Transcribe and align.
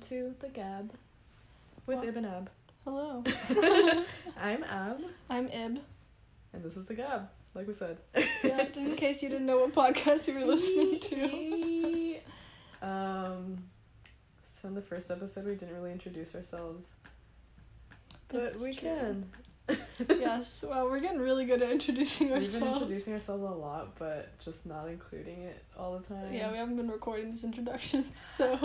to 0.00 0.34
the 0.40 0.48
Gab 0.48 0.92
with 1.86 1.98
Well- 1.98 2.08
Ib 2.08 2.16
and 2.16 2.26
Ab. 2.26 2.50
Hello. 2.84 3.24
I'm 4.40 4.62
Ab, 4.64 5.00
I'm 5.28 5.46
Ib. 5.48 5.80
and 6.52 6.62
this 6.64 6.76
is 6.76 6.84
the 6.86 6.94
Gab, 6.94 7.28
like 7.54 7.66
we 7.66 7.72
said. 7.72 7.98
Yeah, 8.44 8.66
in 8.76 8.94
case 8.96 9.22
you 9.22 9.28
didn't 9.28 9.46
know 9.46 9.66
what 9.66 9.74
podcast 9.74 10.28
you 10.28 10.34
were 10.34 10.44
listening 10.46 11.00
to. 11.00 12.16
um, 12.86 13.58
so 14.60 14.68
in 14.68 14.74
the 14.74 14.82
first 14.82 15.10
episode, 15.10 15.46
we 15.46 15.54
didn't 15.56 15.74
really 15.74 15.92
introduce 15.92 16.34
ourselves, 16.34 16.84
but 18.28 18.42
That's 18.52 18.62
we 18.62 18.72
true. 18.74 18.88
can. 18.88 19.30
yes, 20.08 20.64
well, 20.68 20.84
we're 20.88 21.00
getting 21.00 21.18
really 21.18 21.44
good 21.44 21.60
at 21.60 21.68
introducing 21.72 22.28
We've 22.30 22.34
been 22.52 22.62
ourselves. 22.62 22.82
introducing 22.82 23.14
ourselves 23.14 23.42
a 23.42 23.46
lot, 23.46 23.98
but 23.98 24.38
just 24.38 24.64
not 24.64 24.86
including 24.88 25.40
it 25.42 25.64
all 25.76 25.98
the 25.98 26.06
time. 26.06 26.32
Yeah, 26.32 26.52
we 26.52 26.56
haven't 26.56 26.76
been 26.76 26.88
recording 26.88 27.32
these 27.32 27.42
introductions, 27.42 28.16
so 28.16 28.56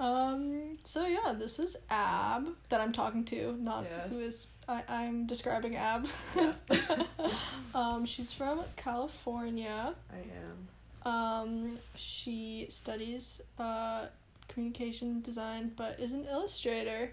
um, 0.00 0.76
so 0.84 1.06
yeah, 1.06 1.32
this 1.38 1.58
is 1.58 1.76
Ab 1.90 2.48
that 2.70 2.80
I'm 2.80 2.92
talking 2.92 3.24
to, 3.26 3.56
not 3.60 3.86
who 4.08 4.18
Yes. 4.18 4.28
is 4.34 4.46
I 4.68 4.82
I'm 4.88 5.26
describing 5.26 5.76
Ab. 5.76 6.06
Yeah. 6.36 6.52
um, 7.74 8.04
she's 8.04 8.32
from 8.32 8.62
California. 8.76 9.94
I 10.12 10.22
am. 10.46 11.12
Um, 11.12 11.78
she 11.94 12.66
studies 12.68 13.40
uh, 13.58 14.06
communication 14.48 15.20
design, 15.22 15.72
but 15.76 15.98
is 16.00 16.12
an 16.12 16.26
illustrator. 16.30 17.12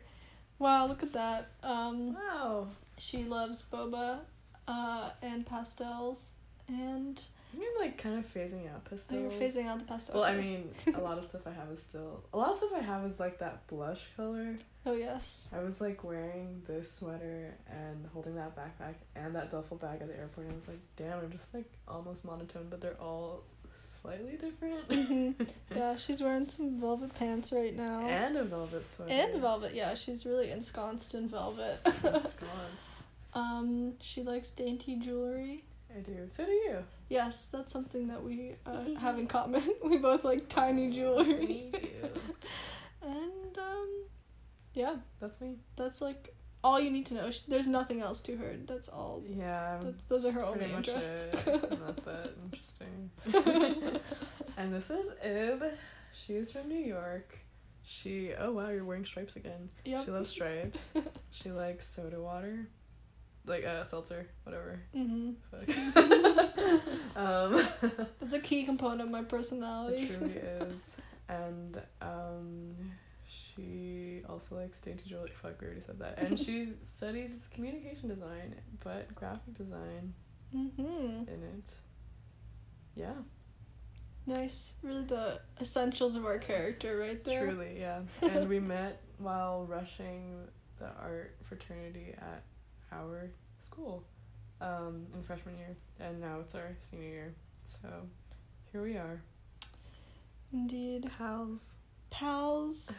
Wow, 0.59 0.87
look 0.87 1.03
at 1.03 1.13
that. 1.13 1.49
Um, 1.63 2.13
Wow. 2.15 2.67
she 2.97 3.23
loves 3.23 3.63
boba, 3.71 4.19
uh, 4.67 5.09
and 5.21 5.45
pastels, 5.45 6.33
and 6.67 7.21
I 7.57 7.59
mean, 7.59 7.69
like 7.79 7.97
kind 7.97 8.19
of 8.19 8.31
phasing 8.31 8.71
out 8.71 8.85
oh, 8.85 8.89
pastels. 8.89 9.19
you're 9.19 9.31
phasing 9.31 9.67
out 9.67 9.79
the 9.79 9.85
pastel. 9.85 10.15
Well, 10.15 10.23
I 10.23 10.35
mean, 10.37 10.69
a 10.93 11.01
lot 11.01 11.17
of 11.17 11.27
stuff 11.27 11.41
I 11.47 11.51
have 11.51 11.69
is 11.73 11.81
still. 11.81 12.23
A 12.31 12.37
lot 12.37 12.51
of 12.51 12.55
stuff 12.55 12.69
I 12.75 12.81
have 12.81 13.03
is 13.05 13.19
like 13.19 13.39
that 13.39 13.65
blush 13.65 14.01
color. 14.15 14.55
oh 14.85 14.93
yes, 14.93 15.49
I 15.51 15.63
was 15.63 15.81
like 15.81 16.03
wearing 16.03 16.61
this 16.67 16.91
sweater 16.91 17.55
and 17.67 18.05
holding 18.13 18.35
that 18.35 18.55
backpack 18.55 18.93
and 19.15 19.33
that 19.35 19.49
duffel 19.49 19.77
bag 19.77 20.01
at 20.01 20.07
the 20.07 20.15
airport, 20.17 20.45
and 20.47 20.55
I 20.55 20.59
was 20.59 20.67
like, 20.67 20.79
damn, 20.97 21.17
I'm 21.19 21.31
just 21.31 21.51
like 21.51 21.65
almost 21.87 22.25
monotone, 22.25 22.67
but 22.69 22.79
they're 22.79 23.01
all 23.01 23.41
slightly 24.01 24.37
different. 24.37 24.87
Mhm. 24.89 25.49
yeah, 25.75 25.95
she's 25.95 26.21
wearing 26.21 26.47
some 26.47 26.79
velvet 26.79 27.13
pants 27.15 27.51
right 27.51 27.75
now. 27.75 28.01
and 28.01 28.37
a 28.37 28.43
velvet 28.43 28.89
sweater. 28.89 29.11
And 29.11 29.41
velvet, 29.41 29.73
yeah, 29.73 29.95
she's 29.95 30.25
really 30.25 30.51
ensconced 30.51 31.15
in 31.15 31.27
velvet. 31.27 31.79
Ensconced. 31.85 32.35
um, 33.33 33.93
she 33.99 34.21
likes 34.23 34.51
dainty 34.51 34.95
jewelry. 34.95 35.63
I 35.95 36.01
do. 36.01 36.27
So 36.33 36.45
do 36.45 36.51
you. 36.51 36.83
Yes, 37.09 37.47
that's 37.51 37.71
something 37.71 38.07
that 38.07 38.21
we 38.23 38.55
uh, 38.65 38.83
have 38.99 39.17
in 39.17 39.27
common. 39.27 39.63
we 39.83 39.97
both 39.97 40.23
like 40.23 40.49
tiny 40.49 40.89
jewelry. 40.91 41.45
Me 41.45 41.71
too. 41.75 42.09
And 43.01 43.57
um, 43.57 43.89
yeah, 44.73 44.95
That's 45.19 45.39
me. 45.39 45.55
that's 45.77 46.01
like 46.01 46.33
all 46.63 46.79
you 46.79 46.89
need 46.91 47.05
to 47.07 47.13
know. 47.13 47.29
There's 47.47 47.67
nothing 47.67 48.01
else 48.01 48.19
to 48.21 48.35
her. 48.37 48.55
That's 48.65 48.89
all. 48.89 49.23
Yeah. 49.25 49.77
That's, 49.81 50.03
those 50.05 50.25
are 50.25 50.31
her 50.31 50.43
only 50.43 50.71
interests. 50.73 51.25
Not 51.45 52.03
that 52.05 52.31
interesting. 52.43 53.11
and 54.57 54.73
this 54.73 54.89
is 54.89 55.07
Ib. 55.23 55.63
She's 56.11 56.51
from 56.51 56.67
New 56.67 56.79
York. 56.83 57.37
She 57.83 58.31
oh 58.37 58.51
wow, 58.51 58.69
you're 58.69 58.83
wearing 58.83 59.05
stripes 59.05 59.37
again. 59.37 59.69
yep. 59.85 60.03
She 60.03 60.11
loves 60.11 60.29
stripes. 60.29 60.89
she 61.31 61.51
likes 61.51 61.87
soda 61.87 62.19
water. 62.19 62.67
Like 63.45 63.63
uh 63.65 63.85
seltzer, 63.85 64.27
whatever. 64.43 64.81
hmm 64.93 65.31
Fuck. 65.49 65.69
Um 67.45 67.67
That's 68.19 68.33
a 68.33 68.39
key 68.39 68.63
component 68.63 69.01
of 69.01 69.09
my 69.09 69.23
personality. 69.23 70.03
it 70.03 70.07
truly 70.07 70.33
is. 70.35 70.79
And 71.29 71.81
um 72.01 72.75
she 73.27 74.21
also 74.29 74.55
likes 74.55 74.77
dainty 74.81 75.09
jewelry. 75.09 75.31
Fuck, 75.33 75.59
we 75.61 75.67
already 75.67 75.81
said 75.85 75.99
that. 75.99 76.17
And 76.19 76.39
she 76.45 76.69
studies 76.85 77.49
communication 77.53 78.09
design, 78.09 78.55
but 78.83 79.13
graphic 79.15 79.53
design 79.57 80.13
hmm 80.51 81.23
in 81.27 81.27
it. 81.57 81.69
Yeah, 82.95 83.13
Nice. 84.25 84.73
Really 84.81 85.03
the 85.03 85.39
essentials 85.61 86.15
of 86.15 86.25
our 86.25 86.37
character 86.37 86.97
right 86.97 87.23
there. 87.23 87.47
truly, 87.47 87.77
yeah. 87.79 88.01
And 88.21 88.49
we 88.49 88.59
met 88.59 89.01
while 89.19 89.65
rushing 89.65 90.47
the 90.79 90.87
art 91.01 91.35
fraternity 91.43 92.13
at 92.17 92.43
our 92.91 93.29
school 93.59 94.03
um, 94.61 95.05
in 95.13 95.23
freshman 95.23 95.57
year, 95.57 95.75
and 95.99 96.19
now 96.19 96.39
it's 96.41 96.55
our 96.55 96.75
senior 96.79 97.07
year. 97.07 97.33
So 97.65 97.87
here 98.71 98.81
we 98.81 98.95
are, 98.97 99.21
Indeed. 100.53 101.09
pals. 101.17 101.75
Pals. 102.09 102.93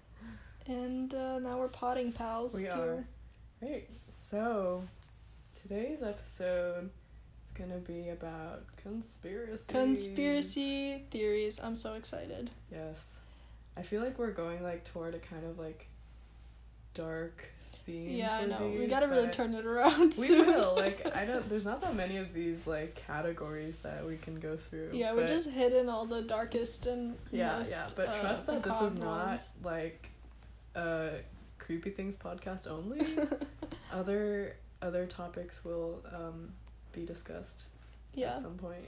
and 0.66 1.14
uh, 1.14 1.38
now 1.38 1.58
we're 1.58 1.68
potting 1.68 2.12
pals. 2.12 2.54
We 2.54 2.64
too. 2.64 2.70
are. 2.70 3.04
Right. 3.62 3.88
So 4.08 4.84
today's 5.62 6.02
episode 6.02 6.86
is 6.86 7.58
gonna 7.58 7.78
be 7.78 8.10
about 8.10 8.64
conspiracy. 8.76 9.62
Conspiracy 9.68 11.04
theories. 11.10 11.58
I'm 11.62 11.76
so 11.76 11.94
excited. 11.94 12.50
Yes. 12.70 12.98
I 13.76 13.82
feel 13.82 14.02
like 14.02 14.18
we're 14.18 14.30
going 14.30 14.62
like 14.62 14.84
toward 14.84 15.14
a 15.14 15.18
kind 15.18 15.44
of 15.44 15.58
like 15.58 15.88
dark 16.94 17.44
theme. 17.86 18.10
yeah, 18.10 18.38
I 18.38 18.46
know. 18.46 18.68
We 18.78 18.86
gotta 18.86 19.08
really 19.08 19.28
turn 19.28 19.54
it 19.54 19.64
around. 19.66 20.14
We 20.18 20.26
soon. 20.28 20.46
will. 20.46 20.74
Like 20.76 21.06
I 21.14 21.24
don't 21.28 21.48
there's 21.48 21.64
not 21.64 21.80
that 21.82 21.94
many 21.94 22.16
of 22.16 22.32
these 22.32 22.66
like 22.66 22.94
categories 22.94 23.74
that 23.82 24.06
we 24.06 24.16
can 24.16 24.40
go 24.40 24.56
through. 24.56 24.90
yeah, 24.92 25.12
we're 25.14 25.26
just 25.28 25.48
hitting 25.50 25.88
all 25.88 26.06
the 26.06 26.22
darkest 26.22 26.86
and 26.86 27.16
Yeah, 27.30 27.58
most, 27.58 27.70
yeah. 27.70 27.88
But 27.96 28.08
uh, 28.08 28.20
trust 28.20 28.46
that 28.46 28.62
this 28.62 28.82
is 28.82 28.94
not 28.94 29.26
ones. 29.28 29.50
like 29.62 30.08
a 30.74 31.10
creepy 31.58 31.90
things 31.90 32.16
podcast 32.16 32.66
only. 32.66 33.06
other 33.92 34.56
other 34.82 35.06
topics 35.06 35.64
will 35.64 36.02
um 36.12 36.52
be 36.92 37.04
discussed 37.04 37.64
yeah, 38.14 38.36
at 38.36 38.42
some 38.42 38.54
point. 38.56 38.84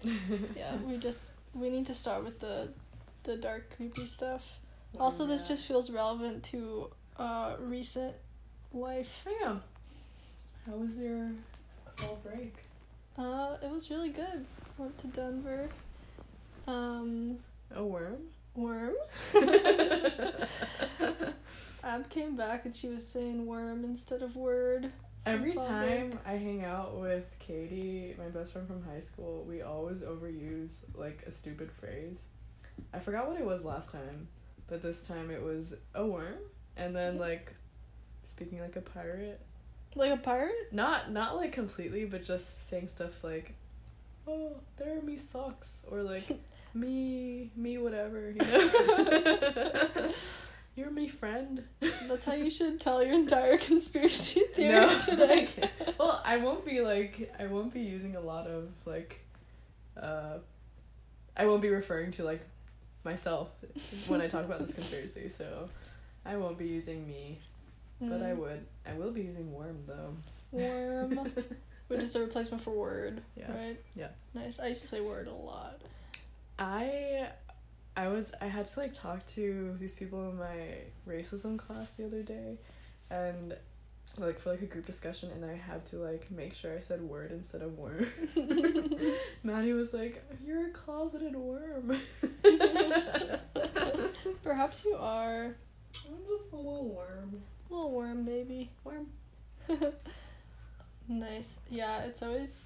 yeah. 0.57 0.77
We 0.87 0.97
just 0.99 1.33
we 1.55 1.71
need 1.71 1.87
to 1.87 1.95
start 1.95 2.25
with 2.25 2.39
the 2.41 2.71
the 3.25 3.37
dark 3.37 3.75
creepy 3.77 4.07
stuff. 4.07 4.61
Also, 4.99 5.27
this 5.27 5.47
just 5.49 5.67
feels 5.67 5.91
relevant 5.91 6.43
to 6.45 6.91
uh 7.19 7.57
recent 7.59 8.15
life. 8.77 9.25
Oh, 9.27 9.33
yeah. 9.41 9.57
How 10.67 10.73
was 10.77 10.97
your 10.99 11.31
fall 11.97 12.19
break? 12.23 12.55
Uh, 13.19 13.57
it 13.63 13.71
was 13.71 13.91
really 13.91 14.11
good. 14.11 14.45
Went 14.79 14.97
to 14.99 15.07
Denver. 15.09 15.69
Um, 16.67 17.39
A 17.75 17.85
worm? 17.85 18.19
worm. 18.55 18.95
Ab 21.85 22.09
came 22.11 22.37
back 22.37 22.65
and 22.65 22.77
she 22.77 22.89
was 22.89 23.07
saying 23.07 23.47
worm 23.47 23.85
instead 23.85 24.23
of 24.23 24.37
word. 24.37 24.91
Every 25.25 25.55
time 25.55 26.11
break. 26.11 26.21
I 26.27 26.33
hang 26.33 26.65
out 26.65 27.01
with 27.01 27.25
Katie, 27.39 28.15
my 28.19 28.29
best 28.29 28.53
friend 28.53 28.67
from 28.69 28.83
high 28.85 29.01
school, 29.01 29.45
we 29.49 29.63
always 29.63 30.03
overuse 30.03 30.77
like 30.95 31.23
a 31.27 31.31
stupid 31.33 31.71
phrase. 31.73 32.23
I 32.93 32.99
forgot 32.99 33.29
what 33.29 33.39
it 33.39 33.45
was 33.45 33.65
last 33.65 33.91
time, 33.91 34.29
but 34.69 34.83
this 34.83 35.07
time 35.07 35.31
it 35.31 35.43
was 35.43 35.75
a 35.95 36.07
worm, 36.07 36.35
and 36.77 36.95
then 36.95 37.19
like 37.19 37.55
speaking 38.27 38.61
like 38.61 38.77
a 38.77 38.81
pirate. 38.81 39.41
Like 39.95 40.13
a 40.13 40.17
pirate? 40.17 40.73
Not 40.73 41.11
not 41.13 41.37
like 41.37 41.53
completely, 41.53 42.05
but 42.05 42.25
just 42.25 42.69
saying 42.69 42.89
stuff 42.89 43.23
like, 43.25 43.55
"Oh, 44.29 44.53
there 44.77 44.99
are 44.99 45.03
me 45.03 45.17
socks," 45.17 45.83
or 45.91 46.03
like, 46.03 46.25
"Me 46.75 47.51
me 47.57 47.79
whatever," 47.79 48.31
you 48.31 48.37
know. 48.37 50.13
You're 50.77 50.91
me 50.91 51.09
friend. 51.09 51.63
That's 52.07 52.27
how 52.27 52.35
you 52.35 52.51
should 52.51 52.79
tell 52.81 53.03
your 53.03 53.15
entire 53.15 53.57
conspiracy 53.71 54.41
theory 54.55 54.73
No. 54.73 54.99
today. 54.99 55.49
well, 55.99 56.21
I 56.23 56.37
won't 56.37 56.67
be 56.67 56.83
like 56.83 57.33
I 57.39 57.47
won't 57.47 57.73
be 57.73 57.81
using 57.81 58.15
a 58.17 58.21
lot 58.21 58.47
of 58.47 58.69
like 58.85 59.21
uh 59.99 60.35
I 61.35 61.47
won't 61.47 61.63
be 61.63 61.71
referring 61.71 62.11
to 62.13 62.25
like 62.25 62.43
myself 63.05 63.49
when 64.09 64.21
I 64.21 64.27
talk 64.27 64.45
about 64.45 64.61
this 64.61 64.75
conspiracy, 64.75 65.31
so 65.35 65.71
I 66.27 66.37
won't 66.37 66.59
be 66.59 66.67
using 66.67 67.07
me, 67.09 67.39
but 68.01 68.23
I 68.23 68.33
Mm. 68.33 68.37
would. 68.39 68.67
I 68.87 68.93
will 68.95 69.11
be 69.11 69.23
using 69.23 69.53
worm 69.53 69.79
though. 69.87 70.17
Worm. 70.53 71.33
Which 71.89 72.01
is 72.01 72.15
a 72.17 72.21
replacement 72.21 72.63
for 72.63 72.71
word. 72.73 73.23
Yeah. 73.37 73.53
Right? 73.53 73.77
Yeah. 73.95 74.09
Nice. 74.35 74.59
I 74.59 74.67
used 74.69 74.81
to 74.83 74.89
say 74.89 75.01
word 75.01 75.29
a 75.29 75.33
lot. 75.33 75.81
I 76.59 77.29
I 77.97 78.09
was 78.09 78.33
I 78.41 78.47
had 78.47 78.67
to 78.67 78.81
like 78.81 78.93
talk 78.93 79.25
to 79.27 79.77
these 79.81 79.95
people 79.95 80.29
in 80.31 80.37
my 80.37 80.79
racism 81.09 81.59
class 81.59 81.87
the 81.97 82.05
other 82.07 82.23
day 82.23 82.59
and 83.11 83.57
like 84.19 84.41
for 84.41 84.51
like 84.51 84.63
a 84.63 84.67
group 84.67 84.87
discussion 84.87 85.31
and 85.31 85.45
I 85.45 85.55
had 85.55 85.85
to 85.87 85.97
like 85.99 86.31
make 86.31 86.55
sure 86.55 86.75
I 86.77 86.81
said 86.81 87.03
word 87.03 87.31
instead 87.33 87.61
of 87.63 87.77
worm. 87.79 88.07
Maddie 89.43 89.73
was 89.75 89.93
like, 89.93 90.23
You're 90.45 90.69
a 90.69 90.71
closeted 90.71 91.37
worm. 91.37 91.97
Perhaps 94.43 94.85
you 94.85 94.95
are 94.97 95.55
I'm 96.07 96.17
just 96.27 96.53
a 96.53 96.57
little 96.57 96.89
worm. 96.95 97.43
Little 97.71 97.93
worm, 97.93 98.25
maybe. 98.25 98.71
Worm. 98.85 99.07
Nice. 101.09 101.61
Yeah, 101.71 102.03
it's 102.03 102.23
always 102.23 102.65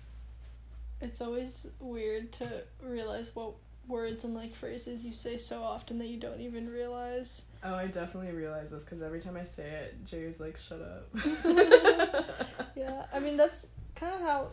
it's 1.00 1.20
always 1.20 1.66
weird 1.78 2.32
to 2.32 2.62
realize 2.82 3.30
what 3.34 3.52
words 3.88 4.24
and 4.24 4.34
like 4.34 4.54
phrases 4.54 5.04
you 5.04 5.14
say 5.14 5.36
so 5.38 5.62
often 5.62 5.98
that 5.98 6.06
you 6.06 6.18
don't 6.18 6.40
even 6.40 6.68
realize. 6.68 7.42
Oh, 7.62 7.74
I 7.74 7.86
definitely 7.86 8.32
realize 8.32 8.70
this 8.70 8.84
because 8.84 9.02
every 9.02 9.20
time 9.20 9.36
I 9.36 9.44
say 9.44 9.64
it, 9.64 10.04
Jay's 10.06 10.40
like, 10.40 10.56
"Shut 10.56 10.80
up." 10.80 11.08
Yeah, 12.76 13.04
I 13.12 13.18
mean 13.18 13.36
that's 13.36 13.66
kind 13.94 14.14
of 14.14 14.20
how 14.20 14.46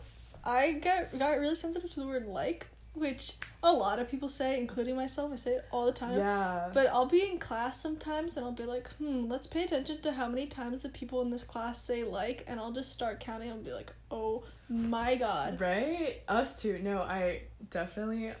I 0.44 0.72
get 0.72 1.18
got 1.18 1.38
really 1.38 1.54
sensitive 1.54 1.90
to 1.92 2.00
the 2.00 2.06
word 2.06 2.26
like, 2.26 2.66
which 2.98 3.34
a 3.62 3.72
lot 3.72 3.98
of 3.98 4.10
people 4.10 4.28
say, 4.28 4.58
including 4.58 4.96
myself. 4.96 5.32
I 5.32 5.36
say 5.36 5.52
it 5.52 5.64
all 5.70 5.86
the 5.86 5.92
time. 5.92 6.18
yeah. 6.18 6.70
But 6.72 6.88
I'll 6.88 7.06
be 7.06 7.22
in 7.24 7.38
class 7.38 7.80
sometimes 7.80 8.36
and 8.36 8.44
I'll 8.44 8.52
be 8.52 8.64
like, 8.64 8.88
hmm, 8.94 9.26
let's 9.28 9.46
pay 9.46 9.64
attention 9.64 10.00
to 10.02 10.12
how 10.12 10.28
many 10.28 10.46
times 10.46 10.80
the 10.80 10.88
people 10.88 11.20
in 11.22 11.30
this 11.30 11.44
class 11.44 11.80
say 11.82 12.04
like, 12.04 12.44
and 12.46 12.60
I'll 12.60 12.72
just 12.72 12.92
start 12.92 13.20
counting 13.20 13.50
and 13.50 13.64
be 13.64 13.72
like, 13.72 13.92
oh 14.10 14.44
my 14.68 15.14
god. 15.16 15.60
Right? 15.60 16.22
Us 16.28 16.60
too. 16.60 16.78
No, 16.82 17.00
I 17.00 17.42
definitely 17.70 18.32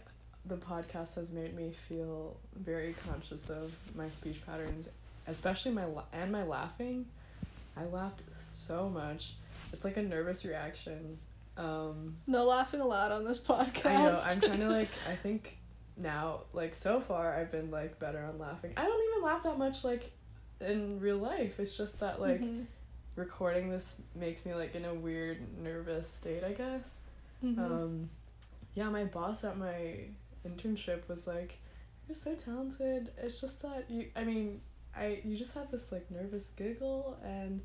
the 0.46 0.56
podcast 0.56 1.14
has 1.16 1.30
made 1.32 1.54
me 1.54 1.72
feel 1.88 2.36
very 2.56 2.94
conscious 3.06 3.50
of 3.50 3.72
my 3.94 4.08
speech 4.08 4.40
patterns, 4.46 4.88
especially 5.26 5.72
my 5.72 5.84
and 6.12 6.32
my 6.32 6.42
laughing. 6.42 7.06
I 7.76 7.84
laughed 7.84 8.22
so 8.40 8.88
much. 8.88 9.34
It's 9.72 9.84
like 9.84 9.96
a 9.96 10.02
nervous 10.02 10.44
reaction. 10.44 11.18
Um 11.58 12.16
No 12.26 12.44
laughing 12.44 12.80
aloud 12.80 13.12
on 13.12 13.24
this 13.24 13.38
podcast. 13.38 13.86
I 13.86 13.96
know. 13.96 14.20
I'm 14.24 14.40
trying 14.40 14.60
to 14.60 14.68
like 14.68 14.90
I 15.08 15.16
think 15.16 15.58
now 15.96 16.42
like 16.52 16.74
so 16.74 17.00
far 17.00 17.34
I've 17.36 17.50
been 17.50 17.70
like 17.70 17.98
better 17.98 18.24
on 18.24 18.38
laughing. 18.38 18.72
I 18.76 18.84
don't 18.84 19.10
even 19.10 19.22
laugh 19.24 19.42
that 19.42 19.58
much 19.58 19.84
like 19.84 20.12
in 20.60 21.00
real 21.00 21.18
life. 21.18 21.58
It's 21.60 21.76
just 21.76 21.98
that 22.00 22.20
like 22.20 22.40
Mhm. 22.40 22.66
recording 23.16 23.70
this 23.70 23.94
makes 24.14 24.46
me 24.46 24.54
like 24.54 24.74
in 24.74 24.84
a 24.84 24.94
weird 24.94 25.38
nervous 25.62 26.08
state, 26.08 26.44
I 26.44 26.52
guess. 26.52 26.94
Mhm. 27.44 27.58
Um, 27.58 28.10
yeah, 28.74 28.88
my 28.90 29.04
boss 29.04 29.42
at 29.44 29.56
my 29.58 30.04
internship 30.46 31.06
was 31.08 31.26
like, 31.26 31.58
"You're 32.06 32.14
so 32.14 32.34
talented. 32.34 33.10
It's 33.18 33.40
just 33.40 33.60
that 33.62 33.90
you. 33.90 34.10
I 34.14 34.22
mean, 34.24 34.60
I 34.96 35.20
you 35.24 35.36
just 35.36 35.54
have 35.54 35.70
this 35.70 35.90
like 35.92 36.08
nervous 36.10 36.50
giggle, 36.56 37.16
and 37.24 37.60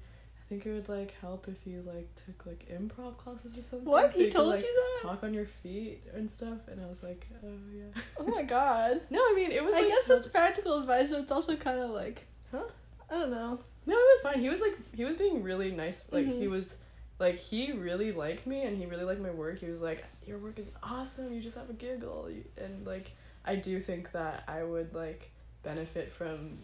think 0.53 0.65
it 0.65 0.73
would 0.73 0.89
like 0.89 1.15
help 1.19 1.47
if 1.47 1.65
you 1.65 1.83
like 1.85 2.07
took 2.15 2.45
like 2.45 2.67
improv 2.69 3.17
classes 3.17 3.57
or 3.57 3.63
something. 3.63 3.89
what? 3.89 4.11
so 4.11 4.17
he 4.17 4.25
you 4.25 4.29
could, 4.29 4.33
told 4.37 4.49
like, 4.49 4.61
you 4.61 4.73
that? 5.01 5.07
Talk 5.07 5.23
on 5.23 5.33
your 5.33 5.45
feet 5.45 6.03
and 6.13 6.29
stuff." 6.29 6.67
And 6.67 6.81
I 6.81 6.87
was 6.87 7.01
like, 7.03 7.27
"Oh 7.43 7.47
yeah." 7.75 8.01
Oh 8.19 8.23
my 8.25 8.43
god. 8.43 9.01
no, 9.09 9.19
I 9.19 9.33
mean 9.35 9.51
it 9.51 9.63
was. 9.63 9.73
I 9.75 9.79
like, 9.81 9.89
guess 9.89 10.05
that's 10.05 10.27
practical 10.27 10.79
advice, 10.79 11.09
but 11.11 11.21
it's 11.21 11.31
also 11.31 11.55
kind 11.55 11.79
of 11.79 11.91
like, 11.91 12.25
Huh? 12.51 12.63
I 13.09 13.15
don't 13.15 13.31
know. 13.31 13.59
No, 13.85 13.93
it 13.95 14.07
was 14.15 14.21
fine. 14.21 14.39
He 14.39 14.49
was 14.49 14.61
like 14.61 14.77
he 14.95 15.03
was 15.03 15.15
being 15.15 15.43
really 15.43 15.71
nice. 15.71 16.05
Like 16.11 16.27
he 16.27 16.45
Mhm. 16.45 16.51
was 16.51 16.75
like 17.19 17.37
he 17.37 17.71
really 17.71 18.11
liked 18.11 18.47
me 18.47 18.63
and 18.63 18.77
he 18.77 18.85
really 18.85 19.03
liked 19.03 19.21
my 19.21 19.31
work. 19.31 19.59
He 19.59 19.65
was 19.67 19.81
like, 19.81 20.03
"Your 20.25 20.37
work 20.37 20.59
is 20.59 20.69
awesome. 20.81 21.33
You 21.33 21.41
just 21.41 21.57
have 21.57 21.69
a 21.69 21.73
giggle." 21.73 22.29
And 22.57 22.85
like 22.85 23.11
I 23.45 23.55
do 23.55 23.79
think 23.81 24.11
that 24.13 24.43
I 24.47 24.63
would 24.63 24.93
like 24.93 25.29
benefit 25.63 26.11
from 26.11 26.57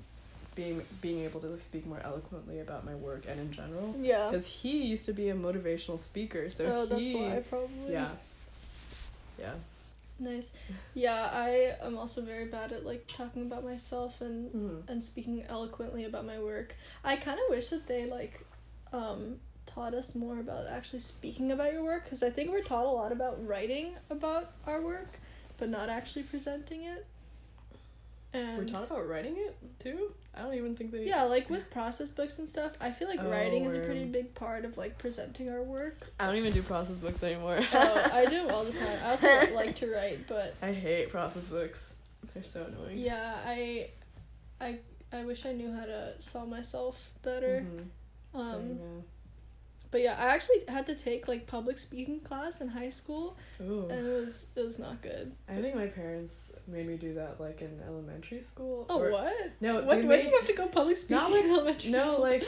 being 0.59 0.81
being 1.01 1.19
able 1.23 1.39
to 1.39 1.57
speak 1.59 1.85
more 1.85 2.01
eloquently 2.03 2.59
about 2.59 2.85
my 2.85 2.95
work 2.95 3.23
and 3.29 3.39
in 3.39 3.51
general 3.51 3.95
Yeah. 3.99 4.29
because 4.29 4.47
he 4.47 4.83
used 4.93 5.05
to 5.05 5.13
be 5.13 5.29
a 5.29 5.33
motivational 5.35 5.99
speaker. 5.99 6.49
So 6.49 6.63
oh, 6.65 6.97
he 6.97 7.05
that's 7.05 7.13
why 7.13 7.43
probably. 7.49 7.93
yeah. 7.93 8.09
Yeah. 9.39 9.53
Nice. 10.21 10.51
Yeah, 10.93 11.29
I 11.31 11.77
am 11.81 11.97
also 11.97 12.21
very 12.21 12.45
bad 12.45 12.73
at 12.73 12.85
like 12.85 13.07
talking 13.07 13.43
about 13.43 13.63
myself 13.63 14.19
and 14.19 14.51
Mhm. 14.51 14.89
and 14.89 15.01
speaking 15.03 15.43
eloquently 15.47 16.03
about 16.03 16.25
my 16.25 16.39
work. 16.39 16.75
I 17.05 17.15
kind 17.15 17.39
of 17.39 17.45
wish 17.49 17.69
that 17.69 17.87
they 17.87 18.05
like 18.05 18.41
um 18.91 19.39
taught 19.65 19.93
us 19.93 20.15
more 20.15 20.39
about 20.39 20.67
actually 20.67 20.99
speaking 20.99 21.51
about 21.53 21.71
your 21.71 21.83
work 21.83 22.03
because 22.03 22.21
I 22.23 22.31
think 22.31 22.51
we're 22.51 22.63
taught 22.73 22.85
a 22.85 22.89
lot 23.01 23.11
about 23.13 23.35
writing 23.47 23.95
about 24.09 24.51
our 24.67 24.81
work, 24.81 25.11
but 25.57 25.69
not 25.69 25.87
actually 25.89 26.23
presenting 26.23 26.83
it. 26.83 27.05
And 28.33 28.57
We're 28.59 28.65
taught 28.65 28.85
about 28.85 29.07
writing 29.07 29.35
it 29.37 29.57
too. 29.79 30.13
I 30.35 30.41
don't 30.43 30.53
even 30.53 30.75
think 30.75 30.91
they. 30.91 31.05
yeah, 31.05 31.23
like 31.23 31.49
with 31.49 31.69
process 31.71 32.11
books 32.11 32.37
and 32.37 32.47
stuff, 32.47 32.73
I 32.79 32.91
feel 32.91 33.07
like 33.07 33.19
Oh, 33.21 33.29
writing 33.29 33.63
is 33.65 33.73
a 33.73 33.79
pretty 33.79 34.05
big 34.05 34.35
part 34.35 34.65
of 34.65 34.77
like 34.77 34.97
presenting 34.99 35.49
our 35.49 35.63
work. 35.63 36.07
I 36.19 36.27
don't 36.27 36.35
even 36.35 36.53
do 36.53 36.61
process 36.61 36.97
books 36.99 37.23
anymore. 37.23 37.59
oh, 37.73 38.09
I 38.13 38.25
do 38.25 38.47
all 38.49 38.63
the 38.63 38.71
time. 38.71 38.99
I 39.03 39.09
also 39.11 39.27
like 39.55 39.75
to 39.77 39.91
write, 39.91 40.27
but 40.27 40.53
I 40.61 40.71
hate 40.71 41.09
process 41.09 41.45
books. 41.47 41.95
They're 42.33 42.43
so 42.43 42.65
annoying. 42.65 42.99
yeah, 42.99 43.35
I, 43.45 43.89
I, 44.61 44.77
I 45.11 45.23
wish 45.25 45.45
I 45.47 45.51
knew 45.53 45.73
how 45.73 45.85
to 45.85 46.13
sell 46.19 46.45
myself 46.45 47.11
better. 47.23 47.65
Mhm. 47.65 47.85
Um, 48.39 48.51
Same, 48.53 49.03
but 49.91 50.01
yeah, 50.01 50.15
I 50.19 50.27
actually 50.35 50.63
had 50.67 50.85
to 50.87 50.95
take 50.95 51.27
like 51.27 51.47
public 51.47 51.79
speaking 51.79 52.19
class 52.19 52.61
in 52.61 52.67
high 52.67 52.89
school. 52.89 53.37
Ooh. 53.61 53.87
and 53.89 54.07
it 54.07 54.21
was 54.21 54.45
it 54.55 54.65
was 54.65 54.79
not 54.79 55.01
good. 55.01 55.31
I 55.47 55.61
think 55.61 55.75
my 55.75 55.87
parents 55.87 56.51
made 56.67 56.87
me 56.87 56.95
do 56.97 57.13
that 57.15 57.39
like 57.39 57.61
in 57.61 57.79
elementary 57.87 58.41
school. 58.41 58.85
Oh 58.89 59.01
or- 59.01 59.11
what? 59.11 59.51
No, 59.61 59.81
When, 59.83 60.07
made, 60.07 60.23
do 60.23 60.29
you 60.29 60.37
have 60.37 60.47
to 60.47 60.53
go 60.53 60.67
public 60.67 60.97
speaking 60.97 61.17
Not 61.17 61.31
like- 61.31 61.45
elementary 61.45 61.91
no 61.91 62.03
school? 62.13 62.21
like 62.21 62.43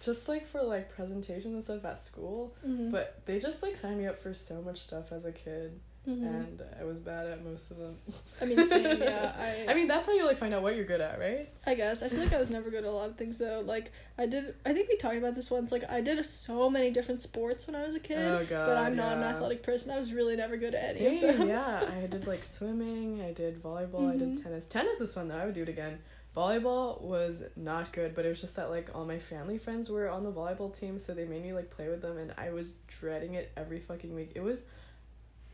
just 0.00 0.28
like 0.28 0.46
for 0.46 0.62
like 0.62 0.90
presentations 0.94 1.54
and 1.54 1.62
stuff 1.62 1.84
at 1.84 2.02
school. 2.02 2.54
Mhm. 2.66 2.90
But 2.90 3.22
they 3.24 3.38
just 3.38 3.62
like 3.62 3.76
signed 3.76 3.98
me 3.98 4.06
up 4.06 4.20
for 4.20 4.34
so 4.34 4.60
much 4.60 4.80
stuff 4.80 5.12
as 5.12 5.24
a 5.24 5.32
kid, 5.32 5.78
Mhm. 6.08 6.22
and 6.26 6.62
I 6.80 6.84
was 6.84 6.98
bad 6.98 7.26
at 7.28 7.44
most 7.44 7.70
of 7.70 7.78
them. 7.78 7.96
I 8.40 8.44
mean, 8.46 8.66
same. 8.66 8.84
Yeah, 9.00 9.32
I. 9.68 9.70
I 9.70 9.74
mean 9.74 9.86
that's 9.86 10.06
how 10.06 10.12
you 10.12 10.26
like 10.26 10.36
find 10.38 10.52
out 10.52 10.62
what 10.62 10.74
you're 10.74 10.84
good 10.84 11.00
at, 11.00 11.20
right? 11.20 11.48
I 11.64 11.74
guess 11.76 12.02
I 12.02 12.08
feel 12.08 12.18
like 12.20 12.32
I 12.32 12.40
was 12.40 12.50
never 12.50 12.70
good 12.70 12.84
at 12.84 12.90
a 12.90 12.90
lot 12.90 13.08
of 13.08 13.16
things 13.16 13.38
though. 13.38 13.62
Like 13.64 13.92
I 14.18 14.26
did, 14.26 14.54
I 14.66 14.72
think 14.72 14.88
we 14.88 14.96
talked 14.96 15.16
about 15.16 15.36
this 15.36 15.48
once. 15.48 15.70
Like 15.70 15.88
I 15.88 16.00
did 16.00 16.24
so 16.26 16.68
many 16.68 16.90
different 16.90 17.22
sports 17.22 17.68
when 17.68 17.76
I 17.76 17.82
was 17.86 17.94
a 17.94 18.00
kid, 18.00 18.18
oh 18.18 18.44
god. 18.50 18.66
but 18.66 18.76
I'm 18.76 18.96
not 18.96 19.16
an 19.16 19.22
athletic 19.22 19.62
person. 19.62 19.92
I 19.92 19.98
was 19.98 20.12
really 20.12 20.34
never 20.34 20.56
good 20.56 20.74
at 20.74 20.96
any 20.96 21.20
Same, 21.20 21.30
of 21.30 21.38
them. 21.38 21.48
yeah. 21.48 21.88
I 22.02 22.06
did 22.08 22.26
like 22.26 22.42
swimming, 22.42 23.22
I 23.22 23.32
did 23.32 23.62
volleyball, 23.62 24.12
I 24.12 24.16
did 24.16 24.30
Mhm. 24.36 24.42
tennis. 24.42 24.66
Tennis 24.66 24.98
was 24.98 25.14
fun 25.14 25.28
though, 25.28 25.36
I 25.38 25.44
would 25.44 25.54
do 25.54 25.62
it 25.62 25.68
again. 25.68 26.00
Volleyball 26.36 27.00
was 27.02 27.42
not 27.56 27.92
good, 27.92 28.14
but 28.14 28.24
it 28.24 28.30
was 28.30 28.40
just 28.40 28.56
that 28.56 28.70
like 28.70 28.90
all 28.94 29.04
my 29.04 29.18
family 29.18 29.58
friends 29.58 29.88
were 29.90 30.08
on 30.08 30.24
the 30.24 30.32
volleyball 30.32 30.74
team, 30.76 30.98
so 30.98 31.14
they 31.14 31.26
made 31.26 31.42
me 31.42 31.52
like 31.52 31.70
play 31.70 31.88
with 31.88 32.02
them 32.02 32.16
and 32.16 32.32
I 32.36 32.50
was 32.50 32.72
dreading 32.88 33.34
it 33.34 33.52
every 33.56 33.78
fucking 33.78 34.12
week. 34.14 34.32
It 34.34 34.42
was 34.42 34.60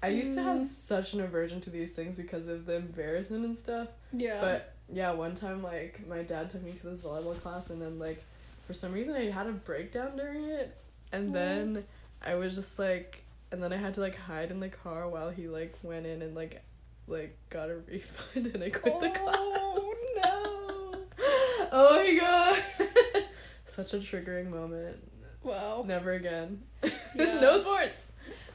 I 0.03 0.09
used 0.09 0.35
to 0.35 0.43
have 0.43 0.59
Mm. 0.59 0.65
such 0.65 1.13
an 1.13 1.21
aversion 1.21 1.61
to 1.63 1.71
these 1.71 1.91
things 1.91 2.17
because 2.19 2.47
of 2.49 2.67
the 2.67 2.75
embarrassment 2.77 3.45
and 3.45 3.57
stuff. 3.57 3.89
Yeah. 4.13 4.41
But 4.41 4.75
yeah, 4.93 5.11
one 5.13 5.35
time 5.35 5.63
like 5.63 6.07
my 6.07 6.23
dad 6.23 6.51
took 6.51 6.63
me 6.63 6.73
to 6.73 6.87
this 6.91 7.01
volleyball 7.01 7.41
class 7.41 7.71
and 7.71 7.81
then 7.83 7.99
like 7.99 8.23
for 8.67 8.75
some 8.75 8.93
reason 8.93 9.15
I 9.15 9.31
had 9.31 9.47
a 9.47 9.53
breakdown 9.53 10.17
during 10.17 10.45
it 10.45 10.77
and 11.13 11.35
then 11.35 11.85
I 12.23 12.35
was 12.37 12.55
just 12.55 12.79
like 12.79 13.23
and 13.51 13.63
then 13.63 13.73
I 13.73 13.77
had 13.77 13.95
to 13.95 14.01
like 14.01 14.17
hide 14.17 14.51
in 14.51 14.61
the 14.61 14.69
car 14.69 15.09
while 15.09 15.31
he 15.31 15.49
like 15.49 15.75
went 15.83 16.07
in 16.07 16.23
and 16.23 16.35
like 16.35 16.63
like 17.09 17.37
got 17.51 17.69
a 17.71 17.77
refund 17.89 18.47
and 18.55 18.63
I 18.63 18.71
quit 18.71 19.01
the 19.01 19.11
class. 19.11 19.37
oh 19.37 19.95
no! 20.25 21.01
Oh 21.73 22.05
my 22.05 22.15
god. 22.19 22.63
Such 23.67 23.95
a 23.95 23.99
triggering 23.99 24.49
moment. 24.51 24.97
Wow. 25.43 25.85
Never 25.87 26.13
again. 26.13 26.63
Yeah. 27.15 27.41
no 27.41 27.61
sports. 27.61 27.95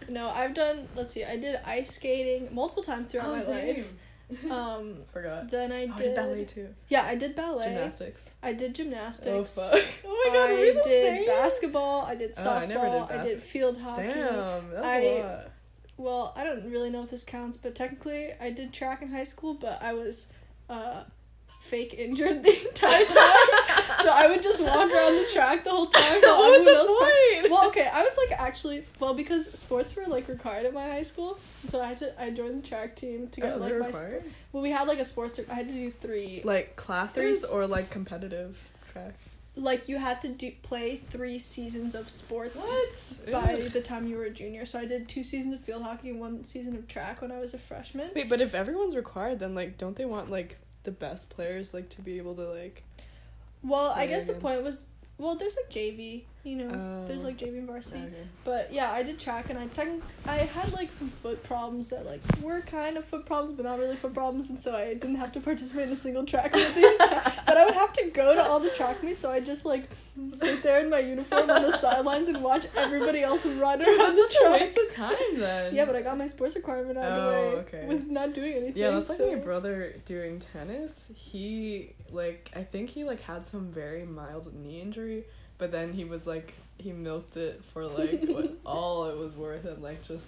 No, 0.10 0.30
I've 0.30 0.54
done. 0.54 0.88
Let's 0.96 1.14
see. 1.14 1.24
I 1.24 1.38
did 1.38 1.60
ice 1.66 1.96
skating 1.96 2.54
multiple 2.54 2.84
times 2.84 3.08
throughout 3.08 3.28
Oh, 3.30 3.36
my 3.36 3.44
life. 3.44 3.94
Um. 4.50 4.96
Forgot. 5.12 5.52
Then 5.52 5.72
I 5.72 5.86
Oh, 5.86 5.94
I 5.94 5.98
did, 5.98 6.04
did 6.04 6.16
ballet 6.16 6.46
too. 6.46 6.70
Yeah, 6.88 7.04
I 7.04 7.14
did 7.14 7.36
ballet. 7.36 7.66
Gymnastics. 7.66 8.32
I 8.42 8.54
did 8.54 8.72
Oh 8.72 8.74
gymnastics. 8.74 9.54
fuck. 9.56 9.74
Oh 10.06 10.24
my 10.28 10.34
god, 10.34 10.50
I 10.50 10.56
the 10.56 10.82
did 10.84 10.84
same? 10.86 11.26
basketball. 11.28 12.02
I 12.04 12.16
did 12.16 12.32
Oh, 12.38 12.42
softball. 12.42 12.62
I 12.62 12.66
never 12.66 12.90
did 12.90 13.20
I 13.20 13.22
did 13.22 13.44
field 13.44 13.78
hockey. 13.78 14.04
Damn, 14.08 14.72
that's 14.72 14.84
I- 14.86 14.98
a 15.02 15.20
lot. 15.24 15.52
Well, 15.98 16.34
I 16.36 16.44
don't 16.44 16.72
really 16.72 16.90
know 16.90 17.04
if 17.04 17.12
this 17.12 17.24
counts, 17.24 17.58
but 17.58 17.76
technically 17.76 18.32
I 18.42 18.50
did 18.50 18.74
track 18.74 19.04
in 19.04 19.10
high 19.10 19.24
school, 19.26 19.54
but 19.54 19.84
I 19.84 19.94
was 19.94 20.28
uh 20.68 21.04
fake 21.64 21.94
injured 21.98 22.44
the 22.44 22.68
entire 22.70 23.06
time. 23.06 23.96
so 24.04 24.12
I 24.12 24.28
would 24.30 24.44
just 24.44 24.62
walk 24.62 24.92
around 24.92 25.16
the 25.16 25.28
track 25.34 25.64
the 25.64 25.70
whole 25.72 25.88
time. 25.88 26.02
what 26.22 26.60
was 26.62 26.66
the 26.66 27.42
point? 27.42 27.52
Well, 27.52 27.68
okay, 27.70 27.88
I 27.92 28.04
was 28.04 28.16
like 28.18 28.38
actually 28.40 28.84
well 29.00 29.14
because 29.14 29.50
sports 29.58 29.96
were 29.96 30.06
like 30.06 30.28
required 30.28 30.66
at 30.66 30.74
my 30.74 30.88
high 30.88 31.04
school, 31.04 31.40
so 31.70 31.82
I 31.82 31.88
had 31.88 31.98
to 31.98 32.22
I 32.22 32.30
joined 32.32 32.64
the 32.64 32.68
track 32.68 32.96
team 32.96 33.28
to 33.30 33.42
get 33.42 33.54
Oh, 33.54 33.58
like 33.58 33.80
my 33.80 33.86
required? 33.88 34.24
sp- 34.28 34.34
well 34.52 34.62
we 34.64 34.72
had 34.72 34.88
like 34.88 35.00
a 35.00 35.06
sports 35.06 35.40
I 35.50 35.54
had 35.54 35.68
to 35.70 35.74
do 35.74 35.92
three 36.02 36.42
Like 36.44 36.76
classes 36.76 37.16
Threes- 37.16 37.44
or 37.46 37.66
like 37.66 37.90
competitive 37.90 38.58
track? 38.92 39.14
like 39.56 39.88
you 39.88 39.98
had 39.98 40.20
to 40.24 40.30
do 40.30 40.52
play 40.64 40.98
three 41.12 41.38
seasons 41.40 41.94
of 41.96 42.10
sports 42.10 42.58
What? 42.66 43.32
by 43.32 43.54
Ew. 43.54 43.70
the 43.70 43.82
time 43.82 44.08
you 44.08 44.18
were 44.18 44.26
a 44.26 44.30
junior. 44.32 44.66
So 44.66 44.80
I 44.80 44.86
did 44.86 45.08
two 45.08 45.24
seasons 45.24 45.54
of 45.54 45.60
field 45.62 45.84
hockey 45.84 46.10
and 46.10 46.20
one 46.20 46.44
season 46.44 46.76
of 46.76 46.88
track 46.88 47.22
when 47.22 47.32
I 47.32 47.40
was 47.40 47.54
a 47.54 47.60
freshman. 47.60 48.10
Wait, 48.16 48.28
but 48.30 48.42
if 48.42 48.56
everyone's 48.56 48.96
required, 48.96 49.38
then 49.40 49.54
like, 49.54 49.78
don't 49.78 49.96
they 49.96 50.06
want 50.06 50.32
like 50.32 50.58
the 50.84 50.92
best 50.92 51.30
players 51.30 51.74
like 51.74 51.90
to 51.90 52.02
be 52.02 52.18
able 52.18 52.36
to 52.36 52.44
like? 52.44 52.84
Well, 53.64 53.92
I 53.96 54.08
guess 54.08 54.26
the 54.26 54.34
point 54.34 54.64
was 54.64 54.84
well, 55.18 55.36
there's 55.36 55.56
like 55.56 55.70
JV, 55.70 56.24
you 56.44 56.58
know. 56.58 57.06
there's 57.08 57.24
Oh. 57.24 57.28
like 57.28 57.38
JV 57.38 57.58
and 57.60 57.68
varsity. 57.68 58.00
Okay. 58.00 58.28
But 58.44 58.74
yeah, 58.74 58.92
I 58.92 59.02
did 59.04 59.18
track 59.20 59.50
and 59.50 59.58
I 59.58 59.68
techn- 59.68 60.02
I 60.28 60.38
had 60.40 60.74
like 60.74 60.92
some 60.92 61.10
foot 61.10 61.42
problems 61.44 61.88
that 61.90 62.06
like 62.06 62.20
were 62.42 62.60
kind 62.62 62.98
of 62.98 63.06
foot 63.06 63.26
problems 63.26 63.56
but 63.56 63.64
not 63.66 63.80
really 63.80 63.96
foot 63.96 64.14
problems 64.14 64.50
and 64.50 64.62
so 64.62 64.76
I 64.76 64.94
didn't 64.94 65.16
have 65.16 65.32
to 65.34 65.40
participate 65.40 65.88
in 65.88 65.94
a 65.94 65.96
single 65.96 66.26
track 66.26 66.54
meet. 66.54 66.74
but 66.98 67.58
I 67.58 67.64
would 67.66 67.76
have 67.76 67.94
to 67.94 68.10
go 68.10 68.34
to 68.36 68.44
all 68.44 68.60
the 68.60 68.72
track 68.72 69.02
meets 69.04 69.22
so 69.22 69.32
I 69.32 69.40
just 69.40 69.64
like 69.64 69.90
sit 70.30 70.62
there 70.64 70.80
in 70.82 70.90
my 70.90 71.00
uniform 71.00 71.50
on 71.50 71.62
the 71.64 71.78
sidelines 71.86 72.28
and 72.28 72.42
watch 72.44 72.66
everybody 72.76 73.22
else 73.24 73.46
run 73.46 73.80
Dude, 73.80 73.88
around 73.88 74.16
the 74.16 74.22
that's 74.22 74.34
such 74.34 74.42
a 74.42 74.46
track. 74.50 74.62
waste 74.62 74.78
of 74.78 74.92
time 74.92 75.38
then. 75.40 75.74
Yeah, 75.74 75.86
but 75.86 75.96
I 75.96 76.02
got 76.02 76.18
my 76.18 76.28
sports 76.28 76.56
requirement 76.56 76.98
out 76.98 77.06
of 77.06 77.24
the 77.24 77.30
Oh, 77.30 77.32
way 77.32 77.56
okay. 77.62 77.86
with 77.88 78.08
not 78.08 78.34
doing 78.34 78.54
anything. 78.54 78.74
Yeah, 78.76 78.92
that's 78.92 79.08
like 79.10 79.20
my 79.20 79.36
brother 79.36 79.96
doing 80.06 80.40
tennis. 80.54 81.10
He 81.16 81.94
like 82.12 82.52
I 82.54 82.64
think 82.64 82.90
he 82.90 83.06
like 83.06 83.22
had 83.22 83.46
some 83.46 83.72
very 83.72 84.06
mild 84.06 84.54
knee 84.54 84.82
injury, 84.82 85.24
but 85.58 85.72
then 85.72 85.94
he 85.94 86.06
was 86.06 86.26
like 86.28 86.54
he 86.78 86.92
milked 86.92 87.38
it 87.38 87.64
for 87.74 87.86
like 87.86 88.24
what 88.28 88.54
all 88.66 89.06
it 89.06 89.18
was 89.18 89.36
worth 89.36 89.66
and 89.66 89.82
like 89.82 90.04
just 90.04 90.28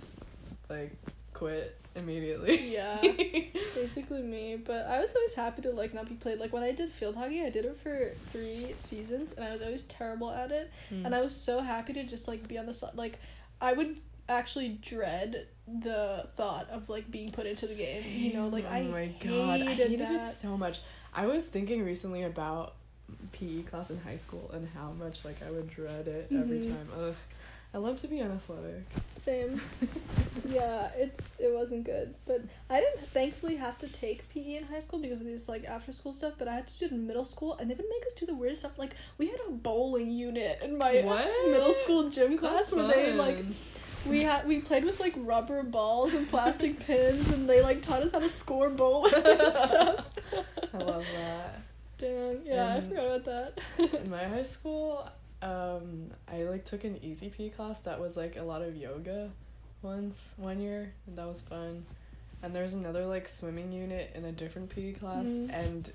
like 0.69 0.91
quit 1.33 1.77
immediately. 1.95 2.71
Yeah. 2.73 3.01
basically 3.75 4.21
me 4.21 4.55
but 4.55 4.85
i 4.87 4.99
was 4.99 5.13
always 5.15 5.33
happy 5.33 5.61
to 5.61 5.69
like 5.71 5.93
not 5.93 6.07
be 6.07 6.15
played 6.15 6.39
like 6.39 6.51
when 6.53 6.63
i 6.63 6.71
did 6.71 6.91
field 6.91 7.15
hockey 7.15 7.43
i 7.43 7.49
did 7.49 7.65
it 7.65 7.77
for 7.77 8.11
three 8.31 8.73
seasons 8.77 9.33
and 9.33 9.43
i 9.45 9.51
was 9.51 9.61
always 9.61 9.83
terrible 9.83 10.31
at 10.31 10.49
it 10.51 10.71
Hmm. 10.89 11.05
and 11.05 11.13
i 11.13 11.19
was 11.21 11.35
so 11.35 11.59
happy 11.61 11.91
to 11.93 12.03
just 12.03 12.27
like 12.27 12.47
be 12.47 12.57
on 12.57 12.65
the 12.65 12.73
side 12.73 12.91
like 12.95 13.19
i 13.59 13.73
would 13.73 13.99
actually 14.29 14.69
dread 14.81 15.47
the 15.67 16.25
thought 16.35 16.69
of 16.69 16.87
like 16.89 17.11
being 17.11 17.31
put 17.31 17.45
into 17.45 17.67
the 17.67 17.75
game 17.75 18.03
you 18.07 18.33
know 18.33 18.47
like 18.47 18.63
oh 18.65 18.73
i 18.73 18.81
my 18.83 19.07
god, 19.19 19.61
I 19.61 19.73
hated 19.73 19.99
that. 19.99 20.27
it 20.27 20.33
so 20.35 20.57
much. 20.57 20.79
I 21.13 21.27
was 21.27 21.43
thinking 21.43 21.83
recently 21.83 22.23
about 22.23 22.75
PE 23.33 23.63
class 23.63 23.89
in 23.89 23.99
high 23.99 24.17
school 24.17 24.49
and 24.53 24.67
how 24.75 24.91
much 24.91 25.23
like 25.25 25.41
I 25.45 25.51
would 25.51 25.69
dread 25.69 26.07
it 26.07 26.29
every 26.31 26.59
Mhm. 26.59 26.69
time. 26.69 26.87
Ugh, 26.97 27.15
I 27.73 27.77
love 27.77 27.97
to 28.01 28.07
be 28.07 28.19
unathletic. 28.21 28.83
same 29.17 29.59
yeah 30.49 30.89
it's 30.97 31.35
it 31.39 31.53
wasn't 31.53 31.83
good 31.83 32.13
but 32.27 32.41
i 32.69 32.79
didn't 32.79 33.05
thankfully 33.07 33.55
have 33.55 33.77
to 33.77 33.87
take 33.87 34.27
pe 34.29 34.55
in 34.57 34.63
high 34.65 34.79
school 34.79 34.99
because 34.99 35.19
of 35.21 35.27
these 35.27 35.47
like 35.49 35.65
after 35.65 35.91
school 35.91 36.13
stuff 36.13 36.33
but 36.37 36.47
i 36.47 36.53
had 36.53 36.67
to 36.67 36.77
do 36.79 36.85
it 36.85 36.91
in 36.91 37.07
middle 37.07 37.25
school 37.25 37.53
and 37.57 37.69
they 37.69 37.73
would 37.75 37.85
make 37.89 38.05
us 38.05 38.13
do 38.13 38.25
the 38.25 38.33
weirdest 38.35 38.61
stuff 38.61 38.77
like 38.77 38.95
we 39.17 39.27
had 39.27 39.39
a 39.47 39.51
bowling 39.51 40.11
unit 40.11 40.59
in 40.63 40.77
my 40.77 41.01
What? 41.01 41.27
middle 41.49 41.73
school 41.73 42.09
gym 42.09 42.37
class 42.37 42.69
That's 42.69 42.71
where 42.73 42.87
they 42.87 43.13
like 43.13 43.43
we 44.05 44.23
had 44.23 44.47
we 44.47 44.59
played 44.59 44.85
with 44.85 44.99
like 44.99 45.13
rubber 45.17 45.63
balls 45.63 46.13
and 46.13 46.27
plastic 46.29 46.79
pins 46.79 47.29
and 47.29 47.49
they 47.49 47.61
like 47.61 47.81
taught 47.81 48.03
us 48.03 48.11
how 48.11 48.19
to 48.19 48.29
score 48.29 48.69
bowling 48.69 49.13
and 49.15 49.53
stuff 49.53 50.05
I 50.73 50.77
love 50.77 51.05
that. 51.13 51.61
Dang 51.97 52.41
yeah 52.45 52.75
i 52.75 52.81
forgot 52.81 53.05
about 53.05 53.25
that 53.25 53.59
In 54.03 54.09
my 54.09 54.23
high 54.27 54.43
school, 54.43 55.07
um, 55.41 56.09
I 56.31 56.43
like 56.43 56.65
took 56.65 56.83
an 56.83 56.97
easy 57.03 57.29
P 57.29 57.49
class 57.49 57.79
that 57.81 57.99
was 57.99 58.15
like 58.17 58.37
a 58.37 58.41
lot 58.43 58.61
of 58.61 58.75
yoga 58.75 59.29
once 59.81 60.33
one 60.37 60.59
year, 60.59 60.91
and 61.07 61.17
that 61.17 61.27
was 61.27 61.41
fun. 61.41 61.85
And 62.41 62.55
there's 62.55 62.73
another 62.73 63.05
like 63.05 63.27
swimming 63.27 63.71
unit 63.71 64.11
in 64.15 64.25
a 64.25 64.31
different 64.31 64.69
PE 64.69 64.93
class, 64.93 65.25
Mhm. 65.25 65.53
and 65.53 65.91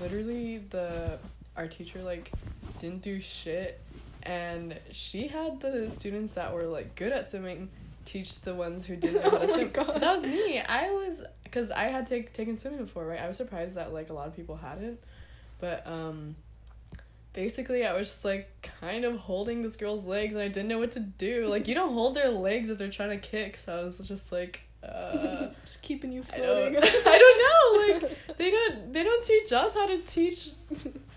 literally 0.00 0.58
the 0.70 1.18
our 1.56 1.66
teacher 1.68 2.02
like 2.02 2.32
didn't 2.80 3.02
do 3.02 3.20
shit, 3.20 3.80
and 4.24 4.78
she 4.90 5.26
had 5.28 5.60
the 5.60 5.90
students 5.90 6.34
that 6.34 6.52
were 6.52 6.64
like 6.64 6.94
good 6.96 7.12
at 7.12 7.26
swimming 7.26 7.68
teach 8.06 8.40
the 8.40 8.54
ones 8.54 8.86
who 8.86 8.96
didn't 8.96 9.22
know 9.22 9.30
how 9.30 9.38
to 9.38 9.44
Oh 9.50 9.54
swim. 9.54 9.72
So 9.74 9.84
God. 9.84 10.00
that 10.00 10.14
was 10.16 10.24
me. 10.24 10.60
I 10.60 10.90
was 10.90 11.22
because 11.44 11.70
I 11.70 11.84
had 11.84 12.06
take, 12.06 12.32
taken 12.32 12.56
swimming 12.56 12.84
before, 12.84 13.04
right? 13.06 13.20
I 13.20 13.26
was 13.26 13.36
surprised 13.36 13.74
that 13.74 13.92
like 13.92 14.10
a 14.10 14.12
lot 14.12 14.26
of 14.28 14.34
people 14.36 14.56
hadn't, 14.56 14.98
but 15.60 15.86
um 15.86 16.34
basically 17.32 17.86
I 17.86 17.92
was 17.92 18.08
just 18.08 18.24
like 18.24 18.70
kind 18.80 19.04
of 19.04 19.16
holding 19.16 19.62
this 19.62 19.76
girl's 19.76 20.04
legs 20.04 20.34
and 20.34 20.42
I 20.42 20.48
didn't 20.48 20.68
know 20.68 20.78
what 20.78 20.90
to 20.92 21.00
do. 21.00 21.46
Like 21.46 21.68
you 21.68 21.74
don't 21.74 21.92
hold 21.92 22.14
their 22.14 22.30
legs 22.30 22.68
if 22.68 22.78
they're 22.78 22.90
trying 22.90 23.10
to 23.10 23.18
kick, 23.18 23.56
so 23.56 23.78
I 23.78 23.82
was 23.84 23.98
just 23.98 24.32
like 24.32 24.60
uh 24.82 25.48
just 25.64 25.82
keeping 25.82 26.10
you 26.12 26.22
I 26.32 26.36
floating 26.36 26.72
don't, 26.74 26.84
I 27.06 27.18
don't 27.18 28.00
know. 28.02 28.08
Like 28.08 28.18
they 28.38 28.50
don't 28.50 28.92
they 28.92 29.04
don't 29.04 29.24
teach 29.24 29.52
us 29.52 29.74
how 29.74 29.86
to 29.86 29.98
teach 29.98 30.50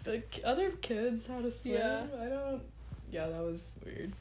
like 0.05 0.39
other 0.43 0.71
kids 0.71 1.27
how 1.27 1.41
to 1.41 1.51
swim. 1.51 1.75
Yeah. 1.75 2.03
I 2.21 2.25
don't 2.25 2.61
yeah, 3.11 3.27
that 3.27 3.41
was 3.43 3.69
weird. 3.85 4.13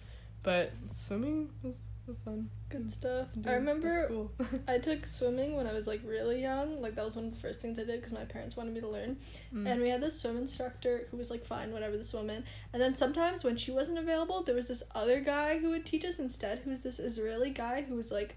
But 0.43 0.73
swimming 0.95 1.49
was 1.62 1.79
fun. 2.25 2.50
good 2.68 2.90
stuff 2.90 3.26
i 3.47 3.52
remember 3.54 4.28
i 4.68 4.76
took 4.76 5.06
swimming 5.06 5.56
when 5.56 5.66
i 5.66 5.73
was 5.73 5.87
like 5.87 6.00
really 6.04 6.40
young 6.42 6.80
like 6.82 6.94
that 6.94 7.04
was 7.04 7.16
one 7.16 7.26
of 7.26 7.30
the 7.32 7.38
first 7.38 7.61
things 7.61 7.78
i 7.78 7.85
did 7.85 8.00
because 8.00 8.12
my 8.12 8.25
parents 8.25 8.56
wanted 8.56 8.75
me 8.75 8.80
to 8.80 8.88
learn 8.88 9.16
Mm. 9.54 9.66
and 9.71 9.80
we 9.80 9.88
had 9.88 10.00
this 10.00 10.18
swim 10.21 10.37
instructor 10.37 11.06
who 11.11 11.16
was 11.16 11.30
like 11.30 11.44
fine 11.44 11.73
whatever 11.73 11.97
this 11.97 12.12
woman. 12.12 12.44
and 12.73 12.80
then 12.82 12.94
sometimes 12.94 13.44
when 13.44 13.56
she 13.56 13.71
wasn't 13.71 13.99
available 13.99 14.42
there 14.42 14.54
was 14.54 14.68
this 14.68 14.82
other 14.94 15.21
guy 15.21 15.59
who 15.59 15.71
would 15.71 15.85
teach 15.87 16.04
us 16.04 16.18
instead 16.18 16.59
who 16.61 16.71
was 16.71 16.82
this 16.82 16.99
israeli 16.99 17.50
guy 17.50 17.82
who 17.82 17.94
was 17.94 18.11
like 18.11 18.37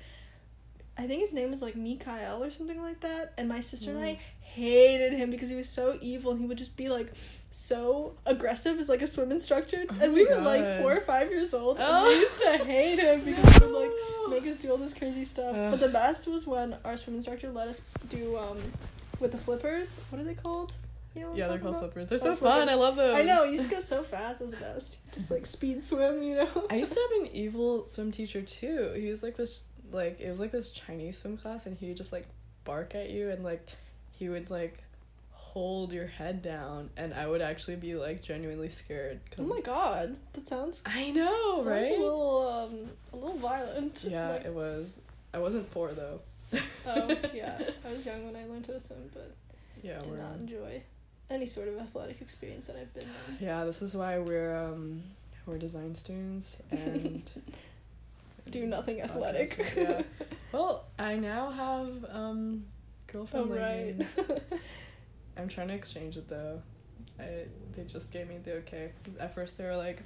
i 0.97 1.05
think 1.07 1.21
his 1.21 1.33
name 1.33 1.51
was 1.51 1.61
like 1.61 1.75
mikhail 1.75 2.43
or 2.43 2.49
something 2.51 2.81
like 2.81 2.99
that 3.01 3.33
and 3.37 3.47
my 3.49 3.59
sister 3.59 3.91
and 3.91 3.99
i 3.99 4.11
Mm. 4.13 4.19
hated 4.61 5.11
him 5.13 5.31
because 5.31 5.49
he 5.49 5.55
was 5.55 5.67
so 5.67 5.97
evil 6.01 6.31
and 6.31 6.39
he 6.39 6.45
would 6.47 6.57
just 6.57 6.77
be 6.77 6.87
like 6.87 7.11
so 7.49 8.13
aggressive 8.25 8.79
as 8.79 8.87
like 8.89 9.01
a 9.01 9.07
swim 9.07 9.31
instructor 9.31 9.85
Oh 9.89 9.95
and 10.01 10.13
we 10.13 10.25
were 10.25 10.35
like 10.37 10.79
four 10.81 10.93
or 10.93 11.01
five 11.01 11.29
years 11.29 11.53
old 11.53 11.79
and 11.79 11.87
Oh. 11.89 12.07
we 12.07 12.15
used 12.19 12.39
to 12.39 12.57
hate 12.63 12.99
him 12.99 13.21
because 13.25 13.57
he 13.57 13.65
would 13.65 13.73
like 13.73 13.91
make 14.29 14.45
us 14.47 14.57
do 14.57 14.71
all 14.71 14.77
this 14.77 14.93
crazy 14.93 15.25
stuff. 15.25 15.55
Ugh. 15.55 15.71
But 15.71 15.79
the 15.79 15.89
best 15.89 16.27
was 16.27 16.47
when 16.47 16.75
our 16.85 16.95
swim 16.97 17.15
instructor 17.17 17.49
let 17.51 17.67
us 17.67 17.81
do 18.09 18.37
um 18.37 18.57
with 19.19 19.31
the 19.31 19.37
flippers. 19.37 19.99
What 20.09 20.21
are 20.21 20.25
they 20.25 20.33
called? 20.35 20.73
You 21.15 21.21
know 21.21 21.35
Yeah, 21.35 21.47
they're 21.47 21.59
called 21.59 21.75
about? 21.75 21.93
flippers. 21.93 22.21
They're 22.21 22.31
Oh, 22.31 22.35
so 22.35 22.45
fun. 22.45 22.69
I 22.69 22.75
love 22.75 22.95
those. 22.97 23.15
I 23.15 23.21
know, 23.23 23.43
you 23.45 23.53
used 23.53 23.63
to 23.65 23.69
go 23.75 23.79
so 23.79 24.03
fast, 24.03 24.41
was 24.41 24.51
the 24.51 24.57
best. 24.57 24.97
Just 25.13 25.31
like 25.31 25.45
speed 25.45 25.83
swim, 25.85 26.21
you 26.23 26.35
know? 26.35 26.49
I 26.69 26.75
used 26.75 26.93
to 26.93 26.99
have 26.99 27.21
an 27.21 27.35
evil 27.43 27.85
swim 27.87 28.11
teacher 28.11 28.41
too. 28.41 28.93
He 28.95 29.09
was 29.09 29.23
like 29.23 29.37
this 29.37 29.63
like 29.91 30.19
it 30.19 30.29
was 30.29 30.39
like 30.39 30.51
this 30.51 30.69
Chinese 30.71 31.17
swim 31.19 31.37
class 31.37 31.65
and 31.65 31.77
he 31.77 31.87
would 31.87 31.97
just 31.97 32.11
like 32.11 32.25
bark 32.63 32.95
at 32.95 33.09
you 33.09 33.29
and 33.29 33.43
like 33.43 33.65
he 34.17 34.29
would 34.29 34.49
like 34.49 34.81
hold 35.31 35.93
your 35.93 36.07
head 36.07 36.41
down 36.41 36.89
and 36.97 37.13
I 37.13 37.27
would 37.27 37.41
actually 37.41 37.77
be 37.77 37.95
like 37.95 38.21
genuinely 38.21 38.69
scared. 38.69 39.19
Oh 39.39 39.43
my 39.43 39.61
god. 39.61 40.17
That 40.33 40.47
sounds 40.47 40.81
I 40.85 41.11
know, 41.11 41.55
sounds 41.57 41.67
right? 41.67 41.87
a 41.87 42.01
little 42.01 42.47
um 42.47 42.89
a 43.13 43.15
little 43.15 43.37
violent. 43.37 44.05
yeah, 44.07 44.29
Like, 44.31 44.45
it 44.45 44.53
was. 44.53 44.91
I 45.33 45.37
wasn't 45.39 45.69
four 45.71 45.91
though. 45.93 46.19
oh 46.87 47.17
yeah. 47.33 47.59
I 47.87 47.91
was 47.91 48.05
young 48.05 48.25
when 48.25 48.35
I 48.35 48.45
learned 48.47 48.65
how 48.67 48.73
to 48.73 48.79
swim, 48.79 49.09
but 49.13 49.31
Yeah, 49.81 49.99
did 50.01 50.11
we're 50.11 50.17
not 50.17 50.35
enjoy 50.35 50.81
any 51.29 51.45
sort 51.45 51.67
of 51.67 51.77
athletic 51.79 52.21
experience 52.21 52.67
that 52.67 52.75
I've 52.75 52.93
been 52.93 53.03
in. 53.03 53.45
Yeah, 53.47 53.63
this 53.65 53.81
is 53.81 53.95
why 53.95 54.19
we're 54.19 54.55
um 54.55 55.01
we're 55.45 55.57
design 55.57 55.93
students 55.95 56.55
and 56.71 57.29
Do 58.49 58.65
nothing 58.65 59.01
athletic. 59.01 59.73
yeah. 59.75 60.01
Well, 60.51 60.85
I 60.97 61.17
now 61.17 61.51
have 61.51 62.05
um 62.09 62.65
girlfriend 63.07 63.51
Oh 63.51 63.55
right. 63.55 63.95
I'm 65.37 65.49
trying 65.49 65.67
to 65.67 65.73
exchange 65.73 66.15
it 66.15 66.29
though. 66.29 66.61
I 67.19 67.45
they 67.75 67.83
just 67.83 68.11
gave 68.11 68.29
me 68.29 68.37
the 68.43 68.53
okay. 68.59 68.91
At 69.19 69.35
first 69.35 69.57
they 69.57 69.65
were 69.65 69.75
like, 69.75 70.01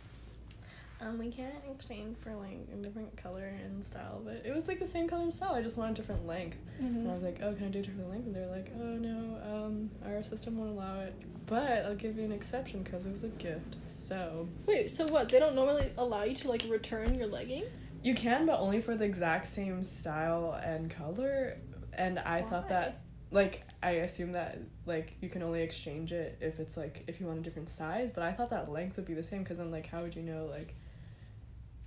um, 1.01 1.17
we 1.17 1.31
can't 1.31 1.53
exchange 1.71 2.17
for 2.21 2.33
like 2.35 2.67
a 2.73 2.75
different 2.77 3.15
color 3.15 3.45
and 3.45 3.85
style, 3.85 4.21
but 4.23 4.41
it 4.45 4.53
was 4.53 4.67
like 4.67 4.79
the 4.79 4.87
same 4.87 5.07
color 5.07 5.23
and 5.23 5.33
style. 5.33 5.53
I 5.53 5.61
just 5.61 5.77
want 5.77 5.91
a 5.91 5.93
different 5.93 6.25
length. 6.27 6.57
And 6.79 7.07
I 7.07 7.11
Mhm. 7.11 7.13
was 7.13 7.23
like, 7.23 7.39
oh, 7.41 7.53
can 7.53 7.67
I 7.67 7.69
do 7.69 7.79
a 7.79 7.81
different 7.83 8.09
length? 8.09 8.25
And 8.27 8.35
they're 8.35 8.47
like, 8.47 8.71
oh 8.75 8.97
no, 8.97 9.37
um, 9.65 9.89
our 10.05 10.21
system 10.23 10.57
won't 10.57 10.71
allow 10.71 10.99
it, 11.01 11.13
but 11.45 11.85
I'll 11.85 11.95
give 11.95 12.17
you 12.17 12.25
an 12.25 12.31
exception 12.31 12.83
because 12.83 13.05
it 13.05 13.11
was 13.11 13.23
a 13.23 13.29
gift. 13.29 13.77
So 13.87 14.47
Wait, 14.65 14.91
so 14.91 15.05
what? 15.07 15.29
They 15.29 15.39
don't 15.39 15.55
normally 15.55 15.91
allow 15.97 16.23
you 16.23 16.35
to 16.35 16.49
like 16.49 16.63
return 16.69 17.15
your 17.15 17.27
leggings? 17.27 17.91
you 18.03 18.13
can, 18.15 18.45
but 18.45 18.59
only 18.59 18.81
for 18.81 18.95
the 18.95 19.05
exact 19.05 19.47
same 19.47 19.83
style 19.83 20.59
and 20.63 20.89
color. 20.89 21.57
And 21.93 22.19
I 22.19 22.41
thought 22.41 22.67
that 22.69 23.01
like 23.31 23.63
I 23.83 23.91
assume 23.91 24.31
that 24.33 24.59
like 24.85 25.15
you 25.21 25.29
can 25.29 25.43
only 25.43 25.61
exchange 25.61 26.11
it 26.11 26.37
if 26.41 26.59
it's 26.59 26.75
like 26.75 27.03
if 27.07 27.19
you 27.21 27.27
want 27.27 27.39
a 27.39 27.41
different 27.41 27.69
size, 27.69 28.11
but 28.11 28.23
I 28.23 28.33
thought 28.33 28.49
that 28.49 28.69
length 28.71 28.97
would 28.97 29.05
be 29.05 29.13
the 29.13 29.23
same 29.23 29.43
because 29.43 29.59
then 29.59 29.71
like 29.71 29.85
how 29.87 30.01
would 30.01 30.15
you 30.15 30.23
know 30.23 30.45
like 30.51 30.75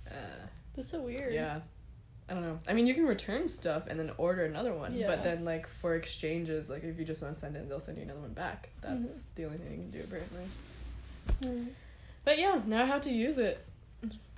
uh 0.09 0.13
That's 0.75 0.91
so 0.91 1.01
weird. 1.01 1.33
yeah. 1.33 1.61
I 2.29 2.33
don't 2.33 2.41
know. 2.43 2.57
I 2.67 2.73
mean, 2.73 2.87
you 2.87 2.93
can 2.93 3.05
return 3.05 3.49
stuff 3.49 3.83
and 3.87 3.99
then 3.99 4.11
order 4.17 4.45
another 4.45 4.73
one, 4.73 4.93
Yeah. 4.95 5.07
but 5.07 5.23
then 5.23 5.43
like 5.43 5.67
for 5.67 5.95
exchanges, 5.95 6.69
like 6.69 6.83
if 6.83 6.97
you 6.97 7.03
just 7.05 7.21
want 7.21 7.33
to 7.33 7.39
send 7.39 7.55
it, 7.57 7.67
they'll 7.67 7.81
send 7.81 7.97
you 7.97 8.03
another 8.03 8.21
one 8.21 8.33
back. 8.33 8.69
That's 8.81 9.05
Mhm. 9.05 9.21
the 9.35 9.45
only 9.45 9.57
thing 9.57 9.71
you 9.71 9.77
can 9.77 9.91
do 9.91 9.99
apparently. 10.03 10.47
Mm. 11.41 11.67
But 12.23 12.39
yeah, 12.39 12.61
now 12.65 12.85
how 12.85 12.99
to 12.99 13.11
use 13.11 13.37
it. 13.37 13.63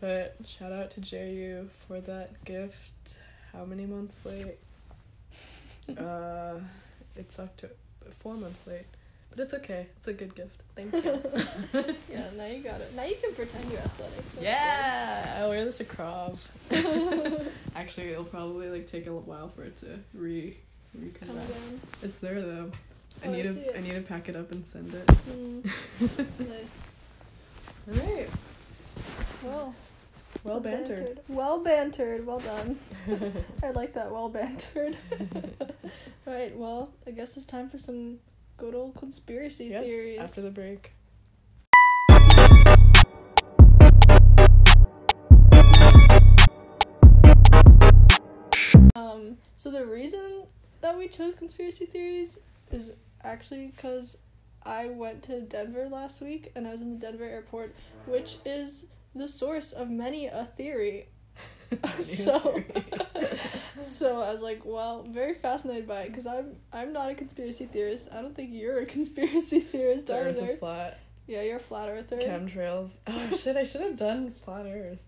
But 0.01 0.35
shout 0.47 0.71
out 0.71 0.89
to 0.91 1.01
JU 1.01 1.69
for 1.87 2.01
that 2.01 2.43
gift. 2.43 3.19
How 3.53 3.65
many 3.65 3.85
months 3.85 4.17
late? 4.25 4.57
uh, 5.97 6.55
it's 7.15 7.37
up 7.39 7.55
to 7.57 7.69
four 8.19 8.33
months 8.35 8.65
late, 8.67 8.85
but 9.35 9.43
it's 9.43 9.53
okay. 9.55 9.87
It's 9.97 10.07
a 10.07 10.13
good 10.13 10.33
gift. 10.35 10.61
Thank 10.75 10.93
you. 10.93 11.21
yeah, 12.11 12.29
now 12.37 12.45
you 12.45 12.59
got 12.61 12.81
it. 12.81 12.93
Now 12.95 13.03
you 13.05 13.15
can 13.21 13.33
pretend 13.33 13.69
you're 13.71 13.79
athletic. 13.81 14.31
That's 14.33 14.43
yeah, 14.43 15.37
I'll 15.39 15.49
wear 15.49 15.63
this 15.65 15.77
to 15.77 15.85
Krov. 15.85 16.37
Actually, 17.75 18.09
it'll 18.09 18.23
probably 18.25 18.69
like 18.69 18.85
take 18.87 19.03
a 19.07 19.09
little 19.09 19.21
while 19.21 19.49
for 19.49 19.63
it 19.63 19.75
to 19.77 19.99
re 20.13 20.57
re 20.93 21.09
come 21.19 21.29
Come 21.29 21.37
back. 21.37 21.47
down. 21.47 21.81
It's 22.03 22.17
there 22.17 22.41
though. 22.41 22.71
I 23.23 23.27
Oh, 23.27 23.29
I 23.29 23.33
need 23.33 23.45
see 23.53 23.59
it. 23.61 23.71
to 23.73 23.77
I 23.77 23.81
need 23.81 23.93
to 23.95 24.01
pack 24.01 24.27
it 24.29 24.35
up 24.35 24.51
and 24.51 24.65
send 24.65 24.93
it. 24.93 25.07
Mm, 25.07 26.49
nice. 26.49 26.89
Alright. 27.89 28.29
Well, 29.43 29.73
Well 30.43 30.59
bantered. 30.59 31.19
Well 31.29 31.63
bantered. 31.63 32.25
Well 32.25 32.39
done. 32.39 32.77
I 33.63 33.71
like 33.71 33.93
that. 33.93 34.11
Well 34.11 34.27
bantered. 34.29 34.97
right. 36.25 36.55
Well, 36.57 36.89
I 37.07 37.11
guess 37.11 37.37
it's 37.37 37.45
time 37.45 37.69
for 37.69 37.79
some 37.79 38.17
good 38.57 38.75
old 38.75 38.95
conspiracy 38.95 39.65
yes, 39.65 39.85
theories. 39.85 40.19
after 40.19 40.41
the 40.41 40.51
break. 40.51 40.93
Um, 48.95 49.37
so 49.55 49.71
the 49.71 49.85
reason 49.85 50.45
that 50.81 50.97
we 50.97 51.07
chose 51.07 51.35
conspiracy 51.35 51.85
theories 51.85 52.37
is 52.71 52.93
actually 53.23 53.67
because 53.67 54.17
I 54.63 54.87
went 54.87 55.23
to 55.23 55.41
Denver 55.41 55.87
last 55.89 56.21
week 56.21 56.51
and 56.55 56.67
I 56.67 56.71
was 56.71 56.81
in 56.81 56.91
the 56.91 56.97
Denver 56.97 57.25
airport, 57.25 57.75
which 58.05 58.37
is 58.45 58.87
the 59.13 59.27
source 59.27 59.71
of 59.71 59.89
many 59.89 60.27
a 60.27 60.45
theory. 60.45 61.09
so, 61.99 62.61
so 63.91 64.21
I 64.21 64.31
was 64.31 64.41
like, 64.41 64.61
well, 64.65 65.03
very 65.03 65.33
fascinated 65.33 65.87
by 65.87 66.01
it 66.01 66.09
because 66.09 66.25
I'm 66.27 66.55
I'm 66.71 66.93
not 66.93 67.09
a 67.09 67.15
conspiracy 67.15 67.65
theorist. 67.65 68.09
I 68.11 68.21
don't 68.21 68.35
think 68.35 68.51
you're 68.53 68.79
a 68.79 68.85
conspiracy 68.97 69.59
theorist 69.59 70.07
the 70.07 70.13
Earth 70.15 70.37
either. 70.37 70.47
is 70.47 70.57
flat. 70.57 70.99
Yeah, 71.27 71.41
you're 71.41 71.57
a 71.57 71.59
flat 71.59 71.89
earther. 71.89 72.17
Chemtrails. 72.17 72.97
Oh 73.07 73.35
shit! 73.35 73.57
I 73.57 73.63
should 73.63 73.81
have 73.81 73.97
done 73.97 74.33
flat 74.43 74.65
Earth. 74.65 74.99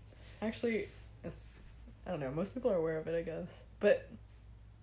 Actually, 0.42 0.86
it's. 1.24 1.46
I 2.06 2.10
don't 2.10 2.20
know. 2.20 2.30
Most 2.30 2.54
people 2.54 2.70
are 2.70 2.76
aware 2.76 2.98
of 2.98 3.06
it, 3.06 3.16
I 3.16 3.22
guess. 3.22 3.62
But 3.80 4.08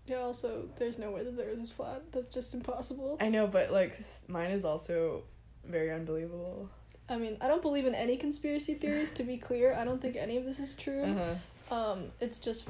yeah. 0.06 0.18
Also, 0.18 0.70
there's 0.78 0.98
no 0.98 1.12
way 1.12 1.24
that 1.24 1.36
the 1.36 1.44
Earth 1.44 1.60
is 1.60 1.72
flat. 1.72 2.04
That's 2.12 2.28
just 2.34 2.54
impossible. 2.54 3.18
I 3.20 3.30
know, 3.30 3.48
but 3.48 3.72
like 3.72 3.98
mine 4.28 4.52
is 4.52 4.64
also 4.64 5.24
very 5.66 5.92
unbelievable. 5.92 6.70
I 7.08 7.18
mean, 7.18 7.38
I 7.40 7.48
don't 7.48 7.62
believe 7.62 7.86
in 7.86 7.94
any 7.94 8.18
conspiracy 8.18 8.74
theories. 8.74 9.12
To 9.14 9.24
be 9.24 9.38
clear, 9.38 9.76
I 9.76 9.84
don't 9.86 10.02
think 10.02 10.16
any 10.16 10.38
of 10.38 10.46
this 10.46 10.60
is 10.60 10.74
true. 10.74 11.04
Uh-huh. 11.04 11.36
Um, 11.72 12.12
it's 12.22 12.40
just 12.40 12.68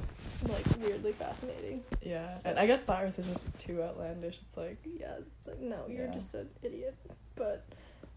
like 0.48 0.64
weirdly 0.80 1.12
fascinating. 1.12 1.82
Yeah, 2.02 2.26
So- 2.34 2.50
and 2.50 2.58
I 2.58 2.66
guess 2.66 2.84
flat 2.84 3.04
Earth 3.04 3.18
is 3.18 3.26
just 3.26 3.58
too 3.58 3.82
outlandish. 3.82 4.38
It's 4.42 4.56
like, 4.56 4.78
Yeah, 4.84 5.16
it's 5.38 5.46
like 5.48 5.60
no, 5.60 5.84
you're 5.88 6.06
Yeah. 6.06 6.12
just 6.12 6.34
an 6.34 6.48
idiot. 6.62 6.94
But 7.34 7.64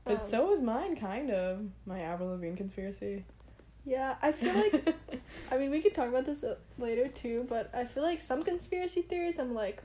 but 0.05 0.21
um, 0.21 0.29
so 0.29 0.53
is 0.53 0.61
mine, 0.61 0.95
kind 0.95 1.29
of. 1.31 1.65
My 1.85 1.99
Avril 1.99 2.29
Lavigne 2.29 2.55
conspiracy. 2.55 3.25
yeah, 3.85 4.15
I 4.21 4.31
feel 4.31 4.53
like 4.55 4.95
I 5.51 5.57
mean 5.57 5.69
we 5.71 5.81
could 5.81 5.93
talk 5.93 6.07
about 6.09 6.25
this 6.25 6.43
uh, 6.43 6.55
later 6.77 7.07
too. 7.09 7.45
But 7.49 7.69
I 7.73 7.83
feel 7.85 8.03
like 8.03 8.21
some 8.21 8.43
conspiracy 8.43 9.01
theories, 9.01 9.37
I'm 9.39 9.53
like, 9.53 9.83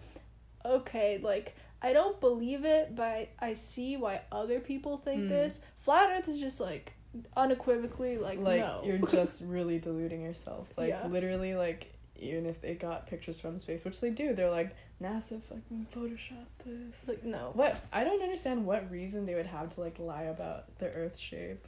okay, 0.64 1.18
like 1.22 1.56
I 1.82 1.92
don't 1.92 2.18
believe 2.20 2.64
it, 2.64 2.94
but 2.96 3.04
I, 3.04 3.28
I 3.40 3.54
see 3.54 3.96
why 3.96 4.22
other 4.32 4.60
people 4.60 4.96
think 4.96 5.24
Mm. 5.24 5.28
this. 5.28 5.60
Flat 5.78 6.08
Earth 6.16 6.28
is 6.28 6.40
just 6.40 6.60
like 6.60 6.93
unequivocally 7.36 8.18
like, 8.18 8.38
like 8.38 8.60
no. 8.60 8.82
you're 8.84 8.98
just 9.10 9.42
really 9.42 9.78
deluding 9.78 10.22
yourself. 10.22 10.68
Like 10.76 10.90
Yeah. 10.90 11.06
literally, 11.06 11.54
like 11.54 11.92
even 12.16 12.46
if 12.46 12.60
they 12.60 12.74
got 12.74 13.06
pictures 13.06 13.40
from 13.40 13.58
space, 13.58 13.84
which 13.84 14.00
they 14.00 14.10
do, 14.10 14.34
they're 14.34 14.50
like 14.50 14.74
NASA 15.02 15.42
fucking 15.42 15.86
photoshopped 15.94 16.64
this. 16.64 17.08
Like 17.08 17.24
no. 17.24 17.50
What 17.54 17.76
I 17.92 18.04
don't 18.04 18.22
understand 18.22 18.64
what 18.64 18.90
reason 18.90 19.26
they 19.26 19.34
would 19.34 19.46
have 19.46 19.70
to 19.74 19.80
like 19.80 19.98
lie 19.98 20.24
about 20.24 20.78
the 20.78 20.86
Earth's 20.86 21.20
shape. 21.20 21.66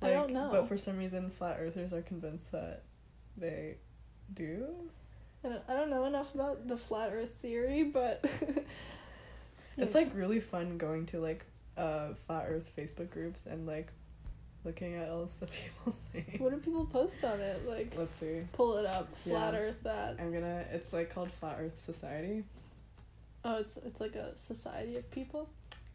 I 0.00 0.10
don't 0.10 0.32
know. 0.32 0.48
But 0.50 0.68
for 0.68 0.76
some 0.76 0.98
reason, 0.98 1.30
flat 1.30 1.58
earthers 1.60 1.92
are 1.92 2.02
convinced 2.02 2.50
that 2.50 2.82
they 3.36 3.76
do. 4.34 4.66
I 5.44 5.48
don't, 5.48 5.62
I 5.68 5.74
don't 5.74 5.90
know 5.90 6.06
enough 6.06 6.34
about 6.34 6.66
the 6.66 6.76
flat 6.76 7.12
Earth 7.12 7.34
theory, 7.40 7.84
but 7.84 8.24
It's 9.76 9.94
like 9.94 10.14
really 10.14 10.40
fun 10.40 10.78
going 10.78 11.06
to 11.06 11.20
like 11.20 11.44
uh 11.76 12.14
flat 12.26 12.46
Earth 12.48 12.70
Facebook 12.76 13.10
groups 13.10 13.46
and 13.46 13.66
like 13.66 13.92
looking 14.64 14.94
at 14.94 15.08
all 15.08 15.24
the 15.26 15.32
stuff 15.32 15.50
people 15.52 15.94
say. 16.12 16.24
what 16.38 16.50
do 16.52 16.56
people 16.58 16.86
post 16.86 17.22
on 17.24 17.40
it? 17.40 17.68
Like 17.68 17.94
Let's 17.96 18.14
see. 18.20 18.42
pull 18.52 18.76
it 18.78 18.86
up, 18.86 19.08
flat 19.18 19.54
Yeah. 19.54 19.60
Earth 19.60 19.78
that. 19.84 20.16
I'm 20.20 20.32
gonna. 20.32 20.64
It's 20.72 20.92
like 20.92 21.12
called 21.14 21.30
Flat 21.32 21.56
Earth 21.60 21.78
Society. 21.80 22.44
Oh, 23.44 23.58
it's 23.58 23.76
it's 23.78 24.00
like 24.00 24.14
a 24.14 24.36
society 24.36 24.96
of 24.96 25.10
people. 25.10 25.48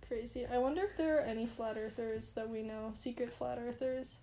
Crazy. 0.08 0.46
I 0.46 0.58
wonder 0.58 0.84
if 0.84 0.96
there 0.98 1.18
are 1.18 1.22
any 1.22 1.46
flat 1.46 1.78
earthers 1.78 2.32
that 2.34 2.50
we 2.50 2.62
know, 2.64 2.92
secret 2.94 3.32
flat 3.34 3.58
earthers 3.60 4.18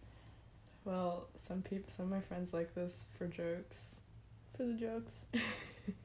Well, 0.87 1.29
some 1.47 1.61
people, 1.63 1.91
some 1.95 2.07
of 2.07 2.11
my 2.11 2.21
friends 2.21 2.53
like 2.55 2.75
this 2.75 3.07
for 3.19 3.27
jokes. 3.27 4.01
for 4.57 4.65
the 4.65 4.73
jokes. 4.75 5.25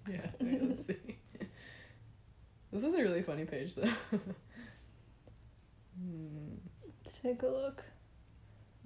Yeah, 0.09 0.25
wait, 0.41 0.61
let's 0.61 0.85
see. 0.87 0.95
This 2.73 2.83
is 2.83 2.93
a 2.93 2.97
really 3.01 3.21
funny 3.21 3.45
page, 3.45 3.75
though. 3.75 3.89
hmm. 5.97 6.55
Let's 6.97 7.17
take 7.23 7.41
a 7.43 7.47
look. 7.47 7.83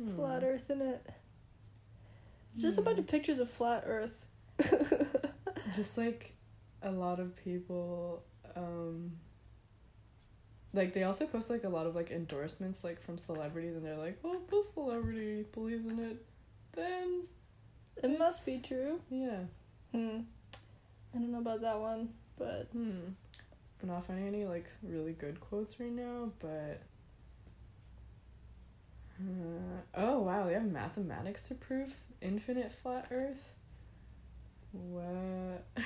Hmm. 0.01 0.15
Flat 0.15 0.43
Earth 0.43 0.69
in 0.69 0.81
it. 0.81 1.05
It's 2.53 2.61
just 2.61 2.77
a 2.77 2.81
bunch 2.81 2.99
of 2.99 3.07
pictures 3.07 3.39
of 3.39 3.49
flat 3.49 3.83
Earth. 3.85 4.25
Just 5.75 5.97
like 5.97 6.35
a 6.83 6.91
lot 6.91 7.19
of 7.19 7.35
people, 7.35 8.21
um, 8.55 9.11
like 10.71 10.93
they 10.93 11.01
also 11.03 11.25
post 11.25 11.49
like 11.49 11.63
a 11.63 11.69
lot 11.69 11.87
of 11.87 11.95
like 11.95 12.11
endorsements 12.11 12.83
like 12.83 13.01
from 13.01 13.17
celebrities, 13.17 13.75
and 13.75 13.83
they're 13.83 13.97
like, 13.97 14.19
"Oh, 14.23 14.33
if 14.35 14.47
this 14.51 14.71
celebrity 14.73 15.45
believes 15.51 15.85
in 15.87 15.97
it, 15.97 16.23
then 16.73 17.23
it 18.03 18.19
must 18.19 18.45
be 18.45 18.59
true. 18.59 18.99
yeah." 19.09 19.39
Hmm. 19.91 20.19
I 21.15 21.17
don't 21.19 21.31
know 21.31 21.39
about 21.39 21.61
that 21.61 21.79
one, 21.79 22.09
but 22.37 22.67
Hmm. 22.71 22.99
I'm 23.81 23.89
not 23.89 24.05
finding 24.05 24.27
any 24.27 24.45
like 24.45 24.67
really 24.83 25.13
good 25.13 25.39
quotes 25.41 25.79
right 25.79 25.91
now, 25.91 26.31
but. 26.39 26.81
Uh, 29.23 29.81
oh 29.95 30.19
wow, 30.19 30.45
they 30.47 30.53
have 30.53 30.65
mathematics 30.65 31.47
to 31.47 31.55
prove 31.55 31.93
infinite 32.21 32.71
flat 32.71 33.07
Earth. 33.11 33.53
What? 34.71 35.65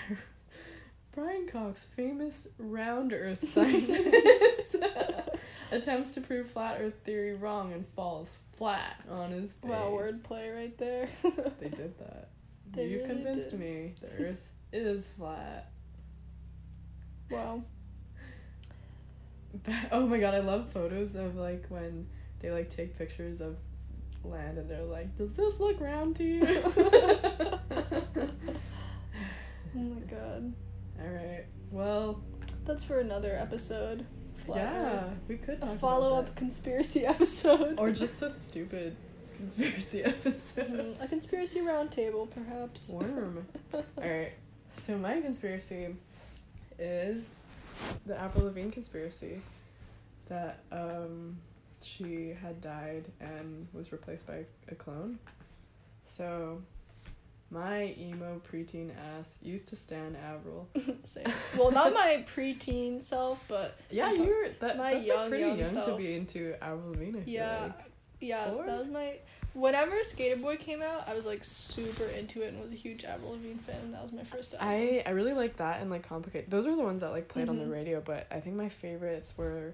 Brian 1.14 1.48
Cox, 1.48 1.84
famous 1.84 2.48
round 2.58 3.12
Earth 3.12 3.48
scientist, 3.54 4.76
attempts 5.72 6.14
to 6.14 6.22
prove 6.22 6.50
flat 6.50 6.80
Earth 6.80 6.94
theory 7.04 7.36
wrong 7.36 7.74
and 7.74 7.86
falls 7.96 8.38
flat 8.56 9.02
on 9.10 9.32
his 9.32 9.52
face. 9.54 9.70
wow, 9.72 9.90
wordplay 9.92 10.56
right 10.56 10.78
there. 10.78 11.10
They 11.60 11.70
did 11.70 11.98
that. 12.00 12.30
They 12.72 12.88
you 12.88 12.98
really 12.98 13.10
convinced 13.10 13.52
did. 13.52 13.60
me. 13.60 13.94
The 14.02 14.26
Earth 14.26 14.50
is 14.72 15.10
flat. 15.10 15.72
wow. 17.30 17.64
Oh 19.92 20.06
my 20.06 20.20
god, 20.20 20.36
I 20.36 20.40
love 20.40 20.72
photos 20.72 21.16
of 21.16 21.36
like 21.36 21.66
when 21.70 22.08
they 22.40 22.52
like 22.52 22.70
take 22.70 22.98
pictures 22.98 23.42
of 23.42 23.56
land 24.24 24.58
and 24.58 24.70
they're 24.70 24.84
like, 24.84 25.16
"Does 25.18 25.34
this 25.34 25.60
look 25.60 25.80
round 25.80 26.16
to 26.18 26.24
you?" 26.24 26.42
Oh 29.76 29.80
my 29.80 30.00
god. 30.02 30.54
All 31.00 31.08
right. 31.08 31.46
Well, 31.72 32.22
That's 32.66 32.84
for 32.84 33.00
another 33.00 33.36
episode. 33.40 34.06
Flat 34.46 34.58
yeah, 34.58 34.94
Earth. 34.96 35.04
we 35.28 35.38
could 35.38 35.62
A 35.64 35.68
follow 35.68 36.08
about 36.14 36.20
up 36.20 36.26
that. 36.28 36.36
conspiracy 36.36 37.06
episode. 37.14 37.76
or 37.80 37.92
just 37.92 38.22
a 38.22 38.32
stupid 38.32 38.96
conspiracy 39.38 40.04
episode. 40.04 40.68
Mm, 40.68 41.02
a 41.04 41.08
conspiracy 41.08 41.60
roundtable, 41.62 42.28
perhaps. 42.30 42.90
Worm. 42.90 43.46
All 43.74 43.84
right. 43.98 44.32
So 44.86 44.98
my 44.98 45.20
conspiracy 45.22 45.96
is 46.80 47.34
the 48.06 48.18
Avril 48.20 48.46
Lavigne 48.46 48.72
conspiracy 48.72 49.42
that 50.30 50.60
um 50.72 51.38
she 51.82 52.34
had 52.42 52.60
died 52.62 53.06
and 53.20 53.68
was 53.74 53.92
replaced 53.92 54.28
by 54.28 54.46
a 54.70 54.76
clone. 54.76 55.20
So 56.08 56.62
my 57.50 57.96
emo 57.98 58.42
preteen 58.52 58.92
ass 59.18 59.38
used 59.42 59.68
to 59.70 59.76
stand 59.76 60.18
Avril. 60.18 60.68
Same. 61.04 61.26
Well, 61.58 61.72
not 61.72 61.94
my 61.94 62.26
preteen 62.36 63.02
self, 63.04 63.44
but 63.48 63.78
Yeah, 63.90 64.08
I'm 64.08 64.24
you're 64.24 64.50
that, 64.60 64.78
my 64.78 64.96
that's 64.96 65.08
young, 65.08 65.20
like 65.22 65.30
pretty 65.30 65.44
young 65.46 65.60
young, 65.60 65.86
to 65.86 65.96
be 65.98 66.16
into 66.16 66.56
Avril 66.64 66.92
Lavigne. 66.92 67.20
Yeah, 67.26 67.62
like. 67.78 67.92
yeah, 68.20 68.52
Four? 68.52 68.66
that 68.66 68.80
was 68.80 68.88
my. 68.88 69.14
Whenever 69.54 70.04
Skater 70.04 70.36
Boy 70.36 70.56
came 70.58 70.84
out, 70.84 71.08
I 71.08 71.16
was 71.16 71.26
like 71.26 71.44
super 71.44 72.04
into 72.06 72.42
it 72.44 72.50
and 72.54 72.62
was 72.62 72.72
a 72.72 72.76
huge 72.76 73.06
Avril 73.06 73.32
Lavigne 73.32 73.58
fan. 73.60 73.78
And 73.86 73.94
that 73.94 74.02
was 74.04 74.12
my 74.12 74.24
first 74.24 74.54
album. 74.54 74.68
I 74.68 75.04
I 75.06 75.12
really 75.12 75.34
like 75.34 75.58
that 75.58 75.82
and 75.82 75.90
like 75.90 76.08
complicated. 76.08 76.52
Those 76.52 76.68
were 76.68 76.76
the 76.76 76.84
ones 76.84 77.02
that 77.02 77.12
like 77.12 77.28
played 77.28 77.50
on 77.50 77.56
Mhm. 77.58 77.62
the 77.66 77.68
radio, 77.68 78.02
but 78.02 78.28
I 78.30 78.40
think 78.40 78.56
my 78.56 78.70
favorites 78.70 79.34
were 79.38 79.74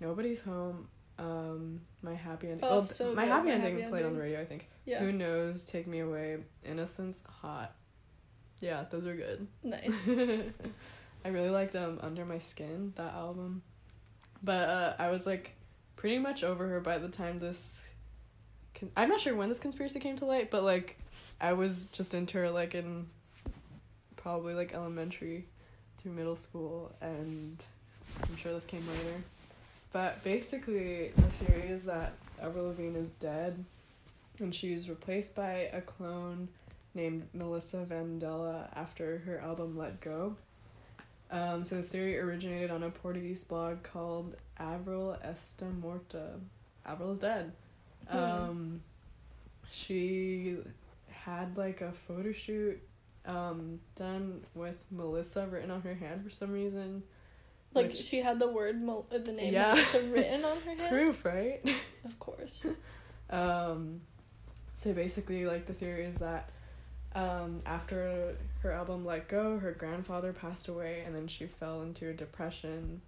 Nobody's 0.00 0.40
Home, 0.42 0.86
um, 1.18 1.80
My 2.02 2.14
Happy 2.14 2.48
Ending. 2.48 2.64
Oh, 2.64 2.70
well, 2.74 2.82
so 2.82 3.14
My 3.14 3.24
good, 3.24 3.32
Happy 3.32 3.48
My 3.48 3.54
Ending 3.54 3.78
Happy 3.78 3.90
played 3.90 4.04
on 4.04 4.14
the 4.14 4.20
radio. 4.20 4.40
I 4.40 4.44
think. 4.44 4.68
yeah, 4.84 5.00
Who 5.00 5.12
knows? 5.12 5.62
Take 5.62 5.86
Me 5.86 6.00
Away, 6.00 6.38
Innocence, 6.64 7.22
Hot. 7.40 7.74
Yeah, 8.60 8.84
those 8.90 9.06
are 9.06 9.14
good. 9.14 9.46
nice. 9.62 10.08
I 11.24 11.28
really 11.28 11.50
liked 11.50 11.74
um 11.76 11.98
Under 12.02 12.24
My 12.24 12.38
Skin 12.38 12.92
that 12.96 13.12
album, 13.14 13.62
but 14.42 14.68
uh, 14.68 14.94
I 14.98 15.10
was 15.10 15.26
like 15.26 15.54
pretty 15.96 16.18
much 16.18 16.44
over 16.44 16.66
her 16.68 16.80
by 16.80 16.98
the 16.98 17.08
time 17.08 17.38
this. 17.38 17.86
Con- 18.74 18.90
I'm 18.96 19.08
not 19.08 19.20
sure 19.20 19.34
when 19.34 19.48
this 19.48 19.58
conspiracy 19.58 20.00
came 20.00 20.16
to 20.16 20.24
light, 20.26 20.50
but 20.50 20.64
like 20.64 20.98
I 21.40 21.52
was 21.54 21.84
just 21.92 22.12
into 22.14 22.38
her 22.38 22.50
like 22.50 22.74
in 22.74 23.06
probably 24.16 24.54
like 24.54 24.74
elementary 24.74 25.46
through 26.02 26.12
middle 26.12 26.36
school, 26.36 26.94
and 27.00 27.62
I'm 28.28 28.36
sure 28.36 28.52
this 28.52 28.66
came 28.66 28.86
later. 28.86 29.22
But 29.94 30.24
basically, 30.24 31.12
the 31.14 31.22
theory 31.22 31.68
is 31.68 31.84
that 31.84 32.14
Avril 32.42 32.64
Lavigne 32.64 32.98
is 32.98 33.10
dead, 33.20 33.64
and 34.40 34.52
she 34.52 34.72
was 34.72 34.88
replaced 34.88 35.36
by 35.36 35.70
a 35.72 35.80
clone 35.80 36.48
named 36.96 37.28
Melissa 37.32 37.86
Vandella 37.88 38.66
after 38.74 39.18
her 39.18 39.38
album 39.38 39.78
Let 39.78 40.00
Go. 40.00 40.34
Um, 41.30 41.62
so 41.62 41.76
this 41.76 41.90
theory 41.90 42.18
originated 42.18 42.72
on 42.72 42.82
a 42.82 42.90
Portuguese 42.90 43.44
blog 43.44 43.84
called 43.84 44.34
Avril 44.58 45.16
Está 45.24 45.72
Morta. 45.80 46.40
Avril 46.84 47.12
is 47.12 47.20
dead. 47.20 47.52
Um, 48.10 48.82
she 49.70 50.56
had 51.08 51.56
like 51.56 51.82
a 51.82 51.92
photo 51.92 52.32
shoot 52.32 52.82
um, 53.26 53.78
done 53.94 54.44
with 54.56 54.84
Melissa 54.90 55.46
written 55.46 55.70
on 55.70 55.82
her 55.82 55.94
hand 55.94 56.24
for 56.24 56.30
some 56.30 56.50
reason. 56.50 57.04
Like 57.74 57.88
which- 57.88 58.02
she 58.02 58.20
had 58.20 58.38
the 58.38 58.48
word, 58.48 58.80
Mel- 58.82 59.06
uh, 59.12 59.18
the 59.18 59.32
name 59.32 59.52
Yeah. 59.52 59.72
Melissa 59.74 60.00
written 60.12 60.44
on 60.44 60.60
her 60.62 60.74
hand. 60.74 60.88
Proof, 60.88 61.24
right? 61.24 61.60
Of 62.04 62.18
course. 62.18 62.66
Um, 63.30 64.02
so 64.76 64.92
basically, 64.92 65.46
like 65.46 65.66
the 65.66 65.72
theory 65.72 66.04
is 66.04 66.16
that 66.18 66.50
um, 67.14 67.60
after 67.64 68.36
her 68.62 68.70
album 68.70 69.04
Let 69.04 69.28
Go, 69.28 69.58
her 69.58 69.72
grandfather 69.72 70.32
passed 70.34 70.68
away, 70.68 71.02
and 71.06 71.14
then 71.16 71.26
she 71.26 71.46
fell 71.46 71.80
into 71.82 72.10
a 72.10 72.12
depression, 72.12 73.00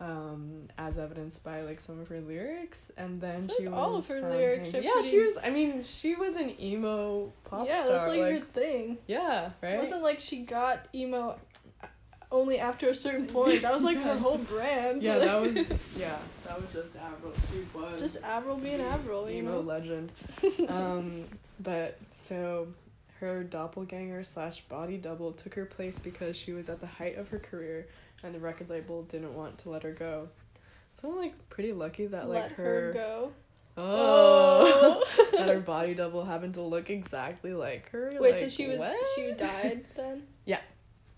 um, 0.00 0.68
as 0.78 0.98
evidenced 0.98 1.44
by 1.44 1.60
like 1.62 1.80
some 1.80 2.00
of 2.00 2.08
her 2.08 2.20
lyrics, 2.20 2.90
and 2.96 3.20
then 3.20 3.50
she 3.56 3.68
like 3.68 3.74
all 3.78 3.94
of 3.96 4.08
her 4.08 4.20
lyrics 4.22 4.72
Yeah, 4.72 5.00
she 5.02 5.18
was. 5.20 5.36
I 5.44 5.50
mean, 5.50 5.84
she 5.84 6.14
was 6.16 6.34
an 6.36 6.58
emo 6.60 7.30
pop 7.44 7.66
yeah, 7.68 7.82
star. 7.84 7.96
that's 7.96 8.08
like, 8.08 8.20
like 8.20 8.32
her 8.40 8.46
thing. 8.46 8.98
yeah, 9.06 9.50
right. 9.62 9.74
It 9.74 9.78
wasn't 9.78 10.02
like 10.02 10.18
she 10.18 10.44
got 10.44 10.88
emo 10.94 11.38
only 12.32 12.58
after 12.58 12.88
a 12.88 12.94
certain 12.94 13.26
point. 13.26 13.62
That 13.62 13.72
was 13.72 13.84
like 13.84 13.98
her 13.98 14.16
whole 14.16 14.38
brand. 14.38 15.02
yeah, 15.02 15.18
that 15.18 15.40
was 15.40 15.54
yeah, 15.96 16.16
that 16.44 16.60
was 16.60 16.72
just 16.72 16.96
Avril. 16.96 17.32
She 17.50 17.78
was 17.78 18.00
just 18.00 18.22
Avril 18.24 18.56
being 18.56 18.80
Avril, 18.80 19.30
you 19.30 19.38
emo 19.38 19.52
know. 19.52 19.60
legend. 19.60 20.10
um, 20.68 21.24
but 21.60 21.98
so 22.16 22.68
her 23.20 23.44
doppelganger 23.44 24.24
slash 24.24 24.62
body 24.62 24.96
double 24.96 25.30
took 25.32 25.54
her 25.54 25.64
place 25.66 25.98
because 26.00 26.36
she 26.36 26.52
was 26.52 26.68
at 26.68 26.80
the 26.80 26.86
height 26.86 27.16
of 27.18 27.28
her 27.28 27.38
career, 27.38 27.86
and 28.24 28.34
the 28.34 28.40
record 28.40 28.68
label 28.68 29.02
didn't 29.04 29.34
want 29.36 29.58
to 29.58 29.70
let 29.70 29.82
her 29.84 29.92
go. 29.92 30.28
So 31.00 31.08
I'm 31.10 31.16
like 31.16 31.48
pretty 31.48 31.72
lucky 31.72 32.06
that 32.06 32.28
like 32.28 32.42
Let 32.42 32.52
her, 32.52 32.64
her 32.64 32.92
go. 32.92 33.32
oh, 33.76 35.02
Oh. 35.04 35.28
that 35.38 35.48
her 35.48 35.60
body 35.60 35.94
double 35.94 36.24
happened 36.24 36.54
to 36.54 36.62
look 36.62 36.90
exactly 36.90 37.54
like 37.54 37.88
her. 37.90 38.12
Wait, 38.20 38.32
like, 38.32 38.40
so 38.40 38.48
she 38.48 38.66
was 38.66 38.78
what? 38.78 38.96
she 39.14 39.32
died 39.32 39.84
then? 39.94 40.24
Yeah. 40.44 40.60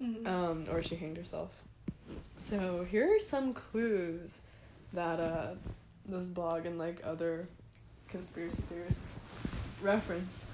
Mhm. 0.03 0.27
um, 0.27 0.65
or 0.71 0.83
she 0.83 0.97
hanged 0.97 1.17
herself. 1.17 1.51
So 2.37 2.85
here 2.91 3.15
are 3.17 3.21
some 3.21 3.55
clues 3.55 4.41
that 4.93 5.19
uh, 5.21 5.55
this 6.07 6.29
blog 6.29 6.67
and 6.67 6.79
like 6.79 7.01
other 7.05 7.49
conspiracy 8.09 8.63
theorists 8.69 9.07
reference. 9.83 10.45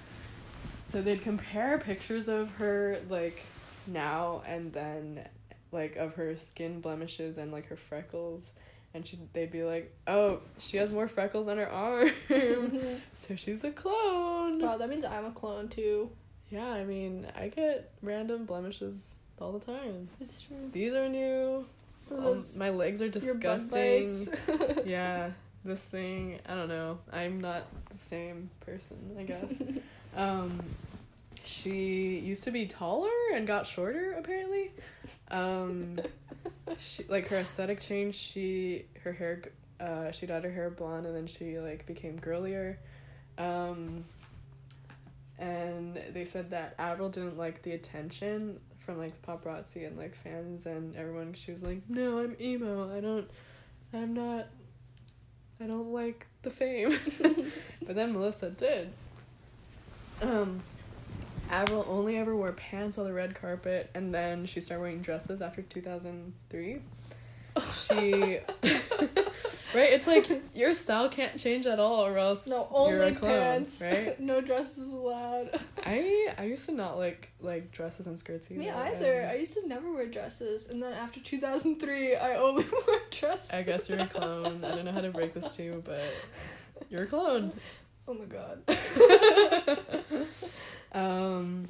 So 0.88 1.02
they'd 1.02 1.22
compare 1.22 1.78
pictures 1.78 2.28
of 2.28 2.50
her 2.52 2.98
like 3.08 3.42
now 3.86 4.42
and 4.46 4.72
then, 4.72 5.26
like 5.72 5.96
of 5.96 6.14
her 6.14 6.36
skin 6.36 6.80
blemishes 6.80 7.38
and 7.38 7.52
like 7.52 7.66
her 7.68 7.76
freckles, 7.76 8.52
and 8.94 9.06
she 9.06 9.18
they'd 9.32 9.50
be 9.52 9.62
like, 9.64 9.94
oh, 10.06 10.40
she 10.58 10.76
has 10.78 10.92
more 10.92 11.08
freckles 11.08 11.48
on 11.48 11.58
her 11.58 11.68
arm, 11.70 12.10
so 13.14 13.36
she's 13.36 13.62
a 13.64 13.70
clone. 13.70 14.60
wow, 14.60 14.76
that 14.76 14.88
means 14.90 15.04
I'm 15.04 15.26
a 15.26 15.30
clone 15.32 15.68
too. 15.68 16.10
Yeah, 16.50 16.68
I 16.68 16.82
mean, 16.84 17.26
I 17.36 17.48
get 17.48 17.92
random 18.02 18.44
blemishes 18.44 19.14
all 19.40 19.52
the 19.52 19.64
time. 19.64 20.08
It's 20.20 20.40
true. 20.40 20.70
These 20.72 20.94
are 20.94 21.08
new. 21.08 21.66
Um, 22.10 22.42
my 22.58 22.70
legs 22.70 23.00
are 23.02 23.08
disgusting. 23.08 24.08
yeah, 24.84 25.30
this 25.64 25.80
thing, 25.80 26.40
I 26.48 26.54
don't 26.54 26.68
know. 26.68 26.98
I'm 27.12 27.40
not 27.40 27.64
the 27.90 27.98
same 27.98 28.50
person, 28.60 29.16
I 29.18 29.22
guess. 29.22 29.54
um, 30.16 30.60
she 31.44 32.18
used 32.18 32.44
to 32.44 32.50
be 32.50 32.66
taller 32.66 33.10
and 33.34 33.46
got 33.46 33.66
shorter, 33.66 34.12
apparently. 34.18 34.72
Um, 35.30 36.00
she, 36.78 37.04
like 37.08 37.28
her 37.28 37.36
aesthetic 37.38 37.80
changed. 37.80 38.18
She 38.18 38.86
her 39.02 39.12
hair, 39.12 39.42
uh, 39.78 40.10
she 40.10 40.26
dyed 40.26 40.44
her 40.44 40.50
hair 40.50 40.70
blonde, 40.70 41.06
and 41.06 41.14
then 41.14 41.26
she 41.26 41.58
like 41.58 41.86
became 41.86 42.18
girlier. 42.18 42.78
Um, 43.38 44.04
and 45.38 45.98
they 46.12 46.24
said 46.24 46.50
that 46.50 46.74
Avril 46.78 47.08
didn't 47.08 47.38
like 47.38 47.62
the 47.62 47.72
attention 47.72 48.60
from 48.80 48.98
like 48.98 49.20
paparazzi 49.22 49.86
and 49.86 49.96
like 49.96 50.14
fans 50.14 50.66
and 50.66 50.96
everyone. 50.96 51.34
She 51.34 51.52
was 51.52 51.62
like, 51.62 51.82
"No, 51.88 52.18
I'm 52.18 52.36
emo. 52.40 52.94
I 52.94 53.00
don't. 53.00 53.30
I'm 53.92 54.14
not. 54.14 54.46
I 55.60 55.66
don't 55.66 55.92
like 55.92 56.26
the 56.42 56.50
fame." 56.50 56.98
but 57.86 57.94
then 57.94 58.12
Melissa 58.12 58.50
did. 58.50 58.90
Um, 60.22 60.62
Avril 61.50 61.84
only 61.88 62.16
ever 62.16 62.36
wore 62.36 62.52
pants 62.52 62.98
on 62.98 63.04
the 63.04 63.12
red 63.12 63.34
carpet, 63.34 63.90
and 63.94 64.14
then 64.14 64.46
she 64.46 64.60
started 64.60 64.82
wearing 64.82 65.02
dresses 65.02 65.42
after 65.42 65.62
two 65.62 65.80
thousand 65.80 66.32
three. 66.48 66.80
She, 67.60 68.12
right? 69.74 69.92
It's 69.92 70.06
like 70.06 70.28
your 70.54 70.74
style 70.74 71.08
can't 71.08 71.38
change 71.38 71.66
at 71.66 71.78
all, 71.78 72.04
or 72.06 72.18
else 72.18 72.46
no, 72.46 72.68
only 72.70 73.12
clone, 73.12 73.40
pants. 73.40 73.80
right? 73.82 74.18
no 74.30 74.40
dresses 74.40 74.92
allowed. 74.92 75.58
I 75.84 76.32
I 76.38 76.44
used 76.44 76.66
to 76.66 76.72
not 76.72 76.98
like 76.98 77.30
like 77.40 77.70
dresses 77.72 78.06
and 78.06 78.18
skirts 78.18 78.50
either. 78.50 78.60
Me 78.60 78.70
either. 78.70 79.28
I 79.30 79.36
used 79.36 79.54
to 79.54 79.66
never 79.66 79.92
wear 79.92 80.06
dresses, 80.06 80.68
and 80.68 80.82
then 80.82 80.92
after 80.92 81.20
2003, 81.20 82.16
I 82.16 82.36
only 82.36 82.64
wore 82.86 83.00
dresses. 83.10 83.50
I 83.50 83.62
guess 83.62 83.88
you're 83.88 84.00
a 84.00 84.06
clone. 84.06 84.64
I 84.64 84.70
don't 84.74 84.84
know 84.84 84.92
how 84.92 85.00
to 85.00 85.10
break 85.10 85.34
this 85.34 85.56
to 85.56 85.62
you, 85.62 85.82
but 85.84 86.02
you're 86.88 87.04
a 87.04 87.06
clone. 87.06 87.52
Oh 88.08 88.14
my 88.14 88.24
god. 88.24 89.78
um, 90.92 91.68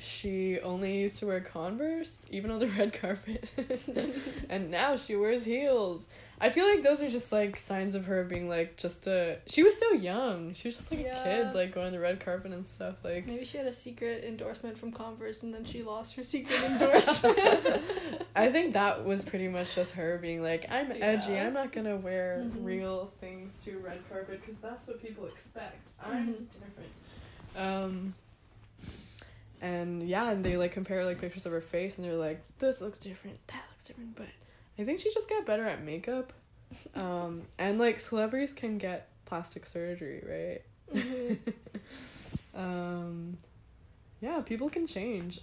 she 0.00 0.58
only 0.60 0.98
used 1.00 1.18
to 1.20 1.26
wear 1.26 1.40
Converse, 1.40 2.24
even 2.30 2.50
on 2.50 2.58
the 2.58 2.66
red 2.78 2.92
carpet, 2.92 3.50
and 4.50 4.70
now 4.70 4.96
she 4.96 5.16
wears 5.16 5.44
heels. 5.44 6.06
I 6.42 6.48
feel 6.48 6.66
like 6.66 6.82
those 6.82 7.02
are 7.02 7.08
just 7.10 7.32
like 7.32 7.58
signs 7.58 7.94
of 7.94 8.06
her 8.06 8.24
being 8.24 8.48
like 8.48 8.78
just 8.78 9.06
a. 9.06 9.36
She 9.46 9.62
was 9.62 9.76
so 9.78 9.92
young. 9.92 10.54
She 10.54 10.68
was 10.68 10.78
just 10.78 10.90
like 10.90 11.00
a 11.00 11.20
kid, 11.22 11.54
like 11.54 11.72
going 11.72 11.88
on 11.88 11.92
the 11.92 12.00
red 12.00 12.18
carpet 12.18 12.52
and 12.52 12.66
stuff. 12.66 12.94
Like 13.04 13.26
Maybe 13.26 13.44
she 13.44 13.58
had 13.58 13.66
a 13.66 13.72
secret 13.74 14.24
endorsement 14.24 14.78
from 14.78 14.90
Converse, 14.90 15.42
and 15.42 15.52
then 15.52 15.66
she 15.66 15.82
lost 15.82 16.16
her 16.16 16.22
secret 16.22 16.62
endorsement. 16.64 17.38
I 18.34 18.50
think 18.50 18.72
that 18.72 19.04
was 19.04 19.22
pretty 19.22 19.48
much 19.48 19.74
just 19.74 19.92
her 19.92 20.16
being 20.16 20.42
like, 20.42 20.64
I'm 20.70 20.90
edgy. 20.92 21.38
I'm 21.38 21.52
not 21.52 21.72
gonna 21.72 21.96
wear 21.98 22.38
Mhm. 22.42 22.64
real 22.64 23.12
things 23.20 23.52
to 23.66 23.76
red 23.78 23.98
carpet 24.08 24.40
because 24.40 24.58
that's 24.62 24.86
what 24.88 25.02
people 25.02 25.26
expect. 25.26 25.86
I'm 26.02 26.26
Mhm. 26.26 26.36
different. 26.54 26.90
Um. 27.54 28.14
And 29.60 30.02
yeah, 30.08 30.30
and 30.30 30.42
they 30.44 30.56
like 30.56 30.72
compare 30.72 31.04
like 31.04 31.20
pictures 31.20 31.44
of 31.46 31.52
her 31.52 31.60
face, 31.60 31.98
and 31.98 32.06
they're 32.06 32.14
like, 32.16 32.42
this 32.58 32.80
looks 32.80 32.98
different, 32.98 33.38
that 33.48 33.62
looks 33.70 33.84
different. 33.84 34.16
But 34.16 34.26
I 34.78 34.84
think 34.84 35.00
she 35.00 35.12
just 35.12 35.28
got 35.28 35.44
better 35.46 35.64
at 35.64 35.82
makeup. 35.84 36.32
Um, 36.94 37.42
and 37.58 37.78
like 37.80 37.98
celebrities 37.98 38.52
can 38.52 38.78
get 38.78 39.08
plastic 39.24 39.66
surgery, 39.66 40.22
right? 40.24 40.62
Mhm. 41.02 41.38
um, 42.54 43.36
yeah, 44.20 44.40
people 44.42 44.68
can 44.70 44.86
change. 44.86 45.40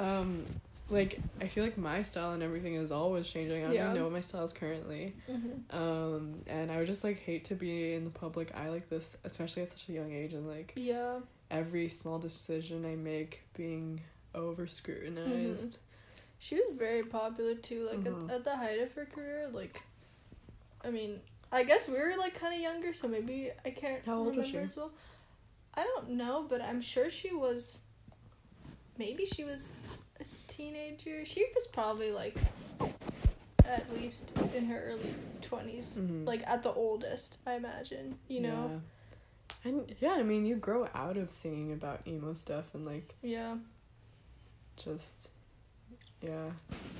Um, 0.00 0.44
like 0.90 1.20
I 1.40 1.46
feel 1.46 1.62
like 1.64 1.78
my 1.78 2.02
style 2.02 2.32
and 2.32 2.42
everything 2.42 2.74
is 2.74 2.90
always 2.90 3.28
changing. 3.28 3.62
I 3.62 3.66
don't 3.66 3.74
Yeah. 3.74 3.84
even 3.84 3.94
know 3.96 4.02
what 4.04 4.12
my 4.12 4.20
style 4.20 4.44
is 4.44 4.52
currently. 4.52 5.14
Mhm. 5.30 5.72
Um, 5.74 6.34
and 6.46 6.70
I 6.72 6.78
would 6.78 6.86
just 6.86 7.04
like 7.04 7.20
hate 7.20 7.44
to 7.44 7.54
be 7.54 7.94
in 7.94 8.04
the 8.04 8.10
public 8.10 8.54
eye 8.56 8.68
like 8.68 8.88
this, 8.90 9.16
especially 9.24 9.62
at 9.62 9.70
such 9.70 9.88
a 9.88 9.92
young 9.92 10.12
age, 10.12 10.34
and 10.34 10.46
like 10.48 10.72
Yeah. 10.76 11.20
Every 11.50 11.88
small 11.88 12.18
decision 12.18 12.84
I 12.84 12.96
make 12.96 13.42
being 13.54 14.00
over 14.34 14.66
scrutinized. 14.66 15.78
She 16.38 16.56
was 16.56 16.76
very 16.76 17.02
popular 17.04 17.54
too. 17.54 17.86
Like 17.86 18.00
Mhm. 18.00 18.28
at, 18.28 18.34
at 18.36 18.44
the 18.44 18.56
height 18.56 18.80
of 18.80 18.92
her 18.92 19.06
career, 19.06 19.48
like, 19.52 19.82
I 20.82 20.90
mean, 20.90 21.20
I 21.52 21.62
guess 21.64 21.88
we 21.88 21.94
were 21.94 22.14
like 22.18 22.34
kind 22.34 22.54
of 22.54 22.60
younger, 22.60 22.92
so 22.92 23.08
maybe 23.08 23.50
I 23.64 23.70
can't 23.70 24.04
How 24.04 24.18
old 24.18 24.36
remember 24.36 24.60
as 24.60 24.76
well. 24.76 24.92
I 25.74 25.84
don't 25.84 26.10
know, 26.10 26.44
but 26.48 26.60
I'm 26.60 26.80
sure 26.80 27.10
she 27.10 27.32
was. 27.32 27.80
Maybe 28.98 29.26
she 29.26 29.44
was 29.44 29.72
a 30.20 30.24
teenager. 30.48 31.24
She 31.24 31.46
was 31.54 31.66
probably 31.66 32.12
like, 32.12 32.36
at 33.64 33.92
least 33.94 34.36
in 34.54 34.66
her 34.66 34.80
early 34.84 35.14
20s 35.42 35.98
Mhm. 35.98 36.26
like 36.26 36.42
at 36.46 36.62
the 36.62 36.72
oldest. 36.72 37.38
I 37.46 37.54
imagine. 37.54 38.18
You 38.28 38.40
know. 38.40 38.82
And 39.64 39.94
yeah, 40.00 40.12
I 40.12 40.22
mean, 40.22 40.44
you 40.44 40.56
grow 40.56 40.88
out 40.94 41.16
of 41.16 41.30
singing 41.30 41.72
about 41.72 42.00
emo 42.06 42.34
stuff 42.34 42.64
and 42.74 42.84
like 42.84 43.14
Yeah. 43.22 43.56
just 44.82 45.28
yeah 46.22 46.50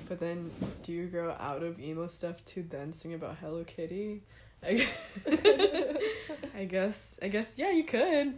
but 0.08 0.20
then 0.20 0.50
do 0.82 0.92
you 0.92 1.06
grow 1.06 1.34
out 1.40 1.62
of 1.62 1.80
emo 1.80 2.06
stuff 2.08 2.44
to 2.44 2.62
then 2.62 2.92
sing 2.92 3.14
about 3.14 3.36
hello 3.40 3.64
kitty 3.64 4.20
i 4.62 4.74
guess 4.74 4.98
i 6.54 6.64
guess, 6.64 7.16
I 7.22 7.28
guess 7.28 7.46
yeah 7.56 7.70
you 7.70 7.84
could 7.84 8.34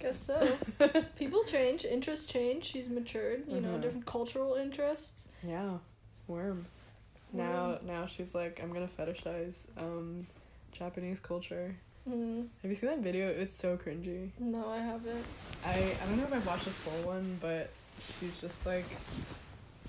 Guess 0.00 0.18
so. 0.18 0.56
People 1.18 1.42
change. 1.44 1.84
Interests 1.84 2.24
change. 2.24 2.64
She's 2.64 2.88
matured. 2.88 3.44
You 3.46 3.60
know, 3.60 3.74
Mhm. 3.76 3.82
different 3.82 4.06
cultural 4.06 4.54
interests. 4.54 5.26
yeah 5.46 5.76
worm 6.26 6.64
now 7.34 7.78
now 7.86 8.06
she's 8.06 8.34
like 8.34 8.60
i'm 8.62 8.72
gonna 8.72 8.88
fetishize 8.98 9.64
um 9.76 10.26
japanese 10.72 11.20
culture 11.20 11.74
Mm, 12.10 12.48
Have 12.62 12.70
you 12.70 12.74
seen 12.74 12.90
that 12.90 12.98
video? 13.00 13.28
It's 13.28 13.56
so 13.56 13.76
cringy. 13.76 14.30
no, 14.38 14.68
I 14.68 14.78
haven't. 14.78 15.24
I 15.64 15.96
I 16.02 16.06
don't 16.06 16.16
know 16.16 16.24
if 16.24 16.32
I've 16.32 16.46
watched 16.46 16.64
the 16.64 16.70
full 16.70 17.06
one, 17.06 17.38
but 17.40 17.70
she's 18.18 18.40
just 18.40 18.66
like 18.66 18.86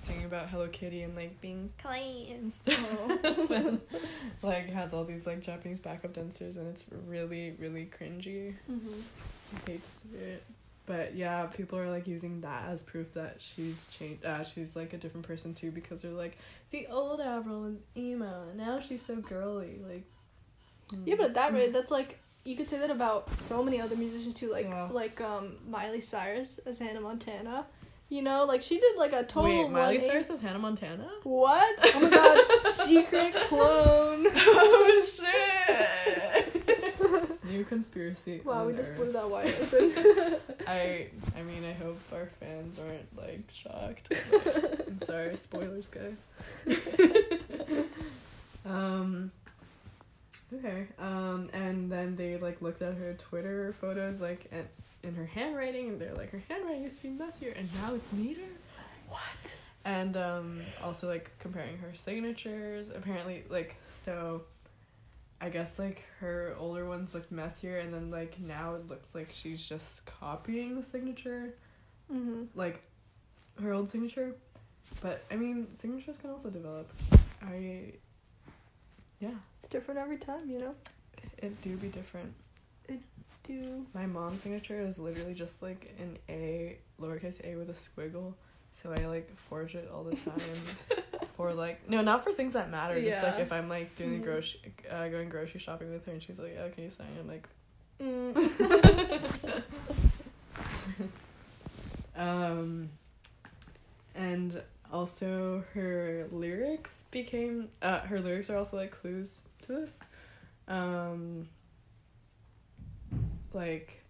singing 0.06 0.24
about 0.26 0.48
Hello 0.48 0.68
Kitty 0.68 1.02
and 1.02 1.16
like 1.16 1.40
being 1.40 1.70
kawaii 1.82 2.32
and 2.34 2.52
stuff. 2.52 2.78
Oh. 3.24 3.48
and, 3.50 3.80
like 4.42 4.68
has 4.70 4.92
all 4.92 5.04
these 5.04 5.26
like 5.26 5.40
Japanese 5.40 5.80
backup 5.80 6.12
dancers 6.12 6.56
and 6.58 6.68
it's 6.68 6.84
really 7.08 7.56
really 7.58 7.90
cringy. 7.98 8.54
Mm-hmm. 8.70 9.00
I 9.56 9.70
hate 9.70 9.82
to 9.82 9.90
see 10.02 10.18
it. 10.18 10.44
But 10.86 11.14
yeah, 11.14 11.46
people 11.46 11.78
are 11.78 11.88
like 11.90 12.06
using 12.06 12.40
that 12.42 12.68
as 12.68 12.82
proof 12.82 13.14
that 13.14 13.36
she's 13.38 13.88
changed. 13.88 14.24
Uh, 14.24 14.44
she's 14.44 14.76
like 14.76 14.92
a 14.92 14.96
different 14.98 15.26
person 15.26 15.54
too 15.54 15.70
because 15.72 16.02
they're 16.02 16.12
like 16.12 16.36
the 16.70 16.86
old 16.88 17.20
Avril 17.20 17.62
was 17.62 17.76
emo 17.96 18.48
and 18.48 18.58
now 18.58 18.78
she's 18.78 19.02
so 19.04 19.16
girly. 19.16 19.80
Like. 19.88 20.04
Yeah, 21.04 21.14
but 21.16 21.26
at 21.26 21.34
that 21.34 21.52
rate, 21.54 21.72
that's 21.72 21.90
like 21.90 22.18
you 22.44 22.56
could 22.56 22.68
say 22.68 22.78
that 22.78 22.90
about 22.90 23.34
so 23.36 23.62
many 23.62 23.80
other 23.80 23.96
musicians 23.96 24.34
too, 24.34 24.50
like 24.52 24.66
Yeah. 24.66 24.88
like 24.90 25.20
um 25.20 25.56
Miley 25.68 26.00
Cyrus 26.00 26.58
as 26.66 26.78
Hannah 26.78 27.00
Montana. 27.00 27.66
You 28.08 28.20
know, 28.20 28.44
like 28.44 28.62
she 28.62 28.78
did 28.78 28.96
like 28.98 29.12
a 29.14 29.22
total. 29.22 29.44
Wait, 29.44 29.70
Miley 29.70 29.98
Cyrus 30.00 30.28
is 30.28 30.42
Hannah 30.42 30.58
Montana? 30.58 31.08
What? 31.22 31.78
Oh 31.94 32.00
my 32.00 32.10
god! 32.10 32.72
Secret 32.72 33.34
clone. 33.46 34.26
oh 34.34 35.06
shit! 35.16 37.38
New 37.44 37.64
conspiracy. 37.64 38.40
Wow, 38.44 38.66
we 38.66 38.72
on 38.72 38.76
just 38.78 38.90
Earth. 38.92 38.96
blew 38.98 39.12
that 39.12 39.30
wide 39.30 39.54
open. 39.62 39.92
I 40.66 41.08
I 41.38 41.42
mean 41.42 41.64
I 41.64 41.72
hope 41.72 41.98
our 42.12 42.28
fans 42.40 42.78
aren't 42.78 43.16
like 43.16 43.50
shocked. 43.50 44.12
I'm 44.86 44.98
sorry, 44.98 45.36
spoilers 45.38 45.88
guys. 45.88 46.18
um 48.66 49.30
Okay. 50.54 50.86
Um 50.98 51.48
and 51.52 51.90
then 51.90 52.16
they 52.16 52.36
like 52.36 52.60
looked 52.62 52.82
at 52.82 52.94
her 52.94 53.14
Twitter 53.14 53.74
photos 53.80 54.20
like 54.20 54.46
and 54.52 54.66
in 55.02 55.14
her 55.14 55.26
handwriting 55.26 55.88
and 55.88 56.00
they're 56.00 56.14
like 56.14 56.30
her 56.30 56.42
handwriting 56.48 56.82
used 56.84 56.96
to 56.98 57.02
be 57.04 57.08
messier 57.10 57.52
and 57.56 57.68
now 57.74 57.94
it's 57.94 58.12
neater. 58.12 58.42
what? 59.08 59.56
And 59.84 60.16
um 60.16 60.60
also 60.82 61.08
like 61.08 61.30
comparing 61.38 61.78
her 61.78 61.94
signatures. 61.94 62.88
Apparently 62.90 63.44
like 63.48 63.76
so 64.04 64.42
I 65.40 65.48
guess 65.48 65.78
like 65.78 66.04
her 66.20 66.54
older 66.58 66.86
ones 66.86 67.14
looked 67.14 67.32
messier 67.32 67.78
and 67.78 67.92
then 67.92 68.10
like 68.10 68.38
now 68.38 68.74
it 68.74 68.88
looks 68.88 69.14
like 69.14 69.28
she's 69.32 69.60
just 69.66 70.04
copying 70.06 70.80
the 70.80 70.86
signature 70.86 71.54
Mm-hmm. 72.12 72.42
like 72.54 72.82
her 73.62 73.72
old 73.72 73.88
signature. 73.88 74.34
But 75.00 75.24
I 75.30 75.36
mean, 75.36 75.66
signatures 75.80 76.18
can 76.18 76.28
also 76.30 76.50
develop. 76.50 76.90
I 77.40 77.94
yeah, 79.22 79.30
It's 79.58 79.68
different 79.68 79.98
every 80.00 80.18
time, 80.18 80.50
you 80.50 80.58
know. 80.58 80.74
it 81.38 81.60
do 81.62 81.76
be 81.76 81.88
different. 81.88 82.32
It 82.88 83.00
do 83.44 83.86
My 83.94 84.06
mom's 84.06 84.40
signature 84.42 84.78
is 84.80 84.98
literally 84.98 85.34
just 85.34 85.62
like 85.62 85.94
an 85.98 86.16
A, 86.28 86.76
lowercase 87.00 87.40
a 87.44 87.54
with 87.56 87.70
a 87.70 87.72
squiggle. 87.74 88.34
So 88.82 88.92
I 88.98 89.06
like 89.06 89.30
forge 89.48 89.74
it 89.76 89.88
all 89.94 90.02
the 90.02 90.16
time 90.30 90.40
for 91.36 91.52
like 91.52 91.88
no, 91.88 92.02
not 92.02 92.24
for 92.24 92.32
things 92.32 92.54
that 92.54 92.70
matter. 92.70 93.00
Just 93.00 93.22
like 93.22 93.38
if 93.38 93.52
I'm 93.52 93.68
like 93.68 93.94
doing 93.96 94.10
Mhm. 94.10 94.18
the 94.20 94.24
grocery, 94.26 94.60
uh, 94.90 95.08
going 95.08 95.28
grocery 95.28 95.60
shopping 95.60 95.92
with 95.92 96.04
her, 96.06 96.12
and 96.12 96.22
she's 96.22 96.38
like, 96.38 96.54
"Yeah, 96.54 96.68
can 96.70 96.84
you 96.84 96.90
sign?" 96.90 97.06
I'm 97.20 97.28
like, 97.28 97.48
mm. 98.00 99.62
um, 102.16 102.88
and 104.14 104.62
also 104.92 105.64
her 105.74 106.26
lyrics 106.30 107.04
became 107.10 107.68
uh 107.82 108.00
her 108.00 108.20
lyrics 108.20 108.50
are 108.50 108.58
also 108.58 108.76
like 108.76 108.90
clues 108.92 109.42
to 109.62 109.72
this. 109.72 109.98
Um, 110.68 111.48
like 113.52 114.02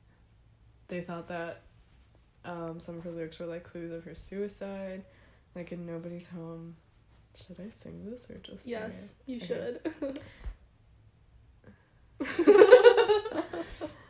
they 0.88 1.00
thought 1.00 1.28
that 1.28 1.62
um 2.44 2.80
some 2.80 2.96
of 2.98 3.04
her 3.04 3.10
lyrics 3.10 3.38
were 3.38 3.46
like 3.46 3.64
clues 3.64 3.92
of 3.92 4.04
her 4.04 4.14
suicide, 4.14 5.04
like 5.54 5.72
in 5.72 5.86
Nobody's 5.86 6.26
Home. 6.28 6.76
Should 7.46 7.58
I 7.60 7.70
sing 7.82 8.04
this 8.10 8.28
or 8.30 8.36
just 8.38 8.60
yes, 8.64 9.14
you 9.26 9.40
Okay. 9.42 9.46
should. 9.46 9.80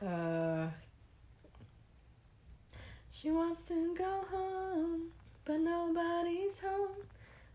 Uh, 0.05 0.67
she 3.11 3.31
wants 3.31 3.69
to 3.69 3.95
go 3.97 4.25
home, 4.31 5.11
but 5.45 5.61
nobody's 5.61 6.61
home. 6.61 7.07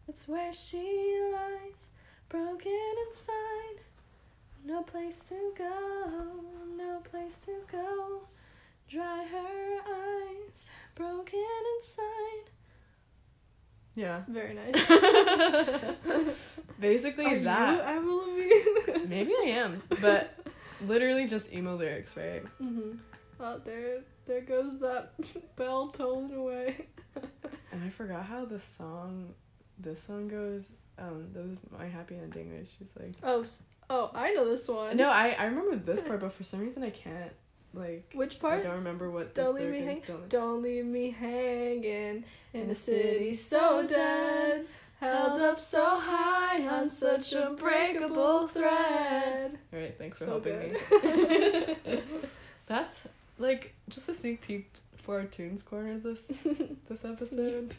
That's 0.08 0.28
where 0.28 0.54
she 0.54 1.20
lies, 1.34 1.90
broken 2.30 2.72
inside. 3.10 3.84
No 4.66 4.84
place 4.84 5.20
to 5.30 5.54
go, 5.58 6.24
no 6.76 7.02
place 7.10 7.40
to 7.40 7.52
go. 7.72 8.22
Dry 8.90 9.26
her 9.26 9.80
eyes, 9.90 10.70
broken 10.96 11.40
inside. 11.78 12.52
Yeah. 13.96 14.22
Very 14.28 14.54
nice. 14.54 14.76
Basically 16.80 17.26
Are 17.26 17.40
that. 17.40 17.74
you 17.74 17.82
Avril 17.82 18.18
Lavigne? 18.28 19.08
Maybe 19.08 19.34
I 19.34 19.46
am, 19.50 19.82
but 20.02 20.38
literally 20.86 21.26
just 21.28 21.52
emo 21.52 21.76
lyrics, 21.76 22.16
right? 22.16 22.44
mm-hmm. 22.62 22.92
Oh, 23.40 23.60
there, 23.66 24.02
there 24.26 24.42
goes 24.42 24.80
that 24.80 25.14
bell 25.56 25.88
tolling 25.88 26.34
away. 26.36 26.86
And 27.78 27.86
I 27.86 27.90
forgot 27.90 28.26
how 28.26 28.44
the 28.46 28.60
song, 28.60 29.34
this 29.78 30.02
song 30.02 30.28
goes. 30.28 30.70
Um, 30.98 31.28
that 31.34 31.48
was 31.48 31.58
my 31.78 31.86
happy 31.86 32.16
ending. 32.16 32.50
Where 32.52 32.64
she's 32.66 32.88
like, 33.00 33.14
Oh, 33.24 33.46
oh, 33.92 34.10
I 34.16 34.34
know 34.34 34.50
this 34.50 34.68
one. 34.68 34.98
no, 34.98 35.10
I 35.10 35.36
I 35.38 35.46
remember 35.46 35.76
this 35.76 36.02
part, 36.02 36.22
but 36.22 36.34
for 36.34 36.44
some 36.44 36.60
reason 36.62 36.82
I 36.84 36.90
can't 36.90 37.32
like. 37.76 38.12
Which 38.16 38.40
part? 38.40 38.62
I 38.62 38.64
don't 38.64 38.78
remember 38.78 39.12
what. 39.12 39.36
Don't 39.36 39.54
leave 39.54 39.70
me 39.70 39.78
is. 39.80 40.08
Don't- 40.08 40.28
Don't 40.30 40.64
leave 40.64 40.86
me 40.86 41.12
hanging 41.12 42.24
in 42.54 42.68
the 42.68 42.74
city 42.74 43.36
so 43.36 43.86
dead, 43.86 44.66
held 45.00 45.38
up 45.40 45.60
so 45.60 45.86
high 46.00 46.66
on 46.68 46.90
such 46.90 47.34
a 47.34 47.52
breakable 47.52 48.48
thread. 48.48 49.60
All 49.72 49.80
right, 49.80 49.96
thanks 50.00 50.18
for 50.18 50.24
So 50.24 50.32
helping 50.32 50.76
good. 50.90 51.78
me. 51.86 52.02
That's 52.66 52.96
like 53.38 53.76
just 53.90 54.10
a 54.10 54.16
sneak 54.16 54.42
peek 54.42 54.74
for 55.08 55.20
our 55.20 55.26
tunes 55.26 55.64
corner 55.64 55.98
this 55.98 56.22
this 56.90 57.06
episode. 57.06 57.74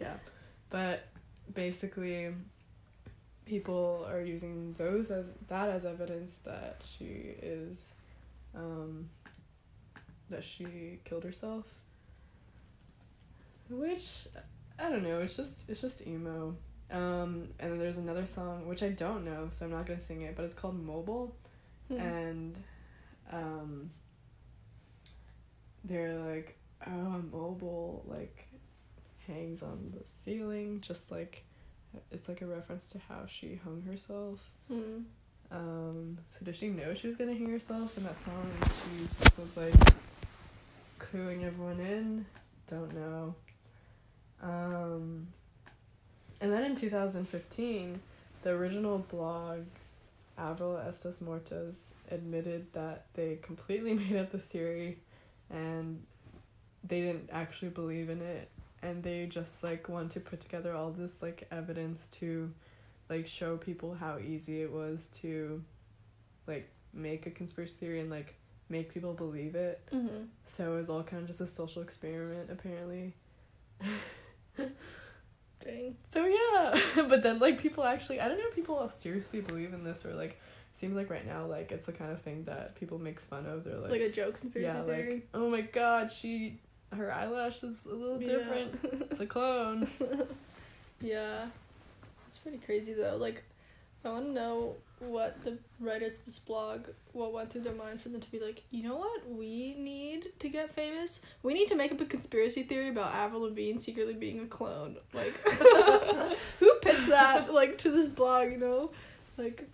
Yeah. 0.00 0.14
But 0.68 1.04
basically 1.54 2.34
people 3.46 4.04
are 4.08 4.20
using 4.20 4.74
those 4.78 5.10
as 5.10 5.26
that 5.48 5.68
as 5.68 5.84
evidence 5.84 6.34
that 6.44 6.82
she 6.98 7.34
is 7.40 7.90
um 8.56 9.08
that 10.28 10.42
she 10.42 10.98
killed 11.04 11.22
herself. 11.24 11.64
Which 13.70 14.10
I 14.78 14.90
don't 14.90 15.04
know, 15.04 15.20
it's 15.20 15.36
just 15.36 15.70
it's 15.70 15.80
just 15.80 16.04
emo. 16.06 16.56
Um 16.90 17.48
and 17.60 17.70
then 17.70 17.78
there's 17.78 17.98
another 17.98 18.26
song 18.26 18.66
which 18.66 18.82
I 18.82 18.88
don't 18.88 19.24
know, 19.24 19.48
so 19.52 19.66
I'm 19.66 19.70
not 19.70 19.86
gonna 19.86 20.00
sing 20.00 20.22
it, 20.22 20.34
but 20.34 20.44
it's 20.46 20.54
called 20.54 20.84
Mobile 20.84 21.34
Hmm. 21.88 21.98
and 21.98 22.56
um 23.32 23.90
they're 25.84 26.14
like 26.18 26.56
oh 26.86 27.22
mobile 27.30 28.04
like 28.06 28.48
hangs 29.26 29.62
on 29.62 29.92
the 29.94 30.02
ceiling 30.24 30.80
just 30.80 31.10
like 31.10 31.44
it's 32.10 32.28
like 32.28 32.40
a 32.42 32.46
reference 32.46 32.88
to 32.88 32.98
how 33.08 33.24
she 33.26 33.60
hung 33.62 33.82
herself. 33.82 34.38
Hmm. 34.68 35.00
um 35.50 36.18
so 36.30 36.44
did 36.44 36.56
she 36.56 36.68
know 36.68 36.94
she 36.94 37.06
was 37.06 37.16
gonna 37.16 37.34
hang 37.34 37.50
herself 37.50 37.96
in 37.96 38.04
that 38.04 38.22
song? 38.24 38.50
She 38.62 39.06
just 39.22 39.38
was 39.38 39.56
like 39.56 39.74
cluing 40.98 41.44
everyone 41.44 41.80
in? 41.80 42.26
Don't 42.68 42.94
know. 42.94 43.34
Um 44.42 45.28
and 46.40 46.52
then 46.52 46.64
in 46.64 46.74
2015 46.74 48.00
the 48.42 48.50
original 48.50 48.98
blog 48.98 49.60
Avril 50.38 50.80
Está 50.88 51.20
Morta 51.22 51.72
admitted 52.10 52.72
that 52.72 53.06
they 53.14 53.38
completely 53.42 53.94
made 54.02 54.16
up 54.16 54.30
the 54.30 54.38
theory 54.38 54.98
and 55.50 56.02
they 56.84 57.00
didn't 57.00 57.28
actually 57.32 57.68
believe 57.70 58.10
in 58.10 58.20
it 58.20 58.48
and 58.82 59.02
they 59.02 59.26
just 59.26 59.62
like 59.62 59.88
want 59.88 60.10
to 60.10 60.20
put 60.20 60.40
together 60.40 60.74
all 60.74 60.90
this 60.90 61.22
like 61.22 61.46
evidence 61.52 62.06
to 62.10 62.50
like 63.08 63.26
show 63.26 63.56
people 63.56 63.94
how 63.94 64.18
easy 64.18 64.62
it 64.62 64.70
was 64.72 65.06
to 65.12 65.62
like 66.46 66.68
make 66.92 67.26
a 67.26 67.30
conspiracy 67.30 67.76
theory 67.78 68.00
and 68.00 68.10
like 68.10 68.34
make 68.68 68.92
people 68.92 69.12
believe 69.12 69.54
it 69.54 69.80
Mm-hmm. 69.92 70.24
so 70.46 70.74
it 70.74 70.76
was 70.78 70.88
all 70.90 71.02
kind 71.02 71.22
of 71.22 71.28
just 71.28 71.40
a 71.40 71.46
social 71.46 71.82
experiment 71.82 72.50
apparently 72.50 73.14
Dang. 75.64 75.96
So 76.12 76.26
yeah, 76.26 76.80
but 77.08 77.22
then 77.22 77.38
like 77.38 77.60
people 77.60 77.84
actually, 77.84 78.20
I 78.20 78.26
don't 78.28 78.38
know 78.38 78.46
if 78.48 78.54
people 78.56 78.90
seriously 78.90 79.40
believe 79.40 79.72
in 79.72 79.84
this 79.84 80.04
or 80.04 80.12
like 80.14 80.40
seems 80.74 80.96
like 80.96 81.08
right 81.08 81.24
now 81.26 81.46
like 81.46 81.70
it's 81.70 81.86
the 81.86 81.92
kind 81.92 82.10
of 82.10 82.20
thing 82.22 82.42
that 82.44 82.74
people 82.74 82.98
make 82.98 83.20
fun 83.20 83.46
of. 83.46 83.62
They're 83.64 83.78
like, 83.78 83.92
Like, 83.92 84.00
a 84.00 84.10
joke 84.10 84.40
conspiracy 84.40 84.74
yeah, 84.76 84.82
theory. 84.82 85.12
like 85.14 85.28
oh 85.34 85.48
my 85.48 85.60
god, 85.60 86.10
she 86.10 86.58
her 86.92 87.12
eyelash 87.12 87.62
is 87.62 87.84
a 87.86 87.94
little 87.94 88.20
Yeah. 88.20 88.28
different. 88.38 89.08
It's 89.10 89.20
a 89.20 89.26
clone. 89.26 89.88
yeah. 91.00 91.46
It's 92.28 92.38
pretty 92.38 92.58
crazy 92.58 92.92
though. 92.94 93.16
Like, 93.16 93.42
I 94.04 94.10
want 94.10 94.26
to 94.26 94.32
know 94.32 94.76
what 94.98 95.42
the 95.44 95.58
writers 95.80 96.18
of 96.18 96.24
this 96.24 96.38
blog 96.38 96.86
what 97.12 97.32
went 97.32 97.50
through 97.50 97.62
their 97.62 97.74
mind 97.74 98.00
for 98.00 98.08
them 98.08 98.20
to 98.20 98.30
be 98.30 98.38
like, 98.38 98.62
you 98.70 98.82
know 98.82 98.96
what, 98.96 99.28
we 99.28 99.74
need 99.78 100.32
to 100.38 100.48
get 100.48 100.70
famous. 100.70 101.20
We 101.42 101.54
need 101.54 101.68
to 101.68 101.74
make 101.76 101.92
up 101.92 102.00
a 102.00 102.04
conspiracy 102.04 102.62
theory 102.62 102.88
about 102.88 103.12
Avril 103.14 103.42
Lavigne 103.42 103.78
secretly 103.78 104.14
being 104.14 104.40
a 104.40 104.46
clone. 104.46 104.96
Like, 105.12 105.34
who 106.60 106.74
pitched 106.82 107.08
that 107.08 107.52
like 107.52 107.78
to 107.78 107.90
this 107.90 108.06
blog? 108.08 108.50
You 108.52 108.58
know, 108.58 108.90
like 109.38 109.68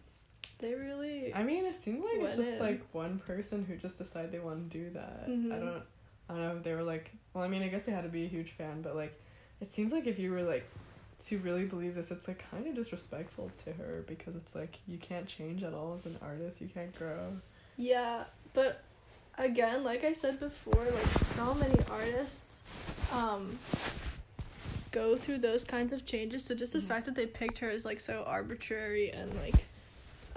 they 0.58 0.74
really. 0.74 1.32
I 1.34 1.42
mean, 1.42 1.64
it 1.66 1.74
seems 1.74 2.02
like 2.04 2.20
it's 2.20 2.36
just 2.36 2.48
in. 2.48 2.58
like 2.58 2.82
one 2.92 3.18
person 3.20 3.64
who 3.64 3.76
just 3.76 3.98
decided 3.98 4.32
they 4.32 4.40
want 4.40 4.70
to 4.70 4.78
do 4.78 4.90
that. 4.90 5.28
Mhm. 5.28 5.52
I 5.54 5.58
don't, 5.58 5.82
I 6.28 6.32
don't 6.34 6.42
know 6.42 6.56
if 6.56 6.62
they 6.62 6.74
were 6.74 6.82
like. 6.82 7.10
Well, 7.34 7.44
I 7.44 7.48
mean, 7.48 7.62
I 7.62 7.68
guess 7.68 7.84
they 7.84 7.92
had 7.92 8.02
to 8.02 8.08
be 8.08 8.24
a 8.24 8.28
huge 8.28 8.52
fan, 8.52 8.82
but 8.82 8.96
like, 8.96 9.18
it 9.60 9.72
seems 9.72 9.92
like 9.92 10.06
if 10.06 10.18
you 10.18 10.30
were 10.32 10.42
like 10.42 10.64
to 11.26 11.38
really 11.38 11.64
believe 11.64 11.94
this, 11.94 12.10
it's 12.10 12.26
like 12.28 12.44
kind 12.50 12.66
of 12.66 12.74
disrespectful 12.74 13.50
to 13.64 13.72
her 13.72 14.04
because 14.06 14.34
it's 14.36 14.54
like 14.54 14.78
you 14.86 14.98
can't 14.98 15.26
change 15.26 15.62
at 15.62 15.74
all 15.74 15.94
as 15.94 16.06
an 16.06 16.16
artist. 16.22 16.60
You 16.60 16.68
can't 16.68 16.94
grow. 16.98 17.32
Yeah, 17.76 18.24
but 18.54 18.82
again, 19.36 19.84
like 19.84 20.04
I 20.04 20.12
said 20.12 20.38
before, 20.40 20.84
like 20.84 21.06
so 21.36 21.54
many 21.54 21.76
artists 21.90 22.62
um 23.12 23.58
go 24.90 25.16
through 25.16 25.38
those 25.38 25.64
kinds 25.64 25.92
of 25.92 26.06
changes. 26.06 26.44
So 26.44 26.54
just 26.54 26.72
the 26.72 26.78
Mhm. 26.80 26.84
fact 26.84 27.06
that 27.06 27.14
they 27.14 27.26
picked 27.26 27.58
her 27.58 27.70
is 27.70 27.84
like 27.84 28.00
so 28.00 28.24
arbitrary 28.26 29.10
and 29.10 29.34
like 29.40 29.66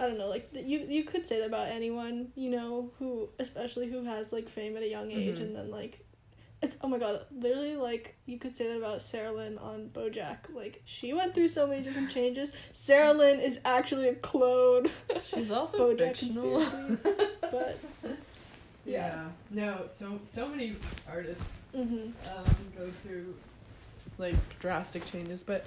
I 0.02 0.08
don't 0.08 0.18
know, 0.18 0.28
like 0.30 0.52
th- 0.52 0.66
you 0.66 0.80
you 0.90 1.04
could 1.04 1.28
say 1.28 1.40
that 1.40 1.46
about 1.46 1.68
anyone, 1.68 2.30
you 2.36 2.50
know, 2.50 2.90
who 2.98 3.30
especially 3.38 3.88
who 3.88 4.04
has 4.04 4.34
like 4.34 4.50
fame 4.50 4.76
at 4.76 4.82
a 4.82 4.88
young 4.90 5.12
age 5.12 5.38
Mhm. 5.38 5.42
and 5.42 5.56
then 5.56 5.70
like 5.70 6.04
it's 6.64 6.76
oh 6.82 6.88
my 6.88 6.98
god, 6.98 7.26
literally 7.32 7.76
like 7.76 8.16
you 8.26 8.40
could 8.40 8.56
say 8.56 8.68
that 8.68 8.78
about 8.78 9.02
Sarah 9.02 9.32
Lynn 9.32 9.60
on 9.60 9.90
BoJack. 9.94 10.54
Like 10.56 10.82
she 10.86 11.14
went 11.14 11.36
through 11.36 11.50
so 11.50 11.68
many 11.68 11.84
different 11.84 12.10
changes. 12.12 12.52
Sarah 12.72 13.14
Lynn 13.14 13.40
is 13.40 13.60
actually 13.64 14.08
a 14.10 14.16
clone. 14.16 14.88
She's 15.24 15.52
also 15.52 15.78
BoJack 15.96 16.18
fictional. 16.18 16.60
but 17.42 17.80
yeah. 18.86 19.26
No. 19.52 19.86
So 19.96 20.20
so 20.26 20.48
many 20.48 20.78
artists 21.08 21.44
mhm. 21.76 22.12
um, 22.36 22.56
go 22.76 22.90
through 23.04 23.36
like 24.18 24.36
drastic 24.60 25.06
changes, 25.06 25.44
but 25.44 25.66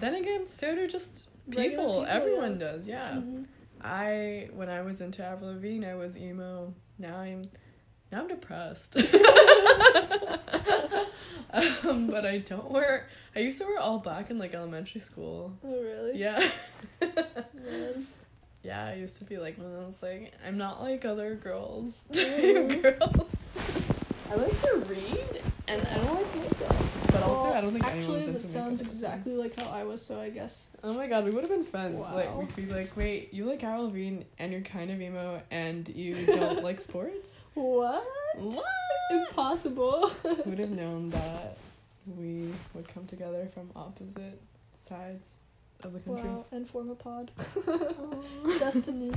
then 0.00 0.14
again, 0.16 0.46
so 0.48 0.74
do 0.74 0.86
just 0.88 1.28
people. 1.50 1.62
People, 1.68 2.06
Everyone 2.08 2.52
yeah. 2.52 2.66
does. 2.66 2.88
Yeah. 2.88 3.10
Mhm. 3.12 3.44
I 3.82 4.48
when 4.52 4.68
I 4.68 4.82
was 4.82 5.00
into 5.00 5.24
Avril 5.24 5.52
Lavigne, 5.52 5.86
I 5.86 5.94
was 5.94 6.16
emo. 6.16 6.74
Now 6.98 7.16
I'm 7.18 7.44
now 8.10 8.20
I'm 8.22 8.28
depressed. 8.28 8.96
um, 11.52 12.06
but 12.08 12.24
I 12.26 12.38
don't 12.38 12.70
wear. 12.70 13.08
I 13.36 13.40
used 13.40 13.58
to 13.58 13.64
wear 13.64 13.78
all 13.78 13.98
black 13.98 14.30
in 14.30 14.38
like 14.38 14.54
elementary 14.54 15.00
school. 15.00 15.52
Oh 15.64 15.80
really? 15.82 16.18
Yeah. 16.18 16.42
Yeah, 18.64 18.86
I 18.86 18.94
used 18.94 19.16
to 19.18 19.24
be 19.24 19.38
like 19.38 19.56
one 19.56 19.68
of 19.68 19.72
those 19.72 20.02
like 20.02 20.32
I'm 20.44 20.58
not 20.58 20.82
like 20.82 21.04
other 21.04 21.36
girls. 21.36 21.94
Mhm. 22.12 22.82
Girls. 22.82 23.26
I 24.30 24.34
like 24.34 24.60
to 24.62 24.76
read, 24.88 25.40
and 25.68 25.80
I 25.86 25.94
don't 25.94 26.14
like 26.14 26.36
makeup. 26.36 26.76
But 27.08 27.22
also, 27.22 27.44
Well, 27.44 27.52
I 27.54 27.60
don't 27.60 27.72
think 27.72 27.84
actually, 27.84 28.02
anyone's 28.02 28.28
into 28.28 28.42
that 28.42 28.48
sounds 28.50 28.80
makeup. 28.82 28.92
exactly 28.94 29.32
like 29.34 29.58
how 29.58 29.70
I 29.70 29.84
was. 29.84 30.04
So 30.04 30.20
I 30.20 30.30
guess. 30.30 30.66
Oh 30.84 30.92
my 30.92 31.06
god, 31.06 31.24
we 31.24 31.30
would 31.30 31.42
have 31.42 31.50
been 31.50 31.64
friends. 31.64 31.98
Like 31.98 32.34
we'd 32.36 32.54
be 32.54 32.66
like, 32.66 32.96
wait, 32.96 33.32
you 33.32 33.44
like 33.46 33.62
Avril 33.64 33.84
Lavigne 33.86 34.22
and 34.38 34.52
you're 34.52 34.60
kind 34.60 34.90
of 34.90 35.00
emo 35.00 35.40
and 35.50 35.88
you 35.88 36.26
don't 36.26 36.62
like 36.62 36.80
sports? 36.80 37.34
What? 37.54 38.04
What? 38.36 38.64
Impossible. 39.10 40.12
Would 40.44 40.58
have 40.58 40.70
known 40.82 41.08
that 41.10 41.56
we 42.16 42.52
would 42.74 42.86
come 42.92 43.06
together 43.06 43.48
from 43.54 43.70
opposite 43.74 44.38
sides 44.76 45.34
of 45.82 45.94
the 45.94 46.00
country. 46.00 46.28
wow. 46.28 46.44
And 46.52 46.68
form 46.68 46.90
a 46.90 46.94
pod. 46.94 47.30
Destiny. 48.58 49.12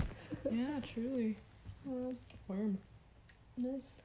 yeah, 0.50 0.80
truly. 0.94 1.38
Wow. 1.86 2.14
Worm. 2.48 2.78
Nice. 3.58 3.98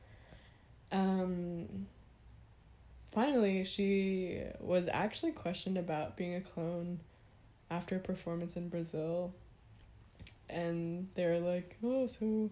Um. 0.93 1.87
Finally, 3.17 3.65
she 3.65 4.43
was 4.61 4.89
actually 4.93 5.33
questioned 5.33 5.79
about 5.79 6.19
being 6.19 6.35
a 6.35 6.41
clone 6.43 7.01
after 7.71 7.97
a 7.97 7.99
performance 7.99 8.57
in 8.57 8.69
Brazil. 8.69 9.33
And 10.51 11.09
they 11.15 11.25
were 11.25 11.39
like, 11.39 11.79
oh, 11.83 12.07
so 12.07 12.51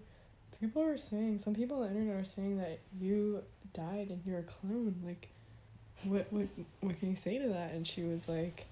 people 0.58 0.80
are 0.80 0.96
saying, 0.96 1.40
some 1.40 1.54
people 1.54 1.82
on 1.82 1.92
the 1.92 2.00
internet 2.00 2.18
are 2.18 2.24
saying 2.24 2.56
that 2.56 2.78
you 2.98 3.42
died 3.74 4.08
and 4.08 4.22
you're 4.24 4.38
a 4.38 4.42
clone. 4.42 4.94
Like, 5.04 5.28
what, 6.04 6.32
what, 6.32 6.46
what 6.80 6.98
can 6.98 7.10
you 7.10 7.16
say 7.16 7.36
to 7.36 7.48
that? 7.48 7.72
And 7.72 7.86
she 7.86 8.02
was 8.02 8.26
like, 8.26 8.64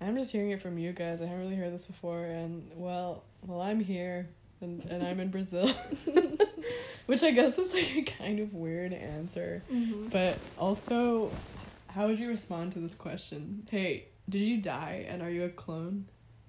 I'm 0.00 0.16
just 0.16 0.30
hearing 0.30 0.52
it 0.52 0.62
from 0.62 0.78
you 0.78 0.94
guys. 0.94 1.20
I 1.20 1.26
haven't 1.26 1.42
really 1.42 1.56
heard 1.56 1.74
this 1.74 1.84
before. 1.84 2.24
And, 2.24 2.70
well, 2.74 3.22
well, 3.46 3.60
I'm 3.60 3.80
here 3.80 4.30
and, 4.64 4.84
and 4.90 5.06
I'm 5.06 5.20
in 5.20 5.30
Brazil. 5.30 5.68
Which 7.06 7.22
I 7.22 7.30
guess 7.30 7.58
is 7.58 7.72
like 7.72 7.96
a 7.96 8.02
kind 8.02 8.40
of 8.40 8.54
weird 8.54 8.92
answer. 8.92 9.62
Mm-hmm. 9.72 10.08
But 10.08 10.38
also, 10.58 11.30
how 11.88 12.06
would 12.06 12.18
you 12.18 12.28
respond 12.28 12.72
to 12.72 12.80
this 12.80 12.94
question? 12.94 13.66
Hey, 13.70 14.06
did 14.28 14.40
you 14.40 14.60
die 14.60 15.06
and 15.08 15.22
are 15.22 15.30
you 15.30 15.44
a 15.44 15.50
clone? 15.50 16.06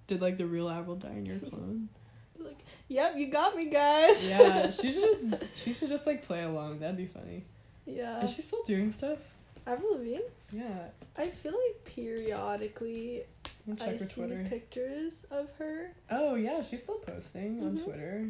Did 0.08 0.22
like 0.22 0.38
the 0.38 0.46
real 0.46 0.70
Avril 0.70 0.96
die 0.96 1.10
and 1.10 1.28
you're 1.28 1.38
a 1.38 1.50
clone? 1.50 1.90
Like, 2.38 2.60
yep, 2.90 3.14
you 3.16 3.28
got 3.28 3.56
me, 3.56 3.70
guys. 3.70 4.28
yeah, 4.28 4.70
she 4.70 4.92
should 4.92 5.32
just 5.32 5.44
she 5.56 5.74
should 5.74 5.88
just 5.88 6.06
like 6.06 6.28
play 6.28 6.44
along. 6.44 6.80
That'd 6.80 6.98
be 6.98 7.08
funny. 7.08 7.46
Yeah. 7.86 8.24
Is 8.24 8.36
she 8.36 8.42
still 8.42 8.62
doing 8.64 8.92
stuff? 8.92 9.18
Avril 9.66 9.94
Lavigne. 9.94 10.20
Yeah. 10.52 10.90
I 11.18 11.30
feel 11.30 11.54
like 11.54 11.86
periodically 11.86 13.24
Let 13.68 13.80
me 13.80 13.86
I 13.86 13.90
check 13.92 14.00
her 14.00 14.06
see 14.06 14.14
Twitter. 14.22 14.46
pictures 14.50 15.26
of 15.32 15.50
her. 15.58 15.92
Oh 16.12 16.36
yeah, 16.36 16.62
she's 16.62 16.84
still 16.84 17.00
posting 17.00 17.64
on 17.64 17.78
Mhm. 17.78 17.84
Twitter. 17.84 18.30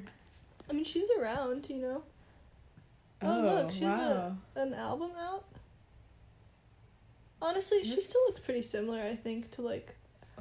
I 0.70 0.74
mean, 0.74 0.86
she's 0.86 1.10
around, 1.20 1.70
you 1.70 1.78
know. 1.78 2.04
Oh, 3.22 3.40
Oh, 3.50 3.56
look, 3.64 3.72
she's 3.72 3.82
a- 3.84 3.86
wow. 3.86 4.38
An 4.56 4.74
album 4.74 5.12
out. 5.18 5.46
Honestly, 7.42 7.84
she 7.84 8.02
still 8.02 8.22
looks 8.28 8.40
pretty 8.40 8.62
similar. 8.62 9.02
I 9.02 9.16
think 9.16 9.52
to 9.52 9.62
like 9.62 9.96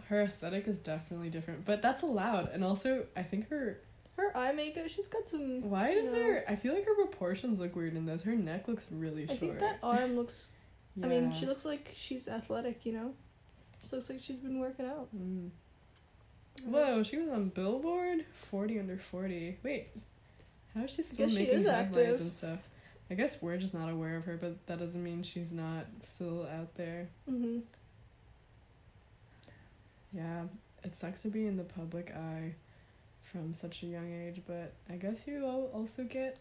Her 0.08 0.22
aesthetic 0.22 0.66
is 0.68 0.80
definitely 0.80 1.30
different, 1.30 1.64
but 1.64 1.80
that's 1.82 2.02
allowed. 2.02 2.50
And 2.50 2.62
also, 2.64 3.06
I 3.16 3.22
think 3.22 3.48
her 3.48 3.80
her 4.16 4.36
eye 4.36 4.52
makeup. 4.52 4.88
She's 4.88 5.08
got 5.08 5.28
some. 5.28 5.68
why 5.70 5.94
does 5.94 6.12
her 6.14 6.44
I 6.48 6.56
feel 6.56 6.74
like 6.74 6.84
her 6.84 6.94
proportions 6.94 7.58
look 7.58 7.74
weird 7.74 7.96
in 7.96 8.06
this. 8.06 8.22
Her 8.22 8.36
neck 8.36 8.68
looks 8.68 8.86
really 8.92 9.26
short. 9.26 9.36
I 9.36 9.40
short. 9.40 9.50
think 9.58 9.60
that 9.60 9.78
arm 9.82 10.16
looks. 10.16 10.48
I 11.02 11.06
mean, 11.06 11.32
she 11.32 11.46
looks 11.46 11.64
like 11.64 11.90
she's 11.94 12.28
athletic. 12.28 12.86
You 12.86 12.92
know, 12.92 13.14
looks 13.94 14.10
like 14.10 14.20
she's 14.20 14.36
been 14.36 14.58
working 14.58 14.86
out. 14.86 15.08
Mm. 15.16 15.50
Whoa, 16.66 17.02
she 17.02 17.16
was 17.16 17.28
on 17.28 17.48
Billboard 17.48 18.24
40 18.50 18.78
under 18.78 18.96
40. 18.96 19.58
Wait, 19.62 19.88
how 20.74 20.82
is 20.82 20.90
she 20.90 21.02
still 21.02 21.28
she 21.28 21.34
making 21.34 21.54
is 21.54 21.66
headlines 21.66 22.20
and 22.20 22.32
stuff? 22.32 22.58
I 23.10 23.14
guess 23.14 23.40
we're 23.42 23.58
just 23.58 23.74
not 23.74 23.90
aware 23.90 24.16
of 24.16 24.24
her, 24.24 24.36
but 24.36 24.66
that 24.66 24.78
doesn't 24.78 25.02
mean 25.02 25.22
she's 25.22 25.52
not 25.52 25.86
still 26.02 26.46
out 26.46 26.74
there. 26.74 27.08
Mm-hmm. 27.30 27.58
Yeah, 30.12 30.44
it 30.82 30.96
sucks 30.96 31.22
to 31.22 31.28
be 31.28 31.46
in 31.46 31.56
the 31.56 31.64
public 31.64 32.12
eye 32.14 32.54
from 33.20 33.52
such 33.52 33.82
a 33.82 33.86
young 33.86 34.12
age, 34.12 34.42
but 34.46 34.72
I 34.88 34.94
guess 34.94 35.26
you 35.26 35.44
al- 35.44 35.70
also 35.74 36.04
get 36.04 36.38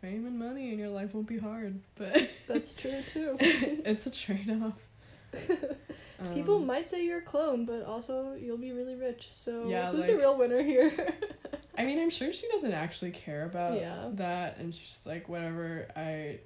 fame 0.00 0.26
and 0.26 0.38
money 0.38 0.70
and 0.70 0.78
your 0.78 0.88
life 0.88 1.14
won't 1.14 1.26
be 1.26 1.38
hard, 1.38 1.80
but 1.94 2.28
That's 2.46 2.74
true 2.74 3.02
too. 3.06 3.36
it's 3.40 4.06
a 4.06 4.10
trade 4.10 4.50
off. 4.62 4.74
People 6.34 6.58
might 6.60 6.88
say 6.88 7.04
you're 7.04 7.18
a 7.18 7.22
clone, 7.22 7.66
but 7.66 7.84
also 7.84 8.34
you'll 8.34 8.56
be 8.56 8.72
really 8.72 8.94
rich. 8.94 9.28
So 9.32 9.68
Yeah, 9.68 9.90
who's 9.90 10.06
the 10.06 10.12
like- 10.12 10.20
real 10.20 10.36
winner 10.38 10.62
here? 10.62 11.14
I 11.76 11.84
mean, 11.84 11.98
I'm 11.98 12.10
sure 12.10 12.32
she 12.32 12.46
doesn't 12.52 12.72
actually 12.72 13.10
care 13.10 13.44
about 13.44 13.78
Yeah. 13.80 14.08
that, 14.12 14.58
and 14.58 14.72
she's 14.74 14.88
just 14.88 15.06
like, 15.06 15.28
whatever. 15.28 15.88
I, 15.96 16.38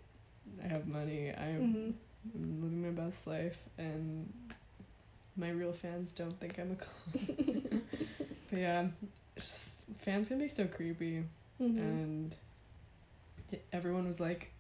I 0.64 0.66
have 0.68 0.87
money. 0.87 1.29
I'm, 1.31 1.61
mm-hmm. 1.61 1.90
I'm 2.35 2.62
living 2.62 2.83
my 2.83 3.03
best 3.05 3.27
life, 3.27 3.59
and 3.77 4.33
my 5.37 5.51
real 5.51 5.72
fans 5.72 6.12
don't 6.12 6.38
think 6.40 6.59
I'm 6.59 6.72
a 6.72 6.77
clone. 6.77 7.83
but 8.51 8.59
yeah, 8.59 8.87
just, 9.37 9.83
fans 9.98 10.29
can 10.29 10.38
be 10.38 10.48
so 10.48 10.66
creepy, 10.66 11.24
Mm-hmm. 11.61 11.79
and 11.79 12.37
everyone 13.72 14.07
was 14.09 14.20
like 14.20 14.53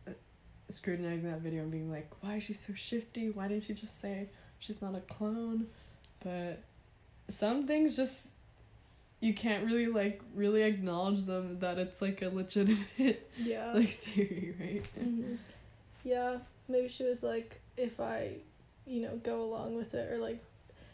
scrutinizing 0.70 1.30
that 1.30 1.40
video 1.40 1.62
and 1.62 1.70
being 1.70 1.90
like, 1.90 2.10
why 2.20 2.36
is 2.36 2.44
she 2.44 2.52
so 2.54 2.72
shifty? 2.74 3.30
Why 3.30 3.48
didn't 3.48 3.64
she 3.64 3.74
just 3.74 4.00
say 4.00 4.28
she's 4.58 4.82
not 4.82 4.96
a 4.96 5.00
clone? 5.00 5.66
But 6.22 6.62
some 7.28 7.66
things 7.66 7.96
just 7.96 8.26
you 9.20 9.34
can't 9.34 9.64
really 9.66 9.86
like 9.86 10.20
really 10.34 10.62
acknowledge 10.62 11.24
them 11.24 11.58
that 11.60 11.78
it's 11.78 12.00
like 12.00 12.22
a 12.22 12.28
legitimate 12.28 13.28
yeah. 13.38 13.72
like 13.74 13.88
theory, 14.00 14.54
right? 14.60 14.84
hmm 14.98 15.34
Yeah, 16.04 16.38
maybe 16.68 16.88
she 16.88 17.04
was 17.04 17.22
like, 17.22 17.60
if 17.76 18.00
I, 18.00 18.32
you 18.86 19.02
know, 19.02 19.16
go 19.22 19.42
along 19.42 19.74
with 19.76 19.94
it 19.94 20.12
or 20.12 20.18
like 20.18 20.42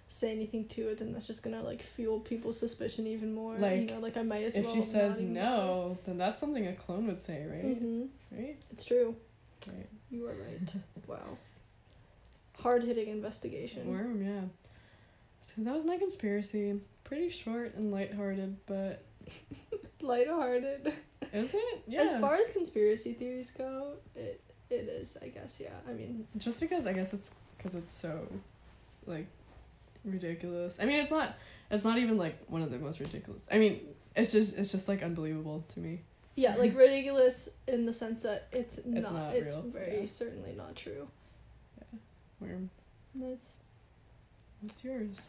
say 0.09 0.30
anything 0.30 0.66
to 0.68 0.88
it, 0.90 0.99
then 0.99 1.12
that's 1.12 1.26
just 1.26 1.42
gonna 1.42 1.62
like 1.62 1.82
fuel 1.82 2.20
people's 2.20 2.59
suspicion 2.59 3.07
even 3.07 3.34
more. 3.34 3.57
like 3.59 3.72
you 3.74 3.80
Like, 3.80 3.90
know, 3.90 4.01
like 4.01 4.16
I 4.16 4.22
might 4.22 4.44
as 4.44 4.55
If 4.57 4.64
well. 4.64 4.74
If 4.74 4.84
she 4.84 4.90
says 4.90 5.18
no, 5.20 5.99
then 6.07 6.18
that's 6.18 6.38
something 6.38 6.66
a 6.66 6.74
clone 6.74 7.07
would 7.09 7.20
say, 7.20 7.44
right? 7.46 7.76
hmm 7.76 8.03
Right? 8.30 8.57
It's 8.72 8.84
true. 8.84 9.14
Right. 9.68 9.88
You 10.10 10.26
are 10.26 10.34
right. 10.34 10.72
wow. 11.06 11.38
Hard 12.58 12.84
hitting 12.84 13.08
investigation. 13.08 13.86
Worm, 13.88 14.22
yeah. 14.24 14.40
So 15.42 15.54
that 15.58 15.74
was 15.74 15.84
my 15.84 15.98
conspiracy. 15.98 16.80
pretty 17.04 17.28
short 17.30 17.74
and 17.74 17.92
lighthearted, 17.92 18.56
but 18.66 19.02
Lighthearted. 20.00 20.92
is 21.32 21.54
it? 21.54 21.82
Yeah. 21.86 22.02
As 22.02 22.20
far 22.20 22.36
as 22.36 22.46
conspiracy 22.52 23.12
theories 23.14 23.50
go, 23.50 23.94
it 24.14 24.40
it 24.70 24.88
is, 24.88 25.16
I 25.22 25.28
guess. 25.28 25.60
Yeah. 25.62 25.70
I 25.88 25.92
mean, 25.92 26.26
just 26.38 26.60
because 26.60 26.86
I 26.86 26.92
guess 26.92 27.12
it's 27.12 27.32
because 27.56 27.74
it's 27.74 27.94
so, 27.94 28.26
like, 29.06 29.26
ridiculous. 30.04 30.76
I 30.80 30.84
mean, 30.86 30.96
it's 31.02 31.10
not. 31.10 31.34
It's 31.70 31.84
not 31.84 31.98
even 31.98 32.16
like 32.16 32.38
one 32.48 32.62
of 32.62 32.70
the 32.70 32.78
most 32.78 33.00
ridiculous. 33.00 33.46
I 33.50 33.58
mean, 33.58 33.80
it's 34.16 34.32
just 34.32 34.56
it's 34.56 34.70
just 34.70 34.88
like 34.88 35.02
unbelievable 35.02 35.64
to 35.70 35.80
me. 35.80 36.00
Yeah, 36.37 36.57
like 36.57 36.76
ridiculous 36.76 37.49
in 37.66 37.87
the 37.87 37.93
sense 37.93 38.22
that 38.22 38.49
it's 38.53 38.80
not. 38.85 39.12
not 39.12 39.35
it's 39.35 39.55
real, 39.55 39.64
very 39.68 40.01
yeah. 40.01 40.07
certainly 40.07 40.55
not 40.57 40.74
true. 40.76 41.09
Yeah. 41.78 41.99
Where 42.39 42.59
Nice. 43.14 43.55
what's 44.61 44.82
yours? 44.82 45.28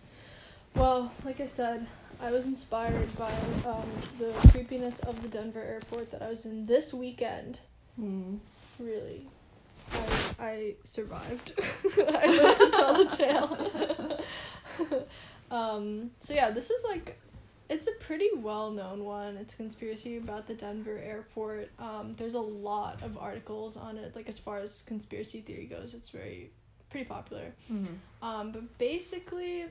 Well, 0.75 1.11
like 1.23 1.39
I 1.39 1.47
said, 1.47 1.87
I 2.21 2.31
was 2.31 2.45
inspired 2.45 3.15
by 3.17 3.31
um, 3.65 3.89
the 4.19 4.33
creepiness 4.49 4.99
of 4.99 5.21
the 5.21 5.27
Denver 5.29 5.61
airport 5.61 6.11
that 6.11 6.21
I 6.21 6.29
was 6.29 6.45
in 6.45 6.65
this 6.65 6.93
weekend. 6.93 7.59
Hmm. 7.95 8.35
Really, 8.79 9.27
I, 9.91 9.99
I 10.39 10.75
survived. 10.83 11.53
I 11.97 12.27
lived 12.27 12.57
to 12.59 12.69
tell 12.71 12.93
the 12.93 13.15
tale. 13.15 15.05
um, 15.51 16.11
so 16.19 16.33
yeah, 16.33 16.49
this 16.51 16.69
is 16.69 16.83
like, 16.83 17.19
it's 17.69 17.87
a 17.87 17.91
pretty 17.93 18.29
well 18.35 18.71
known 18.71 19.03
one. 19.03 19.37
It's 19.37 19.53
a 19.53 19.57
conspiracy 19.57 20.17
about 20.17 20.47
the 20.47 20.53
Denver 20.53 20.97
airport. 20.97 21.71
Um, 21.79 22.13
there's 22.13 22.35
a 22.35 22.39
lot 22.39 23.01
of 23.01 23.17
articles 23.17 23.77
on 23.77 23.97
it. 23.97 24.15
Like 24.15 24.29
as 24.29 24.37
far 24.39 24.59
as 24.59 24.81
conspiracy 24.83 25.41
theory 25.41 25.65
goes, 25.65 25.93
it's 25.93 26.09
very 26.09 26.51
pretty 26.89 27.05
popular. 27.05 27.53
Mm-hmm. 27.71 28.25
Um, 28.25 28.51
but 28.51 28.77
basically, 28.77 29.65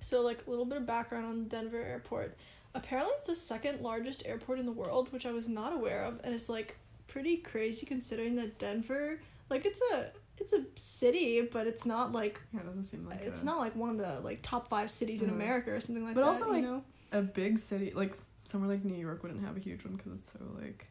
so 0.00 0.22
like 0.22 0.46
a 0.46 0.50
little 0.50 0.64
bit 0.64 0.78
of 0.78 0.86
background 0.86 1.26
on 1.26 1.44
the 1.44 1.48
Denver 1.48 1.82
airport. 1.82 2.36
Apparently, 2.74 3.12
it's 3.18 3.28
the 3.28 3.34
second 3.34 3.80
largest 3.80 4.22
airport 4.26 4.58
in 4.58 4.66
the 4.66 4.72
world, 4.72 5.12
which 5.12 5.26
I 5.26 5.32
was 5.32 5.48
not 5.48 5.72
aware 5.72 6.04
of, 6.04 6.20
and 6.22 6.34
it's 6.34 6.48
like 6.48 6.76
pretty 7.08 7.38
crazy 7.38 7.86
considering 7.86 8.36
that 8.36 8.58
Denver, 8.58 9.20
like 9.50 9.64
it's 9.66 9.80
a 9.92 10.10
it's 10.40 10.52
a 10.52 10.62
city, 10.76 11.42
but 11.42 11.66
it's 11.66 11.84
not 11.84 12.12
like 12.12 12.40
Yeah, 12.52 12.60
it 12.60 12.66
doesn't 12.66 12.84
seem 12.84 13.06
like 13.06 13.22
it's 13.22 13.42
a, 13.42 13.44
not 13.44 13.58
like 13.58 13.74
one 13.74 13.90
of 13.90 13.98
the 13.98 14.20
like 14.20 14.40
top 14.42 14.68
five 14.68 14.90
cities 14.90 15.22
in 15.22 15.30
America 15.30 15.72
or 15.72 15.80
something 15.80 16.04
like 16.04 16.14
But 16.14 16.20
that. 16.20 16.28
also, 16.28 16.48
like, 16.48 16.62
you 16.62 16.68
know? 16.68 16.84
A 17.12 17.22
big 17.22 17.58
city 17.58 17.92
like 17.94 18.14
somewhere 18.44 18.70
like 18.70 18.84
New 18.84 18.98
York 18.98 19.22
wouldn't 19.22 19.44
have 19.44 19.56
a 19.56 19.60
huge 19.60 19.84
one 19.84 19.96
because 19.96 20.12
it's 20.12 20.32
so 20.32 20.38
like 20.60 20.86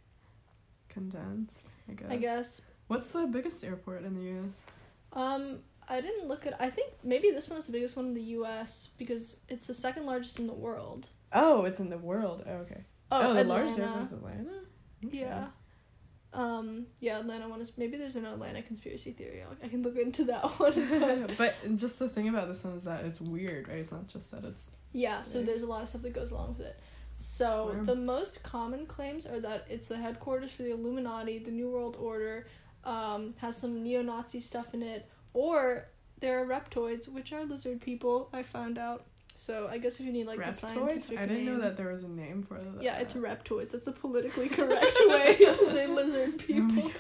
condensed. 0.90 1.68
I 1.90 1.94
guess. 1.94 2.12
I 2.12 2.18
guess. 2.18 2.62
What's 2.88 3.08
the 3.12 3.28
biggest 3.28 3.64
airport 3.64 4.04
in 4.04 4.16
the 4.16 4.22
U.S.? 4.32 4.66
Um, 5.14 5.60
I 5.90 6.02
didn't 6.02 6.28
look 6.28 6.46
at. 6.46 6.60
I 6.62 6.70
think 6.70 6.94
maybe 7.04 7.32
this 7.32 7.50
one 7.50 7.60
is 7.60 7.66
the 7.66 7.72
biggest 7.72 7.96
one 7.96 8.08
in 8.08 8.14
the 8.14 8.22
U.S. 8.22 8.90
because 8.98 9.38
it's 9.50 9.68
the 9.68 9.74
second 9.74 10.06
largest 10.06 10.40
in 10.40 10.48
the 10.48 10.54
world. 10.54 11.10
Oh, 11.34 11.66
it's 11.66 11.80
in 11.80 11.90
the 11.90 11.98
world. 11.98 12.44
Oh, 12.48 12.52
okay. 12.54 12.84
Oh, 13.12 13.34
the 13.34 13.42
Atlanta. 13.42 13.50
largest 13.50 13.80
airport 13.80 14.02
is 14.02 14.12
Atlanta. 14.12 14.60
Okay. 15.06 15.20
Yeah. 15.20 15.48
Um. 16.34 16.88
Yeah, 17.00 17.20
Atlanta 17.20 17.48
one 17.50 17.62
is 17.62 17.78
maybe 17.78 17.98
there's 17.98 18.16
an 18.16 18.26
Atlanta 18.26 18.62
conspiracy 18.62 19.12
theory. 19.12 19.44
I'll, 19.44 19.70
can 19.70 19.82
look 19.82 19.98
into 19.98 20.26
that 20.26 20.44
one. 20.60 21.26
but 21.28 21.38
but 21.38 21.78
just 21.78 22.00
the 22.00 22.10
thing 22.10 22.28
about 22.28 22.48
this 22.48 22.64
one 22.64 22.78
is 22.78 22.84
that 22.84 23.06
it's 23.06 23.20
weird, 23.22 23.68
right? 23.68 23.78
It's 23.78 23.92
not 23.92 24.08
just 24.08 24.30
that 24.32 24.44
it's 24.44 24.70
yeah, 24.94 25.22
so 25.22 25.42
there's 25.42 25.64
a 25.64 25.68
lot 25.68 25.84
of 25.84 25.90
stuff 25.90 26.02
that 26.04 26.14
goes 26.14 26.32
along 26.32 26.56
with 26.58 26.68
it. 26.68 26.80
So 27.16 27.74
Wow. 27.76 27.84
the 27.84 27.96
most 27.96 28.44
common 28.44 28.86
claims 28.86 29.26
are 29.26 29.40
that 29.40 29.66
it's 29.70 29.88
the 29.88 29.98
headquarters 29.98 30.52
for 30.52 30.64
the 30.64 30.72
Illuminati, 30.72 31.40
the 31.40 31.52
New 31.52 31.70
World 31.70 31.98
Order, 32.00 32.48
um, 32.84 33.34
has 33.40 33.58
some 33.58 33.84
neo-Nazi 33.84 34.40
stuff 34.40 34.74
in 34.76 34.84
it, 34.84 35.10
or 35.34 35.88
there 36.20 36.40
are 36.42 36.46
reptoids, 36.46 37.08
which 37.08 37.34
are 37.34 37.44
lizard 37.44 37.82
people. 37.82 38.30
I 38.34 38.44
found 38.44 38.78
out. 38.78 39.07
So 39.40 39.68
I 39.70 39.78
guess 39.78 40.00
if 40.00 40.06
you 40.08 40.12
need 40.12 40.26
like 40.26 40.44
the 40.44 40.52
scientific. 40.52 41.20
I 41.20 41.28
didn't 41.28 41.46
know 41.46 41.60
that 41.60 41.78
there 41.78 41.90
was 41.92 42.04
a 42.04 42.10
name 42.10 42.42
for 42.42 42.56
that. 42.56 42.82
Yeah, 42.82 42.98
it's 42.98 43.14
reptoids. 43.14 43.76
It's 43.76 43.86
a 43.86 43.92
politically 43.92 44.50
correct 44.50 44.98
way 45.08 45.36
to 45.40 45.56
say 45.72 45.86
lizard 46.00 46.34
Oh 46.34 46.38
people. 46.44 46.92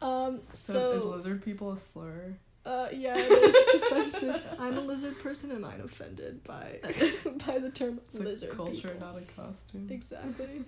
um, 0.02 0.40
So, 0.52 0.72
so, 0.72 0.92
is 0.92 1.04
lizard 1.04 1.42
people 1.44 1.72
a 1.72 1.78
slur? 1.78 2.36
uh, 2.64 2.88
yeah, 2.92 3.16
it 3.18 3.28
is. 3.30 3.54
It's 3.58 3.86
offensive. 3.86 4.40
I'm 4.60 4.78
a 4.78 4.80
lizard 4.80 5.18
person, 5.18 5.50
and 5.50 5.66
I'm 5.66 5.80
offended 5.80 6.44
by 6.44 6.78
by 7.44 7.58
the 7.58 7.70
term 7.70 8.00
It's 8.12 8.20
lizard 8.20 8.50
a 8.50 8.54
culture, 8.54 8.90
people. 8.90 9.06
not 9.08 9.16
a 9.20 9.42
costume. 9.42 9.88
Exactly. 9.90 10.64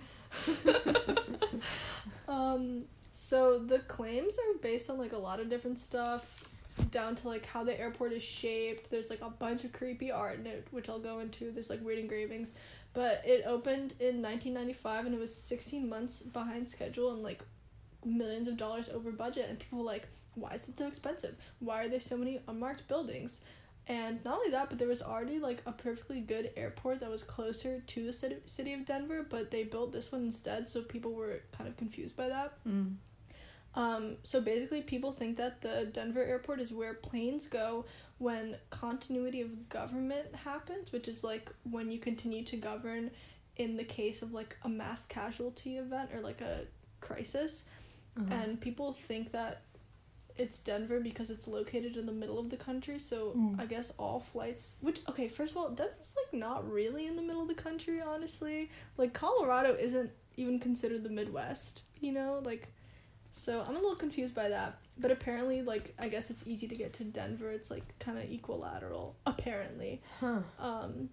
um, 2.27 2.83
so 3.11 3.59
the 3.59 3.79
claims 3.79 4.37
are 4.37 4.57
based 4.61 4.89
on 4.89 4.97
like 4.97 5.13
a 5.13 5.17
lot 5.17 5.39
of 5.39 5.49
different 5.49 5.79
stuff, 5.79 6.43
down 6.91 7.15
to 7.15 7.27
like 7.27 7.45
how 7.45 7.63
the 7.63 7.79
airport 7.79 8.13
is 8.13 8.23
shaped. 8.23 8.89
There's 8.89 9.09
like 9.09 9.21
a 9.21 9.29
bunch 9.29 9.63
of 9.63 9.71
creepy 9.71 10.11
art 10.11 10.39
in 10.39 10.47
it, 10.47 10.67
which 10.71 10.89
I'll 10.89 10.99
go 10.99 11.19
into. 11.19 11.51
There's 11.51 11.69
like 11.69 11.83
weird 11.83 11.99
engravings, 11.99 12.53
but 12.93 13.21
it 13.25 13.43
opened 13.45 13.93
in 13.99 14.21
1995 14.21 15.05
and 15.05 15.15
it 15.15 15.19
was 15.19 15.33
16 15.35 15.87
months 15.87 16.21
behind 16.21 16.69
schedule 16.69 17.11
and 17.11 17.23
like 17.23 17.43
millions 18.05 18.47
of 18.47 18.57
dollars 18.57 18.89
over 18.89 19.11
budget. 19.11 19.47
And 19.49 19.59
people 19.59 19.79
were 19.79 19.85
like, 19.85 20.07
why 20.35 20.51
is 20.53 20.67
it 20.69 20.77
so 20.77 20.87
expensive? 20.87 21.35
Why 21.59 21.83
are 21.83 21.89
there 21.89 21.99
so 21.99 22.17
many 22.17 22.41
unmarked 22.47 22.87
buildings? 22.87 23.41
And 23.87 24.23
not 24.23 24.37
only 24.37 24.51
that, 24.51 24.69
but 24.69 24.77
there 24.77 24.87
was 24.87 25.01
already 25.01 25.39
like 25.39 25.63
a 25.65 25.71
perfectly 25.71 26.21
good 26.21 26.51
airport 26.55 26.99
that 26.99 27.09
was 27.09 27.23
closer 27.23 27.81
to 27.87 28.05
the 28.05 28.13
city, 28.13 28.37
city 28.45 28.73
of 28.73 28.85
Denver, 28.85 29.25
but 29.27 29.49
they 29.49 29.63
built 29.63 29.91
this 29.91 30.11
one 30.11 30.25
instead, 30.25 30.69
so 30.69 30.83
people 30.83 31.11
were 31.11 31.41
kind 31.51 31.67
of 31.67 31.75
confused 31.75 32.15
by 32.15 32.29
that. 32.29 32.53
Mm. 32.67 32.97
Um, 33.75 34.17
so 34.23 34.41
basically, 34.41 34.81
people 34.81 35.11
think 35.11 35.37
that 35.37 35.61
the 35.61 35.89
Denver 35.91 36.23
airport 36.23 36.59
is 36.59 36.73
where 36.73 36.95
planes 36.95 37.47
go 37.47 37.85
when 38.17 38.57
continuity 38.69 39.41
of 39.41 39.69
government 39.69 40.33
happens, 40.35 40.91
which 40.91 41.07
is 41.07 41.23
like 41.23 41.49
when 41.69 41.91
you 41.91 41.99
continue 41.99 42.43
to 42.45 42.57
govern 42.57 43.11
in 43.55 43.77
the 43.77 43.83
case 43.83 44.21
of 44.21 44.33
like 44.33 44.57
a 44.63 44.69
mass 44.69 45.05
casualty 45.05 45.77
event 45.77 46.09
or 46.13 46.21
like 46.21 46.41
a 46.41 46.61
crisis. 46.99 47.65
Uh-huh. 48.17 48.33
And 48.33 48.59
people 48.59 48.91
think 48.91 49.31
that 49.31 49.61
it's 50.35 50.59
Denver 50.59 50.99
because 50.99 51.29
it's 51.29 51.47
located 51.47 51.97
in 51.97 52.05
the 52.05 52.11
middle 52.13 52.39
of 52.39 52.49
the 52.49 52.57
country. 52.57 52.97
So 52.97 53.33
Mm. 53.35 53.59
I 53.59 53.65
guess 53.65 53.91
all 53.99 54.19
flights, 54.19 54.75
which 54.81 55.01
okay, 55.09 55.27
first 55.27 55.51
of 55.51 55.57
all, 55.57 55.69
Denver's 55.69 56.15
like 56.17 56.33
not 56.39 56.69
really 56.69 57.07
in 57.07 57.15
the 57.15 57.21
middle 57.21 57.41
of 57.41 57.47
the 57.49 57.53
country, 57.53 58.01
honestly. 58.01 58.71
Like 58.97 59.13
Colorado 59.13 59.75
isn't 59.75 60.11
even 60.37 60.59
considered 60.59 61.03
the 61.03 61.09
Midwest, 61.09 61.83
you 62.01 62.11
know, 62.11 62.41
like. 62.43 62.73
So 63.31 63.61
I'm 63.61 63.75
a 63.75 63.79
little 63.79 63.95
confused 63.95 64.35
by 64.35 64.49
that, 64.49 64.79
but 64.97 65.11
apparently, 65.11 65.61
like 65.61 65.93
I 65.99 66.07
guess 66.09 66.29
it's 66.29 66.43
easy 66.45 66.67
to 66.67 66.75
get 66.75 66.93
to 66.93 67.03
Denver. 67.03 67.49
It's 67.51 67.69
like 67.71 67.97
kind 67.99 68.17
of 68.17 68.29
equilateral, 68.29 69.15
apparently. 69.25 70.01
Huh. 70.19 70.39
Um, 70.59 71.09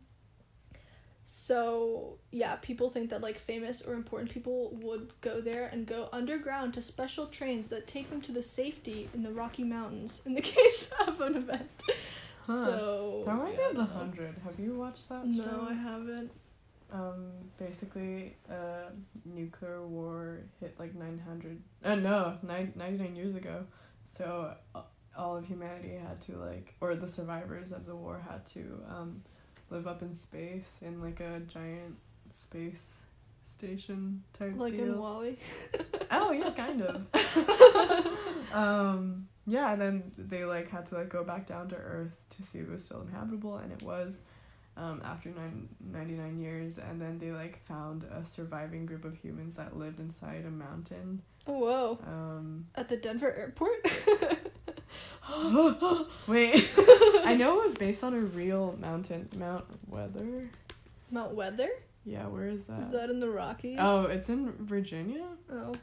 so 1.25 2.19
yeah, 2.31 2.57
people 2.57 2.89
think 2.89 3.11
that 3.11 3.21
like 3.21 3.37
famous 3.39 3.83
or 3.83 3.95
important 3.95 4.31
people 4.31 4.71
would 4.83 5.13
go 5.21 5.41
there 5.41 5.67
and 5.73 5.85
go 5.87 6.09
underground 6.13 6.75
to 6.75 6.83
special 6.83 7.27
trains 7.27 7.69
that 7.69 7.87
take 7.89 8.11
them 8.11 8.21
to 8.23 8.33
the 8.33 8.43
safety 8.43 9.09
in 9.13 9.23
the 9.23 9.33
Rocky 9.33 9.65
Mountains 9.65 10.23
in 10.25 10.35
the 10.35 10.41
case 10.57 10.91
of 11.07 11.21
an 11.21 11.37
event. 11.37 11.69
Huh. 12.43 12.65
So 12.65 13.23
That 13.27 13.33
reminds 13.33 13.59
me 13.59 13.65
of 13.65 13.77
The. 13.77 13.85
Hundred. 13.85 14.35
Have 14.45 14.61
you 14.61 14.75
watched 14.75 15.09
that 15.09 15.27
No, 15.27 15.45
show? 15.45 15.67
I 15.69 15.75
haven't. 15.75 16.31
Um, 16.93 17.33
basically, 17.59 18.37
uh, 18.51 18.91
nuclear 19.25 19.85
war 19.87 20.39
hit 20.61 20.79
like 20.79 20.95
900, 20.95 21.61
uh, 21.85 21.95
no, 21.97 22.35
nine, 22.43 22.73
99 22.77 23.17
years 23.17 23.35
ago. 23.35 23.65
So 24.09 24.55
all 25.17 25.37
of 25.37 25.45
humanity 25.47 25.95
had 25.97 26.21
to 26.23 26.37
like, 26.37 26.75
or 26.81 26.95
the 26.95 27.09
survivors 27.09 27.73
of 27.73 27.87
the 27.87 27.97
war 27.97 28.23
had 28.29 28.47
to 28.47 28.81
um, 28.89 29.23
live 29.71 29.87
up 29.87 30.03
in 30.03 30.15
space 30.15 30.77
in 30.81 31.01
like 31.01 31.21
a 31.21 31.41
giant 31.41 31.97
space 32.31 33.01
station 33.45 34.23
type 34.33 34.53
Like 34.57 34.73
deal. 34.73 34.85
in 34.85 34.99
WALL-E. 34.99 35.39
Oh 36.11 36.31
yeah, 36.31 36.51
kind 36.51 36.83
of. 36.83 37.07
um, 38.55 39.27
yeah, 39.45 39.73
and 39.73 39.81
then 39.81 40.13
they 40.17 40.45
like 40.45 40.71
had 40.71 40.87
to 40.87 40.95
like 40.97 41.09
go 41.09 41.25
back 41.25 41.47
down 41.47 41.69
to 41.71 41.77
Earth 41.77 42.25
to 42.31 42.45
see 42.45 42.61
if 42.61 42.69
it 42.69 42.71
was 42.71 42.85
still 42.85 43.01
inhabitable, 43.03 43.57
and 43.57 43.73
it 43.73 43.83
was. 43.83 44.21
Um, 44.79 45.01
after 45.05 45.31
nine, 45.31 45.69
99 45.91 46.39
years, 46.39 46.77
and 46.77 47.01
then 47.01 47.19
they 47.19 47.33
like 47.33 47.65
found 47.65 48.05
a 48.05 48.27
surviving 48.27 48.85
group 48.85 49.07
of 49.07 49.17
humans 49.17 49.57
that 49.57 49.77
lived 49.77 50.01
inside 50.01 50.45
a 50.47 50.51
mountain. 50.51 51.23
Oh 51.47 51.59
whoa! 51.59 51.99
Um, 52.07 52.67
At 52.75 52.89
the 52.89 52.99
Denver 52.99 53.35
airport. 53.35 53.87
wait, 56.27 56.71
I 57.25 57.35
know 57.39 57.61
it 57.61 57.67
was 57.67 57.75
based 57.75 58.05
on 58.05 58.15
a 58.15 58.21
real 58.21 58.77
mountain, 58.79 59.29
Mount 59.39 59.65
Weather. 59.89 60.49
Mount 61.11 61.35
Weather. 61.35 61.71
Yeah, 62.05 62.27
where 62.27 62.47
is 62.47 62.67
that? 62.67 62.81
Is 62.81 62.89
that 62.91 63.11
in 63.11 63.19
the 63.19 63.31
Rockies? 63.31 63.79
oh, 63.81 64.05
it's 64.05 64.29
in 64.29 64.53
Virginia. 64.61 65.25
Oh. 65.51 65.75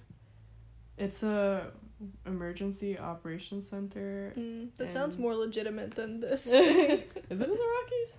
It's 0.97 1.23
a 1.23 1.71
emergency 2.25 2.97
operations 2.97 3.67
center. 3.67 4.33
Mm, 4.37 4.69
that 4.77 4.91
sounds 4.91 5.17
more 5.17 5.35
legitimate 5.35 5.95
than 5.95 6.19
this. 6.19 6.47
is 6.47 6.53
it 6.53 7.11
in 7.29 7.37
the 7.37 7.45
Rockies? 7.47 8.17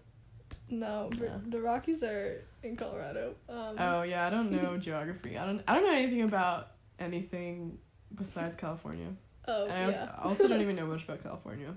No, 0.80 1.10
Yeah. 1.20 1.38
the 1.46 1.60
Rockies 1.60 2.02
are 2.02 2.42
in 2.62 2.76
Colorado. 2.76 3.34
Um, 3.48 3.76
Oh 3.78 4.02
yeah, 4.02 4.26
I 4.26 4.30
don't 4.30 4.50
know 4.50 4.76
geography. 4.88 5.38
I 5.38 5.46
don't. 5.46 5.62
I 5.68 5.74
don't 5.74 5.84
know 5.84 5.92
anything 5.92 6.22
about 6.22 6.72
anything 6.98 7.78
besides 8.14 8.54
California. 8.56 9.08
Oh 9.46 9.64
and 9.64 9.72
I 9.72 9.80
yeah. 9.80 9.86
also, 9.86 10.10
also 10.22 10.48
don't 10.48 10.62
even 10.62 10.76
know 10.76 10.86
much 10.94 11.04
about 11.04 11.22
California. 11.22 11.74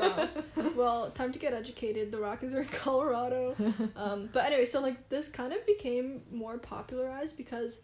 Wow. 0.00 0.28
well, 0.76 1.10
time 1.10 1.30
to 1.32 1.38
get 1.38 1.52
educated. 1.54 2.10
The 2.10 2.18
Rockies 2.18 2.52
are 2.54 2.62
in 2.62 2.66
Colorado. 2.68 3.54
Um, 3.94 4.28
but 4.32 4.44
anyway, 4.44 4.64
so 4.64 4.80
like 4.80 5.08
this 5.08 5.28
kind 5.28 5.52
of 5.52 5.64
became 5.66 6.22
more 6.32 6.58
popularized 6.58 7.36
because 7.36 7.82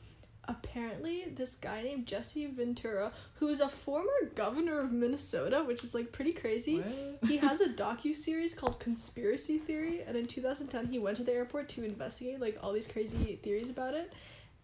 apparently 0.48 1.24
this 1.34 1.54
guy 1.54 1.82
named 1.82 2.06
Jesse 2.06 2.46
Ventura, 2.46 3.12
who 3.34 3.48
is 3.48 3.60
a 3.60 3.68
former 3.68 4.30
governor 4.34 4.80
of 4.80 4.92
Minnesota, 4.92 5.64
which 5.64 5.84
is 5.84 5.94
like 5.94 6.12
pretty 6.12 6.32
crazy. 6.32 6.80
What? 6.80 7.28
he 7.30 7.36
has 7.38 7.60
a 7.60 7.68
docu 7.82 8.14
series 8.14 8.54
called 8.54 8.78
Conspiracy 8.80 9.58
Theory, 9.58 10.02
and 10.06 10.16
in 10.16 10.26
2010 10.26 10.86
he 10.92 10.98
went 10.98 11.16
to 11.18 11.24
the 11.24 11.32
airport 11.32 11.68
to 11.70 11.84
investigate 11.84 12.40
like 12.40 12.58
all 12.62 12.72
these 12.72 12.86
crazy 12.86 13.38
theories 13.42 13.70
about 13.70 13.94
it, 13.94 14.12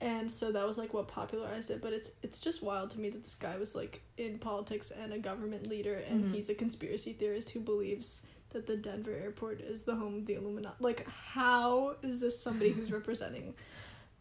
and 0.01 0.30
so 0.30 0.51
that 0.53 0.66
was 0.66 0.78
like 0.78 0.93
what 0.95 1.09
popularized 1.09 1.70
it. 1.70 1.80
But 1.83 1.93
it's 1.93 2.12
it's 2.22 2.39
just 2.39 2.62
wild 2.62 2.91
to 2.91 3.01
me 3.01 3.09
that 3.11 3.22
this 3.22 3.35
guy 3.35 3.57
was 3.57 3.74
like 3.74 4.03
in 4.18 4.39
politics 4.39 4.91
and 4.91 5.12
a 5.12 5.18
government 5.18 5.66
leader, 5.68 6.03
and 6.09 6.24
Mhm. 6.24 6.35
he's 6.35 6.49
a 6.51 6.55
conspiracy 6.55 7.12
theorist 7.12 7.51
who 7.51 7.61
believes 7.61 8.22
that 8.51 8.66
the 8.66 8.76
Denver 8.76 9.12
airport 9.12 9.62
is 9.62 9.83
the 9.85 9.95
home 9.95 10.16
of 10.16 10.26
the 10.26 10.35
Illuminati. 10.35 10.76
Like, 10.78 11.09
how 11.09 11.97
is 12.03 12.20
this 12.20 12.39
somebody 12.39 12.70
who's 12.72 12.93
representing 13.01 13.55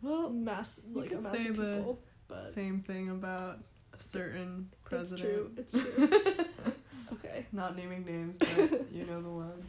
Well, 0.02 0.30
mass 0.30 0.82
like 0.94 1.12
amounts 1.12 1.44
say 1.44 1.50
of 1.50 1.58
the 1.58 1.78
people? 1.78 2.00
But 2.28 2.52
same 2.54 2.82
thing 2.82 3.10
about 3.10 3.60
a 3.98 4.02
certain 4.02 4.70
president. 4.84 5.58
it's 5.58 5.72
true. 5.74 5.82
It's 5.82 5.98
true. 5.98 6.46
okay. 7.14 7.46
Not 7.52 7.76
naming 7.76 8.06
names, 8.06 8.38
but 8.38 8.92
you 8.92 9.06
know 9.06 9.22
the 9.22 9.30
one. 9.30 9.64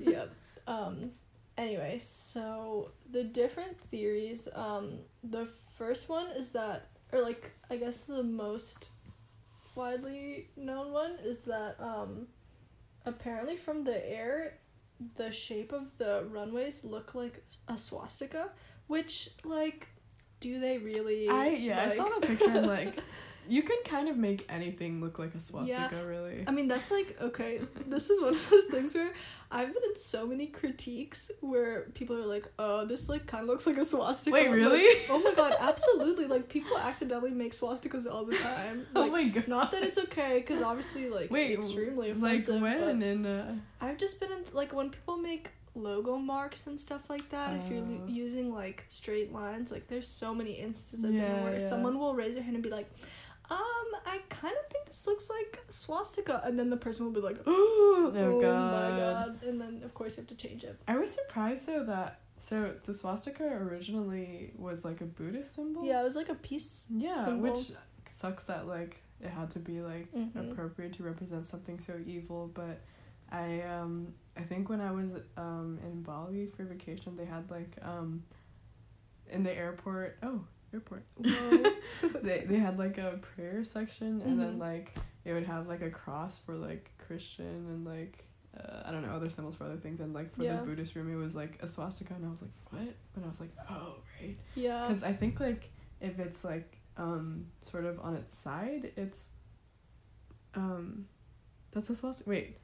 yep. 0.00 0.30
Um 0.68 1.10
anyway, 1.58 1.98
so 2.00 2.92
the 3.10 3.24
different 3.24 3.76
theories, 3.90 4.48
um 4.54 5.00
the 5.24 5.48
first 5.76 6.08
one 6.08 6.28
is 6.36 6.50
that 6.50 6.86
or 7.12 7.20
like 7.20 7.50
I 7.68 7.76
guess 7.76 8.04
the 8.04 8.22
most 8.22 8.90
widely 9.74 10.48
known 10.56 10.92
one 10.92 11.16
is 11.24 11.42
that 11.42 11.76
um 11.80 12.28
apparently 13.06 13.56
from 13.56 13.82
the 13.82 14.08
air 14.08 14.58
the 15.16 15.32
shape 15.32 15.72
of 15.72 15.90
the 15.98 16.24
runways 16.30 16.84
look 16.84 17.14
like 17.16 17.42
a 17.68 17.76
swastika, 17.76 18.50
which 18.92 19.30
like 19.44 19.88
do 20.40 20.60
they 20.60 20.76
really 20.78 21.28
I 21.28 21.48
yeah, 21.48 21.88
I 21.90 21.96
saw 21.96 22.04
like- 22.04 22.20
the 22.20 22.26
picture 22.26 22.50
and 22.50 22.66
like 22.66 22.98
you 23.48 23.62
can 23.62 23.78
kind 23.84 24.08
of 24.08 24.16
make 24.16 24.46
anything 24.48 25.00
look 25.00 25.18
like 25.18 25.34
a 25.34 25.40
swastika, 25.40 26.04
really. 26.06 26.44
I 26.46 26.52
mean, 26.52 26.68
that's 26.68 26.90
like, 26.90 27.16
okay, 27.20 27.60
this 27.86 28.08
is 28.08 28.20
one 28.20 28.34
of 28.34 28.50
those 28.50 28.64
things 28.66 28.94
where 28.94 29.12
I've 29.50 29.72
been 29.72 29.82
in 29.84 29.96
so 29.96 30.26
many 30.26 30.46
critiques 30.46 31.30
where 31.40 31.90
people 31.94 32.16
are 32.16 32.26
like, 32.26 32.46
oh, 32.58 32.86
this 32.86 33.08
like 33.08 33.26
kind 33.26 33.42
of 33.42 33.48
looks 33.48 33.66
like 33.66 33.78
a 33.78 33.84
swastika. 33.84 34.32
Wait, 34.32 34.48
really? 34.48 34.86
like, 34.86 35.06
oh 35.10 35.18
my 35.18 35.34
god, 35.34 35.56
absolutely. 35.60 36.26
Like, 36.26 36.48
people 36.48 36.78
accidentally 36.78 37.32
make 37.32 37.52
swastikas 37.52 38.10
all 38.10 38.24
the 38.24 38.36
time. 38.36 38.86
oh 38.96 39.10
my 39.10 39.24
god. 39.24 39.48
not 39.48 39.72
that 39.72 39.82
it's 39.82 39.98
okay, 39.98 40.38
because 40.38 40.62
obviously, 40.62 41.08
like, 41.08 41.30
Wait, 41.30 41.52
extremely 41.58 42.12
like 42.12 42.40
offensive. 42.40 42.62
when 42.62 43.02
and 43.02 43.26
uh 43.26 43.52
I've 43.80 43.98
just 43.98 44.20
been 44.20 44.30
in, 44.30 44.44
like, 44.52 44.72
when 44.72 44.90
people 44.90 45.16
make 45.16 45.50
logo 45.74 46.16
marks 46.16 46.66
and 46.66 46.78
stuff 46.78 47.08
like 47.08 47.28
that, 47.30 47.54
if 47.54 47.70
you're 47.70 47.82
Oh. 47.82 48.02
l- 48.04 48.10
using, 48.10 48.52
like, 48.52 48.84
straight 48.88 49.32
lines, 49.32 49.72
like, 49.72 49.86
there's 49.88 50.06
so 50.08 50.34
many 50.34 50.52
instances 50.52 51.04
I've 51.04 51.12
been 51.12 51.20
in 51.22 51.36
Yeah, 51.36 51.42
where 51.42 51.52
yeah. 51.54 51.58
someone 51.58 51.98
will 51.98 52.14
raise 52.14 52.34
their 52.34 52.42
hand 52.42 52.56
and 52.56 52.62
be 52.62 52.70
like, 52.70 52.90
um, 53.50 53.58
I 54.06 54.20
kind 54.28 54.54
of 54.62 54.70
think 54.70 54.86
this 54.86 55.06
looks 55.06 55.28
like 55.30 55.62
swastika, 55.68 56.40
and 56.44 56.58
then 56.58 56.70
the 56.70 56.76
person 56.76 57.04
will 57.04 57.12
be 57.12 57.20
like, 57.20 57.38
"Oh, 57.46 58.12
Oh, 58.14 58.34
my 58.36 58.40
God. 58.40 58.96
god!" 58.96 59.42
And 59.42 59.60
then 59.60 59.82
of 59.84 59.92
course 59.94 60.16
you 60.16 60.22
have 60.22 60.28
to 60.28 60.34
change 60.34 60.64
it. 60.64 60.78
I 60.88 60.96
was 60.96 61.10
surprised 61.10 61.66
though 61.66 61.84
that 61.84 62.20
so 62.38 62.74
the 62.84 62.94
swastika 62.94 63.44
originally 63.44 64.52
was 64.56 64.84
like 64.84 65.00
a 65.00 65.04
Buddhist 65.06 65.54
symbol. 65.54 65.84
Yeah, 65.84 66.00
it 66.00 66.04
was 66.04 66.16
like 66.16 66.28
a 66.28 66.34
piece. 66.34 66.86
Yeah, 66.90 67.22
symbol. 67.24 67.52
which 67.52 67.72
sucks 68.10 68.44
that 68.44 68.66
like 68.66 69.02
it 69.20 69.28
had 69.30 69.50
to 69.50 69.58
be 69.58 69.80
like 69.80 70.10
Mhm. 70.14 70.50
appropriate 70.52 70.92
to 70.94 71.02
represent 71.02 71.46
something 71.46 71.78
so 71.80 72.00
evil, 72.06 72.50
but 72.54 72.80
I 73.30 73.60
um 73.62 74.14
I 74.36 74.42
think 74.42 74.68
when 74.68 74.80
I 74.80 74.90
was 74.92 75.10
um 75.36 75.78
in 75.84 76.02
Bali 76.02 76.46
for 76.56 76.64
vacation 76.64 77.16
they 77.16 77.24
had 77.26 77.50
like 77.50 77.76
um 77.82 78.22
in 79.30 79.42
the 79.42 79.52
airport 79.56 80.18
oh 80.22 80.44
airport 80.72 81.04
they 82.22 82.44
they 82.48 82.56
had 82.56 82.78
like 82.78 82.98
a 82.98 83.18
prayer 83.20 83.62
section 83.64 84.20
and 84.22 84.40
then 84.40 84.54
Mhm. 84.56 84.58
like 84.58 84.94
it 85.24 85.32
would 85.34 85.44
have 85.44 85.68
like 85.68 85.82
a 85.82 85.90
cross 85.90 86.38
for 86.38 86.54
like 86.56 86.90
Christian 87.06 87.66
and 87.68 87.84
like 87.84 88.24
uh, 88.58 88.82
I 88.84 88.90
don't 88.90 89.02
know 89.06 89.12
other 89.12 89.30
symbols 89.30 89.54
for 89.54 89.64
other 89.64 89.76
things 89.76 90.00
and 90.00 90.12
like 90.14 90.34
for 90.34 90.42
Yeah. 90.44 90.56
the 90.56 90.62
Buddhist 90.66 90.94
room 90.94 91.10
it 91.12 91.16
was 91.16 91.34
like 91.34 91.58
a 91.62 91.68
swastika 91.68 92.14
and 92.14 92.24
I 92.26 92.30
was 92.30 92.40
like 92.42 92.50
what 92.70 92.94
but 93.14 93.24
I 93.24 93.28
was 93.28 93.40
like 93.40 93.52
oh 93.70 93.96
right 94.20 94.36
yeah. 94.54 94.86
because 94.88 95.02
I 95.02 95.12
think 95.12 95.40
like 95.40 95.70
if 96.00 96.18
it's 96.18 96.42
like 96.44 96.78
um 96.96 97.46
sort 97.70 97.84
of 97.84 98.00
on 98.00 98.14
its 98.16 98.36
side 98.36 98.92
it's 98.96 99.28
um 100.54 101.06
that's 101.72 101.88
a 101.90 101.94
swastika 101.96 102.28
wait 102.30 102.58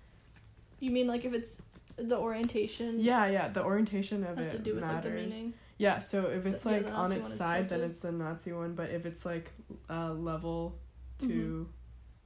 You 0.80 0.90
mean 0.90 1.06
like 1.06 1.24
if 1.24 1.32
it's 1.34 1.60
the 1.96 2.16
orientation? 2.16 3.00
yeah 3.00 3.26
yeah 3.26 3.48
the 3.48 3.62
orientation 3.64 4.24
of 4.24 4.36
Has 4.36 4.46
it 4.46 4.50
to 4.52 4.58
do 4.58 4.74
with 4.74 4.84
like 4.84 5.02
the 5.02 5.10
meaning. 5.10 5.54
Yeah, 5.78 6.00
so 6.00 6.26
if 6.26 6.44
it's 6.44 6.64
The- 6.64 6.70
like 6.70 6.84
the 6.84 6.90
on 6.90 7.12
its 7.12 7.36
side, 7.36 7.68
then 7.68 7.82
it's 7.82 8.00
the 8.00 8.10
Nazi 8.10 8.52
one. 8.52 8.74
But 8.74 8.90
if 8.90 9.06
it's 9.06 9.24
like 9.24 9.52
uh, 9.88 10.12
level 10.12 10.76
to, 11.18 11.26
Mhm. 11.28 11.66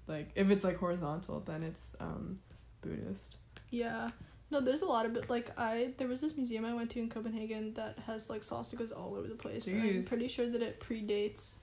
like 0.06 0.30
if 0.34 0.48
it's 0.50 0.64
like 0.64 0.78
horizontal, 0.78 1.40
then 1.40 1.62
it's 1.62 1.94
um, 2.00 2.38
Buddhist. 2.80 3.36
Yeah. 3.70 4.10
No, 4.50 4.60
there's 4.60 4.80
a 4.82 4.86
lot 4.86 5.04
of 5.06 5.16
it. 5.16 5.28
Like 5.28 5.50
I, 5.58 5.92
there 5.98 6.08
was 6.08 6.20
this 6.22 6.34
museum 6.36 6.64
I 6.64 6.72
went 6.74 6.90
to 6.92 6.98
in 6.98 7.10
Copenhagen 7.10 7.74
that 7.74 7.98
has 8.06 8.30
like 8.30 8.40
swastikas 8.42 8.90
all 8.94 9.14
over 9.16 9.28
the 9.28 9.34
place. 9.34 9.68
I'm 9.68 10.02
pretty 10.02 10.28
sure 10.28 10.48
that 10.48 10.62
it 10.62 10.80
predates, 10.80 11.56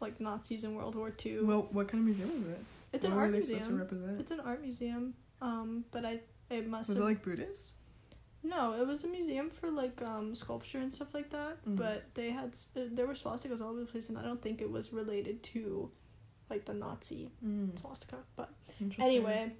like 0.00 0.20
Nazis 0.20 0.62
in 0.64 0.74
World 0.76 0.94
War 0.94 1.10
Two. 1.10 1.44
Well, 1.46 1.66
what 1.72 1.88
kind 1.88 2.00
of 2.02 2.04
museum 2.06 2.30
is 2.44 2.52
it? 2.52 2.60
it's 2.92 3.04
what 3.04 3.12
an 3.14 3.18
art 3.20 3.30
museum. 3.32 3.78
represent? 3.78 4.20
It's 4.20 4.30
an 4.30 4.40
art 4.40 4.62
museum. 4.62 5.14
Um, 5.40 5.84
but 5.90 6.04
I, 6.04 6.20
it 6.50 6.68
must 6.68 6.88
Was 6.88 6.98
have 6.98 7.04
it 7.06 7.08
like 7.08 7.22
Buddhist? 7.22 7.72
No, 8.42 8.72
it 8.74 8.86
was 8.86 9.04
a 9.04 9.08
museum 9.08 9.50
for 9.50 9.70
like 9.70 10.00
um 10.02 10.34
sculpture 10.34 10.78
and 10.78 10.92
stuff 10.92 11.12
like 11.14 11.30
that. 11.30 11.64
Mhm. 11.66 11.76
But 11.76 12.14
they 12.14 12.30
had 12.30 12.54
uh, 12.76 12.80
there 12.90 13.06
were 13.06 13.14
swastikas 13.14 13.60
all 13.60 13.70
over 13.70 13.80
the 13.80 13.86
place, 13.86 14.08
and 14.08 14.18
I 14.18 14.22
don't 14.22 14.40
think 14.40 14.60
it 14.62 14.70
was 14.70 14.92
related 14.92 15.42
to 15.54 15.90
like 16.48 16.64
the 16.64 16.74
Nazi 16.74 17.30
Mm, 17.44 17.78
swastika. 17.78 18.16
But 18.36 18.50
anyway, 18.98 19.52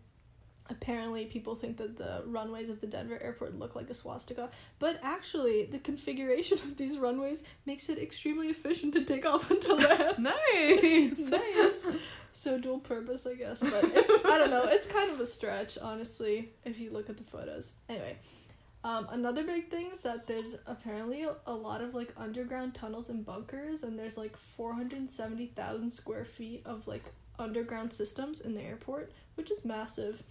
apparently 0.68 1.26
people 1.26 1.54
think 1.54 1.76
that 1.76 1.96
the 1.96 2.22
runways 2.26 2.68
of 2.68 2.80
the 2.80 2.86
Denver 2.86 3.18
airport 3.22 3.58
look 3.58 3.74
like 3.76 3.90
a 3.90 3.94
swastika, 3.94 4.50
but 4.78 4.98
actually 5.02 5.66
the 5.66 5.78
configuration 5.78 6.58
of 6.58 6.76
these 6.76 6.96
runways 6.98 7.44
makes 7.66 7.88
it 7.90 7.98
extremely 7.98 8.48
efficient 8.48 8.92
to 8.94 9.04
take 9.04 9.26
off 9.26 9.50
and 9.50 9.60
to 9.62 9.74
land. 9.86 10.18
nice, 10.18 11.18
nice. 11.38 11.86
So 12.32 12.58
dual 12.58 12.78
purpose, 12.78 13.26
I 13.26 13.34
guess, 13.34 13.60
but 13.60 13.84
it's 13.84 14.24
I 14.24 14.38
don't 14.38 14.50
know. 14.50 14.64
It's 14.64 14.86
kind 14.86 15.10
of 15.10 15.20
a 15.20 15.26
stretch, 15.26 15.78
honestly, 15.78 16.50
if 16.64 16.78
you 16.78 16.90
look 16.90 17.10
at 17.10 17.16
the 17.16 17.24
photos. 17.24 17.74
Anyway, 17.88 18.16
um, 18.82 19.08
another 19.10 19.44
big 19.44 19.68
thing 19.68 19.90
is 19.92 20.00
that 20.00 20.26
there's 20.26 20.56
apparently 20.66 21.26
a, 21.46 21.52
lot 21.52 21.82
of 21.82 21.94
like 21.94 22.14
underground 22.16 22.74
tunnels 22.74 23.10
and 23.10 23.26
bunkers, 23.26 23.82
and 23.82 23.98
there's 23.98 24.16
like 24.16 24.36
four 24.36 24.72
hundred 24.72 25.10
seventy 25.10 25.46
thousand 25.46 25.90
square 25.90 26.24
feet 26.24 26.62
of 26.64 26.86
like 26.86 27.04
underground 27.38 27.92
systems 27.92 28.40
in 28.40 28.54
the 28.54 28.62
airport, 28.62 29.12
which 29.34 29.50
is 29.50 29.64
massive. 29.64 30.22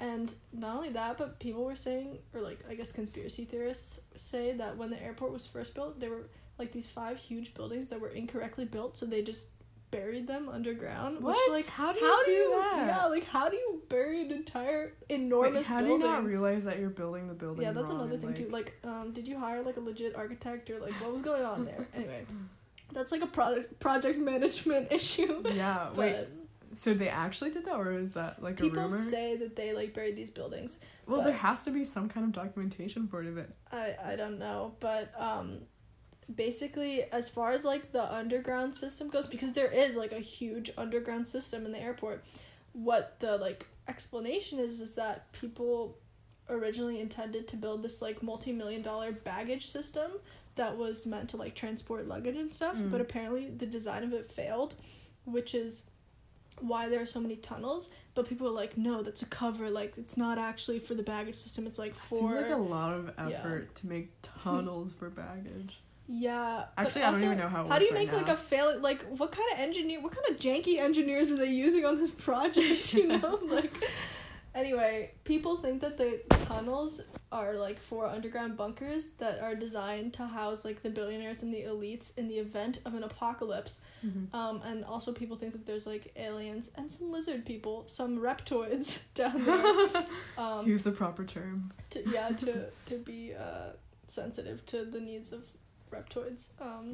And 0.00 0.34
not 0.52 0.76
only 0.76 0.90
that, 0.90 1.16
but 1.16 1.38
people 1.38 1.64
were 1.64 1.76
saying, 1.76 2.18
or 2.34 2.40
like 2.40 2.58
I 2.68 2.74
guess 2.74 2.92
conspiracy 2.92 3.44
theorists 3.44 4.00
say 4.16 4.52
that 4.52 4.76
when 4.76 4.90
the 4.90 5.02
airport 5.02 5.32
was 5.32 5.46
first 5.46 5.74
built, 5.74 6.00
there 6.00 6.10
were 6.10 6.28
like 6.58 6.72
these 6.72 6.88
five 6.88 7.18
huge 7.18 7.54
buildings 7.54 7.88
that 7.88 8.00
were 8.00 8.08
incorrectly 8.08 8.64
built, 8.64 8.96
so 8.96 9.06
they 9.06 9.22
just 9.22 9.48
buried 9.90 10.26
them 10.26 10.48
underground. 10.48 11.22
What? 11.22 11.36
Which 11.50 11.64
like 11.64 11.72
how 11.72 11.92
do 11.92 12.00
you 12.00 12.06
how 12.06 12.18
do 12.24 12.30
do 12.30 12.30
you 12.32 12.50
that? 12.60 12.86
yeah 12.86 13.06
like 13.06 13.24
how 13.24 13.48
do 13.48 13.56
you 13.56 13.82
bury 13.88 14.22
an 14.22 14.32
entire 14.32 14.94
Wait, 15.08 15.16
enormous 15.20 15.66
how 15.66 15.80
do 15.80 15.88
you 15.88 15.98
not 15.98 16.24
realize 16.24 16.64
that 16.64 16.78
you're 16.78 16.90
building 16.90 17.28
the 17.28 17.34
building? 17.34 17.62
yeah, 17.62 17.72
that's 17.72 17.90
another 17.90 18.16
thing 18.16 18.34
too. 18.34 18.48
Like, 18.50 18.74
um, 18.84 19.12
did 19.12 19.26
you 19.28 19.38
hire 19.38 19.62
like 19.62 19.76
a 19.76 19.80
legit 19.80 20.16
architect 20.16 20.68
or 20.70 20.80
like 20.80 20.92
what 21.00 21.12
was 21.12 21.22
going 21.22 21.44
on 21.44 21.64
there? 21.64 21.86
Anyway, 21.94 22.24
that's 22.92 23.10
like 23.12 23.22
a 23.22 23.26
product 23.26 23.78
project 23.80 24.18
management 24.18 24.92
issue. 24.98 25.42
yeah, 25.52 25.88
But 25.94 25.98
wait. 25.98 26.26
So 26.74 26.92
they 26.92 27.08
actually 27.08 27.52
did 27.52 27.64
that, 27.64 27.74
or 27.76 27.92
is 27.98 28.12
that 28.14 28.42
like 28.42 28.60
a 28.60 28.64
people 28.64 28.82
rumor? 28.82 29.02
say 29.10 29.34
that 29.36 29.56
they 29.56 29.72
like 29.72 29.94
buried 29.94 30.14
these 30.14 30.30
buildings. 30.30 30.78
well, 31.06 31.22
there 31.22 31.32
has 31.32 31.64
to 31.64 31.70
be 31.70 31.84
some 31.84 32.06
kind 32.08 32.26
of 32.26 32.32
documentation 32.32 33.08
for 33.08 33.22
it. 33.22 33.36
It. 33.38 33.50
I 33.72 33.94
I 34.12 34.16
don't 34.16 34.38
know, 34.38 34.74
but 34.80 35.10
um 35.18 35.60
basically 36.34 37.04
as 37.12 37.28
far 37.28 37.52
as 37.52 37.64
like 37.64 37.92
the 37.92 38.12
underground 38.14 38.74
system 38.76 39.08
goes 39.08 39.26
because 39.26 39.52
there 39.52 39.70
is 39.70 39.96
like 39.96 40.12
a 40.12 40.18
huge 40.18 40.70
underground 40.76 41.26
system 41.28 41.64
in 41.64 41.72
the 41.72 41.80
airport 41.80 42.24
what 42.72 43.14
the 43.20 43.36
like 43.36 43.66
explanation 43.88 44.58
is 44.58 44.80
is 44.80 44.94
that 44.94 45.30
people 45.32 45.96
originally 46.48 47.00
intended 47.00 47.46
to 47.48 47.56
build 47.56 47.82
this 47.82 48.02
like 48.02 48.22
multi-million 48.22 48.82
dollar 48.82 49.12
baggage 49.12 49.66
system 49.66 50.10
that 50.56 50.76
was 50.76 51.06
meant 51.06 51.28
to 51.28 51.36
like 51.36 51.54
transport 51.54 52.06
luggage 52.08 52.36
and 52.36 52.52
stuff 52.52 52.76
Mm. 52.76 52.90
but 52.90 53.00
apparently 53.00 53.48
the 53.48 53.66
design 53.66 54.02
of 54.02 54.12
it 54.12 54.30
failed 54.30 54.74
which 55.24 55.54
is 55.54 55.84
why 56.60 56.88
there 56.88 57.02
are 57.02 57.06
so 57.06 57.20
many 57.20 57.36
tunnels 57.36 57.90
but 58.14 58.26
people 58.28 58.46
are 58.48 58.50
like 58.52 58.76
no 58.78 59.02
that's 59.02 59.22
a 59.22 59.26
cover 59.26 59.68
like 59.70 59.96
it's 59.98 60.16
not 60.16 60.38
actually 60.38 60.78
for 60.78 60.94
the 60.94 61.02
baggage 61.02 61.36
system 61.36 61.66
it's 61.66 61.78
like 61.78 61.94
for 61.94 62.32
Seems 62.32 62.42
like 62.42 62.50
a 62.52 62.56
lot 62.56 62.94
of 62.94 63.10
Yeah. 63.28 63.36
effort 63.38 63.74
to 63.76 63.86
make 63.86 64.10
tunnels 64.22 64.92
for 64.92 65.10
baggage. 65.10 65.78
Yeah. 66.08 66.64
Actually, 66.78 67.02
I 67.02 67.04
don't 67.06 67.14
also, 67.14 67.24
even 67.26 67.38
know 67.38 67.48
how 67.48 67.64
it 67.64 67.68
How 67.68 67.78
do 67.78 67.84
you 67.84 67.92
make 67.94 68.10
right 68.10 68.18
like 68.18 68.26
now. 68.28 68.32
a 68.34 68.36
fail? 68.36 68.78
Like, 68.80 69.02
what 69.18 69.32
kind 69.32 69.48
of 69.52 69.58
engineer? 69.60 70.00
What 70.00 70.12
kind 70.14 70.28
of 70.30 70.36
janky 70.40 70.78
engineers 70.80 71.28
were 71.30 71.36
they 71.36 71.50
using 71.50 71.84
on 71.84 71.96
this 71.96 72.10
project? 72.10 72.94
You 72.94 73.08
know, 73.18 73.38
like. 73.48 73.76
Anyway, 74.54 75.10
people 75.24 75.58
think 75.58 75.82
that 75.82 75.98
the 75.98 76.18
tunnels 76.46 77.02
are 77.30 77.56
like 77.56 77.78
four 77.78 78.06
underground 78.06 78.56
bunkers 78.56 79.10
that 79.18 79.38
are 79.40 79.54
designed 79.54 80.14
to 80.14 80.26
house 80.26 80.64
like 80.64 80.82
the 80.82 80.88
billionaires 80.88 81.42
and 81.42 81.52
the 81.52 81.60
elites 81.64 82.16
in 82.16 82.26
the 82.26 82.36
event 82.36 82.78
of 82.86 82.94
an 82.94 83.02
apocalypse. 83.02 83.80
Mhm. 84.02 84.32
Um, 84.32 84.62
and 84.64 84.82
also 84.82 85.12
people 85.12 85.36
think 85.36 85.52
that 85.52 85.66
there's 85.66 85.86
like 85.86 86.10
aliens 86.16 86.70
and 86.76 86.90
some 86.90 87.12
lizard 87.12 87.44
people, 87.44 87.82
some 87.86 88.18
reptoids 88.18 89.00
down 89.14 89.44
there. 89.44 90.06
Um, 90.38 90.66
Use 90.66 90.80
the 90.80 90.92
proper 90.92 91.24
term. 91.26 91.70
to 91.90 92.08
yeah 92.08 92.30
to 92.30 92.70
to 92.86 92.96
be 92.96 93.34
uh 93.34 93.72
sensitive 94.06 94.64
to 94.66 94.84
the 94.86 95.00
needs 95.00 95.32
of 95.32 95.42
reptoids 95.90 96.48
um 96.60 96.92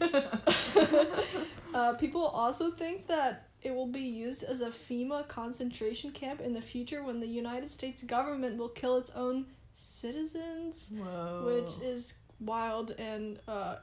uh 1.74 1.94
people 1.94 2.24
also 2.26 2.70
think 2.70 3.06
that 3.06 3.48
it 3.62 3.74
will 3.74 3.86
be 3.86 4.00
used 4.00 4.42
as 4.42 4.60
a 4.60 4.68
FEMA 4.68 5.26
concentration 5.28 6.10
camp 6.10 6.40
in 6.40 6.52
the 6.52 6.60
future 6.62 7.04
when 7.04 7.20
the 7.20 7.26
United 7.26 7.70
States 7.70 8.02
government 8.02 8.56
will 8.56 8.68
kill 8.68 8.96
its 8.98 9.10
own 9.10 9.46
citizens 9.74 10.90
Whoa. 10.92 11.44
which 11.46 11.80
is 11.86 12.14
wild 12.40 12.92
and 12.98 13.38
uh 13.46 13.76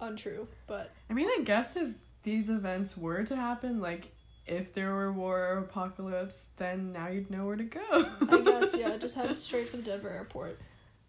untrue 0.00 0.46
but 0.66 0.90
I 1.08 1.14
mean, 1.14 1.28
I 1.28 1.42
guess 1.44 1.76
if 1.76 1.94
these 2.22 2.48
events 2.48 2.96
were 2.96 3.22
to 3.24 3.36
happen, 3.36 3.80
like 3.80 4.12
if 4.46 4.72
there 4.72 4.94
were 4.94 5.12
war 5.12 5.38
or 5.38 5.58
apocalypse, 5.58 6.42
then 6.56 6.92
now 6.92 7.08
you'd 7.08 7.30
know 7.30 7.46
where 7.46 7.56
to 7.56 7.64
go. 7.64 7.80
I 7.90 8.40
guess 8.40 8.74
yeah 8.78 8.96
just 8.96 9.14
head 9.14 9.38
straight 9.38 9.68
for 9.68 9.76
the 9.76 9.82
Denver 9.82 10.08
airport 10.08 10.58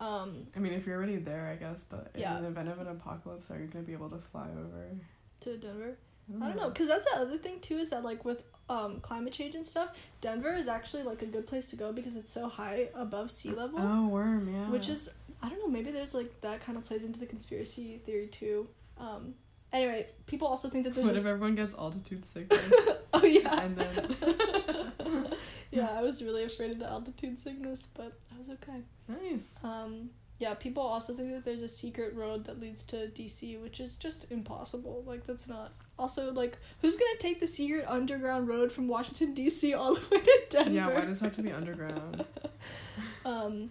um 0.03 0.47
I 0.55 0.59
mean, 0.59 0.73
if 0.73 0.85
you're 0.85 0.97
already 0.97 1.17
there, 1.17 1.47
I 1.47 1.55
guess, 1.55 1.83
but 1.83 2.11
Yeah. 2.15 2.37
in 2.37 2.43
the 2.43 2.49
event 2.49 2.69
of 2.69 2.79
an 2.79 2.87
apocalypse, 2.87 3.49
are 3.51 3.59
you 3.59 3.67
gonna 3.67 3.85
be 3.85 3.93
able 3.93 4.09
to 4.09 4.19
fly 4.31 4.47
over? 4.63 4.89
to 5.41 5.57
Denver 5.57 5.97
I 6.41 6.47
don't 6.47 6.55
know, 6.55 6.69
cause 6.71 6.87
that's 6.87 7.03
the 7.11 7.17
other 7.19 7.37
thing 7.37 7.59
too 7.59 7.77
is 7.77 7.89
that 7.89 8.03
like 8.03 8.23
with 8.23 8.43
um 8.69 9.01
climate 9.01 9.33
change 9.33 9.55
and 9.55 9.65
stuff, 9.65 9.89
Denver 10.21 10.53
is 10.55 10.67
actually 10.69 11.03
like 11.03 11.21
a 11.21 11.25
good 11.25 11.45
place 11.47 11.65
to 11.71 11.75
go 11.75 11.91
because 11.91 12.15
it's 12.15 12.31
so 12.31 12.47
high 12.47 12.87
above 12.95 13.29
sea 13.29 13.51
level, 13.51 13.79
Oh, 13.81 14.07
worm, 14.07 14.47
yeah. 14.53 14.69
which 14.69 14.87
is 14.87 15.09
I 15.41 15.49
don't 15.49 15.59
know 15.59 15.67
maybe 15.67 15.91
there's 15.91 16.13
like 16.13 16.39
that 16.41 16.61
kind 16.61 16.77
of 16.77 16.85
plays 16.85 17.03
into 17.03 17.19
the 17.19 17.25
conspiracy 17.25 17.99
theory 18.05 18.27
too. 18.27 18.69
Um, 18.97 19.33
anyway, 19.73 20.07
people 20.25 20.47
also 20.47 20.69
think 20.69 20.85
that 20.85 20.93
there's 20.95 21.07
What 21.07 21.15
if 21.17 21.23
this- 21.23 21.31
everyone 21.31 21.55
gets 21.55 21.73
altitude 21.73 22.23
sickness? 22.23 22.71
oh 23.13 23.25
yeah 23.25 23.59
and 23.65 23.75
then 23.77 24.15
yeah 25.73 25.89
I 25.95 26.01
was 26.01 26.23
really 26.23 26.43
afraid 26.43 26.71
of 26.71 26.79
the 26.79 26.89
altitude 26.89 27.39
sickness, 27.39 27.87
but 27.93 28.13
I 28.33 28.37
was 28.37 28.49
okay. 28.49 28.81
nice. 29.07 29.57
Um, 29.63 30.09
yeah, 30.39 30.53
people 30.55 30.83
also 30.83 31.13
think 31.13 31.31
that 31.31 31.45
there's 31.45 31.61
a 31.61 31.69
secret 31.69 32.13
road 32.15 32.45
that 32.45 32.59
leads 32.59 32.83
to 32.83 33.07
DC, 33.07 33.61
which 33.61 33.79
is 33.79 33.95
just 33.95 34.29
impossible. 34.31 35.03
Like 35.05 35.25
that's 35.25 35.47
not. 35.47 35.73
Also, 35.97 36.33
like, 36.33 36.57
who's 36.81 36.97
gonna 36.97 37.17
take 37.19 37.39
the 37.39 37.47
secret 37.47 37.85
underground 37.87 38.47
road 38.47 38.71
from 38.71 38.87
Washington 38.87 39.33
D.C. 39.33 39.73
all 39.73 39.95
the 39.95 40.01
way 40.11 40.21
to 40.21 40.41
Denver? 40.49 40.71
Yeah, 40.71 40.87
why 40.87 41.05
does 41.05 41.21
it 41.21 41.25
have 41.25 41.35
to 41.35 41.41
be 41.43 41.51
underground? 41.51 42.25
um. 43.25 43.69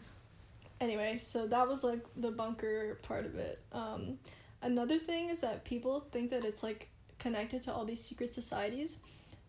Anyway, 0.80 1.16
so 1.18 1.46
that 1.46 1.68
was 1.68 1.84
like 1.84 2.04
the 2.16 2.30
bunker 2.30 2.98
part 3.02 3.26
of 3.26 3.36
it. 3.36 3.60
Um, 3.72 4.18
another 4.62 4.98
thing 4.98 5.28
is 5.28 5.38
that 5.40 5.64
people 5.64 6.00
think 6.10 6.30
that 6.30 6.44
it's 6.44 6.62
like 6.62 6.88
connected 7.18 7.62
to 7.64 7.72
all 7.72 7.84
these 7.84 8.02
secret 8.02 8.34
societies. 8.34 8.98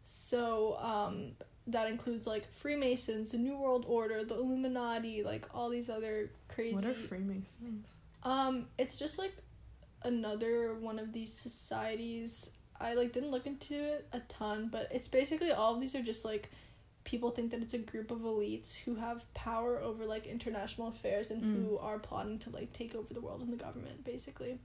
So 0.04 0.78
um, 0.80 1.32
that 1.68 1.88
includes 1.88 2.28
like 2.28 2.52
Freemasons, 2.54 3.32
the 3.32 3.38
New 3.38 3.58
World 3.58 3.86
Order, 3.88 4.24
the 4.24 4.36
Illuminati, 4.36 5.24
like 5.24 5.46
all 5.54 5.70
these 5.70 5.90
other 5.90 6.30
crazy. 6.48 6.76
What 6.76 6.86
are 6.86 6.94
Freemasons? 6.94 7.88
Um, 8.24 8.68
it's 8.78 8.98
just 9.00 9.18
like 9.18 9.36
another 10.04 10.76
one 10.76 11.00
of 11.00 11.14
these 11.14 11.34
societies. 11.34 12.52
I 12.80 12.96
like 12.96 13.12
didn't 13.14 13.32
look 13.32 13.48
into 13.48 13.76
it 13.76 14.08
a 14.12 14.20
ton, 14.22 14.70
but 14.72 14.88
it's 14.92 15.08
basically 15.08 15.52
all 15.52 15.74
of 15.74 15.80
these 15.80 15.96
are 15.96 16.02
just 16.02 16.26
like 16.26 16.52
people 17.06 17.32
think 17.32 17.52
that 17.52 17.62
it's 17.62 17.74
a 17.74 17.78
group 17.78 18.12
of 18.12 18.20
elites 18.20 18.76
who 18.78 18.96
have 18.96 19.32
power 19.34 19.80
over 19.80 20.06
like 20.06 20.26
international 20.26 20.88
affairs 20.88 21.32
and 21.32 21.44
Mm. 21.44 21.56
who 21.70 21.78
are 21.78 22.00
plotting 22.00 22.40
to 22.40 22.50
like 22.50 22.72
take 22.74 22.96
over 22.96 23.14
the 23.14 23.20
world 23.22 23.42
and 23.42 23.52
the 23.52 23.58
government 23.58 24.04
basically. 24.04 24.60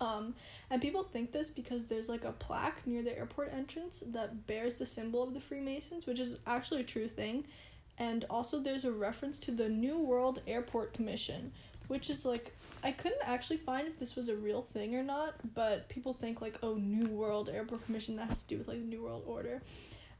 Um, 0.00 0.34
and 0.70 0.80
people 0.80 1.02
think 1.02 1.32
this 1.32 1.50
because 1.50 1.86
there's 1.86 2.08
like 2.08 2.24
a 2.24 2.32
plaque 2.32 2.86
near 2.86 3.02
the 3.02 3.16
airport 3.16 3.52
entrance 3.52 4.02
that 4.06 4.46
bears 4.46 4.76
the 4.76 4.86
symbol 4.86 5.22
of 5.22 5.34
the 5.34 5.40
Freemasons, 5.40 6.06
which 6.06 6.20
is 6.20 6.38
actually 6.46 6.82
a 6.82 6.84
true 6.84 7.08
thing. 7.08 7.44
And 7.98 8.24
also, 8.30 8.60
there's 8.60 8.84
a 8.84 8.92
reference 8.92 9.40
to 9.40 9.50
the 9.50 9.68
New 9.68 9.98
World 9.98 10.40
Airport 10.46 10.92
Commission, 10.92 11.52
which 11.88 12.10
is 12.10 12.24
like 12.24 12.54
I 12.82 12.92
couldn't 12.92 13.22
actually 13.24 13.56
find 13.56 13.88
if 13.88 13.98
this 13.98 14.14
was 14.14 14.28
a 14.28 14.36
real 14.36 14.62
thing 14.62 14.94
or 14.94 15.02
not, 15.02 15.34
but 15.54 15.88
people 15.88 16.14
think 16.14 16.40
like, 16.40 16.58
oh, 16.62 16.74
New 16.74 17.08
World 17.08 17.48
Airport 17.48 17.84
Commission 17.84 18.16
that 18.16 18.28
has 18.28 18.42
to 18.42 18.48
do 18.48 18.58
with 18.58 18.68
like 18.68 18.78
the 18.78 18.86
New 18.86 19.02
World 19.02 19.24
Order. 19.26 19.62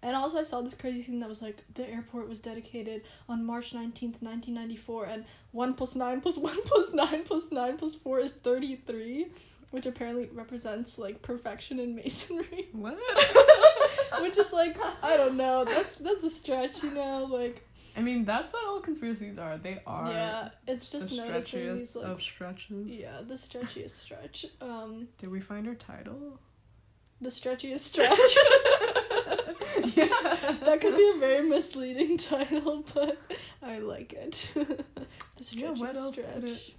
And 0.02 0.14
also 0.14 0.38
I 0.38 0.44
saw 0.44 0.60
this 0.60 0.74
crazy 0.74 1.02
thing 1.02 1.20
that 1.20 1.28
was 1.28 1.42
like 1.42 1.64
the 1.74 1.88
airport 1.88 2.28
was 2.28 2.40
dedicated 2.40 3.02
on 3.28 3.44
March 3.44 3.74
nineteenth, 3.74 4.22
nineteen 4.22 4.54
ninety 4.54 4.76
four, 4.76 5.06
and 5.06 5.24
one 5.50 5.74
plus 5.74 5.96
nine 5.96 6.20
plus 6.20 6.36
one 6.38 6.60
plus 6.62 6.92
nine 6.92 7.24
plus 7.24 7.50
nine 7.50 7.76
plus 7.76 7.94
four 7.94 8.20
is 8.20 8.32
thirty 8.32 8.76
three, 8.76 9.26
which 9.70 9.86
apparently 9.86 10.28
represents 10.32 10.98
like 10.98 11.22
perfection 11.22 11.78
in 11.78 11.94
masonry. 11.94 12.68
What? 12.72 12.96
which 14.22 14.38
is 14.38 14.52
like 14.52 14.76
I 15.02 15.16
don't 15.16 15.36
know, 15.36 15.64
that's 15.64 15.96
that's 15.96 16.24
a 16.24 16.30
stretch, 16.30 16.82
you 16.82 16.90
know, 16.90 17.24
like 17.24 17.64
I 17.96 18.00
mean, 18.00 18.24
that's 18.24 18.52
what 18.52 18.64
all 18.66 18.80
conspiracies 18.80 19.38
are. 19.38 19.58
They 19.58 19.78
are 19.86 20.10
yeah, 20.10 20.48
it's 20.68 20.90
the 20.90 20.98
just 20.98 21.12
noticing 21.16 21.60
stretchiest 21.60 21.78
these 21.78 21.96
like 21.96 22.06
of 22.06 22.22
stretches. 22.22 22.86
yeah, 22.86 23.20
the 23.26 23.34
stretchiest 23.34 23.90
stretch. 23.90 24.46
Um, 24.60 25.08
Did 25.18 25.30
we 25.30 25.40
find 25.40 25.66
our 25.66 25.74
title? 25.74 26.38
the 27.20 27.30
stretchiest 27.30 27.80
stretch. 27.80 28.10
yeah. 29.96 30.06
that 30.64 30.78
could 30.80 30.96
be 30.96 31.12
a 31.16 31.18
very 31.18 31.48
misleading 31.48 32.16
title, 32.16 32.84
but 32.94 33.18
I 33.62 33.78
like 33.78 34.12
it. 34.12 34.50
the 34.54 34.84
Yeah, 35.50 35.72
stretchiest 35.72 36.14
could 36.14 36.48
stretch. 36.48 36.76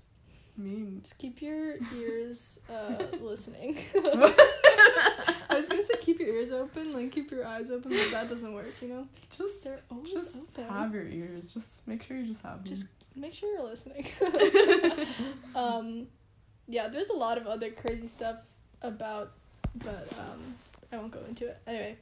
Just 1.02 1.18
keep 1.18 1.42
your 1.42 1.76
ears 1.96 2.60
uh, 2.70 3.04
listening. 3.22 3.78
I 3.96 5.56
was 5.56 5.70
gonna 5.70 5.84
say 5.84 5.94
keep 6.02 6.20
your 6.20 6.30
ears 6.30 6.52
open, 6.52 6.94
like 6.94 7.12
keep 7.12 7.32
your 7.32 7.46
eyes 7.46 7.72
open, 7.72 7.92
but 7.92 8.12
that 8.12 8.30
doesn't 8.30 8.54
work, 8.54 8.74
you 8.82 8.90
know? 8.90 9.08
Just, 9.36 9.64
They're 9.64 9.82
always 9.90 10.12
just 10.12 10.36
open. 10.36 10.66
have 10.68 10.94
your 10.94 11.08
ears. 11.08 11.54
Just 11.54 11.88
make 11.88 12.04
sure 12.04 12.18
you 12.18 12.26
just 12.26 12.42
have 12.42 12.58
them. 12.58 12.66
Just 12.66 12.88
make 13.16 13.34
sure 13.34 13.52
you're 13.52 13.68
listening. 13.68 14.06
um, 15.56 16.08
yeah, 16.68 16.88
there's 16.88 17.10
a 17.10 17.16
lot 17.16 17.38
of 17.38 17.48
other 17.48 17.72
crazy 17.72 18.08
stuff 18.08 18.38
about, 18.82 19.32
but 19.76 20.08
um, 20.20 20.56
I 20.92 20.98
won't 20.98 21.12
go 21.12 21.22
into 21.28 21.48
it. 21.48 21.58
Anyway, 21.66 21.98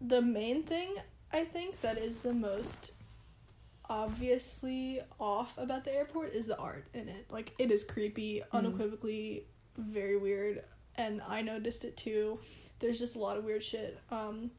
the 0.00 0.20
main 0.22 0.62
thing 0.62 0.96
I 1.32 1.44
think 1.44 1.80
that 1.80 1.98
is 1.98 2.18
the 2.18 2.34
most 2.34 2.92
obviously 3.88 5.00
off 5.20 5.56
about 5.58 5.84
the 5.84 5.94
airport 5.94 6.32
is 6.34 6.46
the 6.46 6.56
art 6.58 6.86
in 6.94 7.08
it. 7.08 7.26
Like 7.30 7.52
it 7.58 7.70
is 7.70 7.84
creepy, 7.84 8.40
Mm. 8.52 8.58
unequivocally 8.58 9.44
very 9.76 10.16
weird, 10.16 10.64
and 10.96 11.22
I 11.28 11.42
noticed 11.42 11.84
it 11.84 11.96
too. 11.96 12.40
There's 12.80 12.98
just 12.98 13.16
a 13.16 13.18
lot 13.18 13.36
of 13.36 13.44
weird 13.44 13.62
shit. 13.64 13.98
Um, 14.10 14.50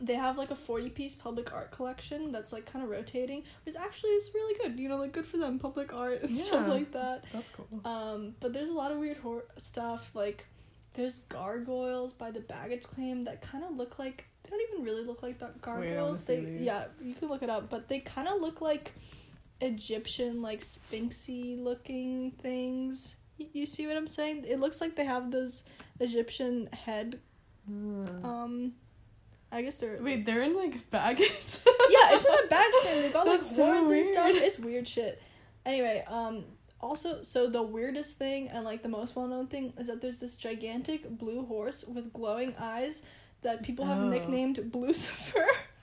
they 0.00 0.14
have 0.14 0.38
like 0.38 0.50
a 0.50 0.56
40 0.56 0.88
piece 0.90 1.14
public 1.14 1.52
art 1.52 1.70
collection 1.72 2.32
that's 2.32 2.52
like 2.54 2.64
kind 2.64 2.82
of 2.82 2.90
rotating 2.90 3.42
which 3.66 3.76
actually 3.76 4.10
is 4.12 4.30
really 4.32 4.54
good 4.62 4.78
you 4.80 4.88
know 4.88 4.96
like 4.96 5.12
good 5.12 5.26
for 5.26 5.36
them 5.36 5.58
public 5.58 5.92
art 5.92 6.22
and 6.22 6.38
stuff 6.38 6.68
like 6.68 6.92
that 6.92 7.24
That's 7.32 7.50
cool. 7.50 7.66
um 7.84 8.34
but 8.40 8.54
there's 8.54 8.70
a 8.70 8.72
lot 8.72 8.92
of 8.92 8.98
weird 8.98 9.18
hor- 9.18 9.44
stuff 9.58 10.10
like 10.14 10.46
there's 10.94 11.18
gargoyles 11.28 12.14
by 12.14 12.30
the 12.30 12.40
baggage 12.40 12.84
claim 12.84 13.24
that 13.24 13.42
kind 13.42 13.62
of 13.62 13.76
look 13.76 13.98
like 13.98 14.24
they 14.50 14.56
don't 14.56 14.72
even 14.72 14.84
really 14.84 15.04
look 15.04 15.22
like 15.22 15.38
the 15.38 15.50
gargoyles 15.62 16.24
they 16.24 16.40
yeah 16.60 16.84
you 17.00 17.14
can 17.14 17.28
look 17.28 17.42
it 17.42 17.50
up 17.50 17.70
but 17.70 17.88
they 17.88 18.00
kind 18.00 18.26
of 18.28 18.40
look 18.40 18.60
like 18.60 18.92
egyptian 19.60 20.42
like 20.42 20.60
sphinxy 20.60 21.62
looking 21.62 22.30
things 22.42 23.16
Y- 23.38 23.46
you 23.52 23.66
see 23.66 23.86
what 23.86 23.96
i'm 23.96 24.06
saying 24.06 24.44
it 24.48 24.58
looks 24.60 24.80
like 24.80 24.96
they 24.96 25.04
have 25.04 25.30
those 25.30 25.64
egyptian 26.00 26.68
head 26.72 27.20
Hmm. 27.66 28.24
um 28.24 28.72
i 29.52 29.60
guess 29.62 29.76
they're 29.76 29.98
Wait, 30.02 30.24
they're 30.24 30.42
in 30.42 30.56
like 30.56 30.90
baggage. 30.90 31.28
yeah, 31.90 32.14
it's 32.16 32.24
in 32.24 32.32
a 32.32 32.46
badge 32.48 32.72
thing. 32.82 33.02
They 33.02 33.10
got 33.10 33.26
like 33.26 33.42
so 33.42 33.54
horns 33.64 33.92
and 33.92 34.06
stuff. 34.06 34.30
It's 34.32 34.58
weird 34.58 34.88
shit. 34.88 35.20
Anyway, 35.66 36.02
um, 36.08 36.44
also, 36.80 37.20
so 37.22 37.48
the 37.48 37.62
weirdest 37.62 38.16
thing 38.16 38.48
and 38.48 38.64
like 38.64 38.82
the 38.82 38.88
most 38.88 39.14
well 39.14 39.26
known 39.26 39.46
thing 39.46 39.74
is 39.78 39.88
that 39.88 40.00
there's 40.00 40.20
this 40.20 40.36
gigantic 40.36 41.06
blue 41.18 41.44
horse 41.44 41.84
with 41.84 42.12
glowing 42.14 42.54
eyes 42.58 43.02
that 43.42 43.62
people 43.62 43.84
have 43.86 43.98
Oh. 43.98 44.08
nicknamed 44.08 44.56
Blucifer. 44.70 45.44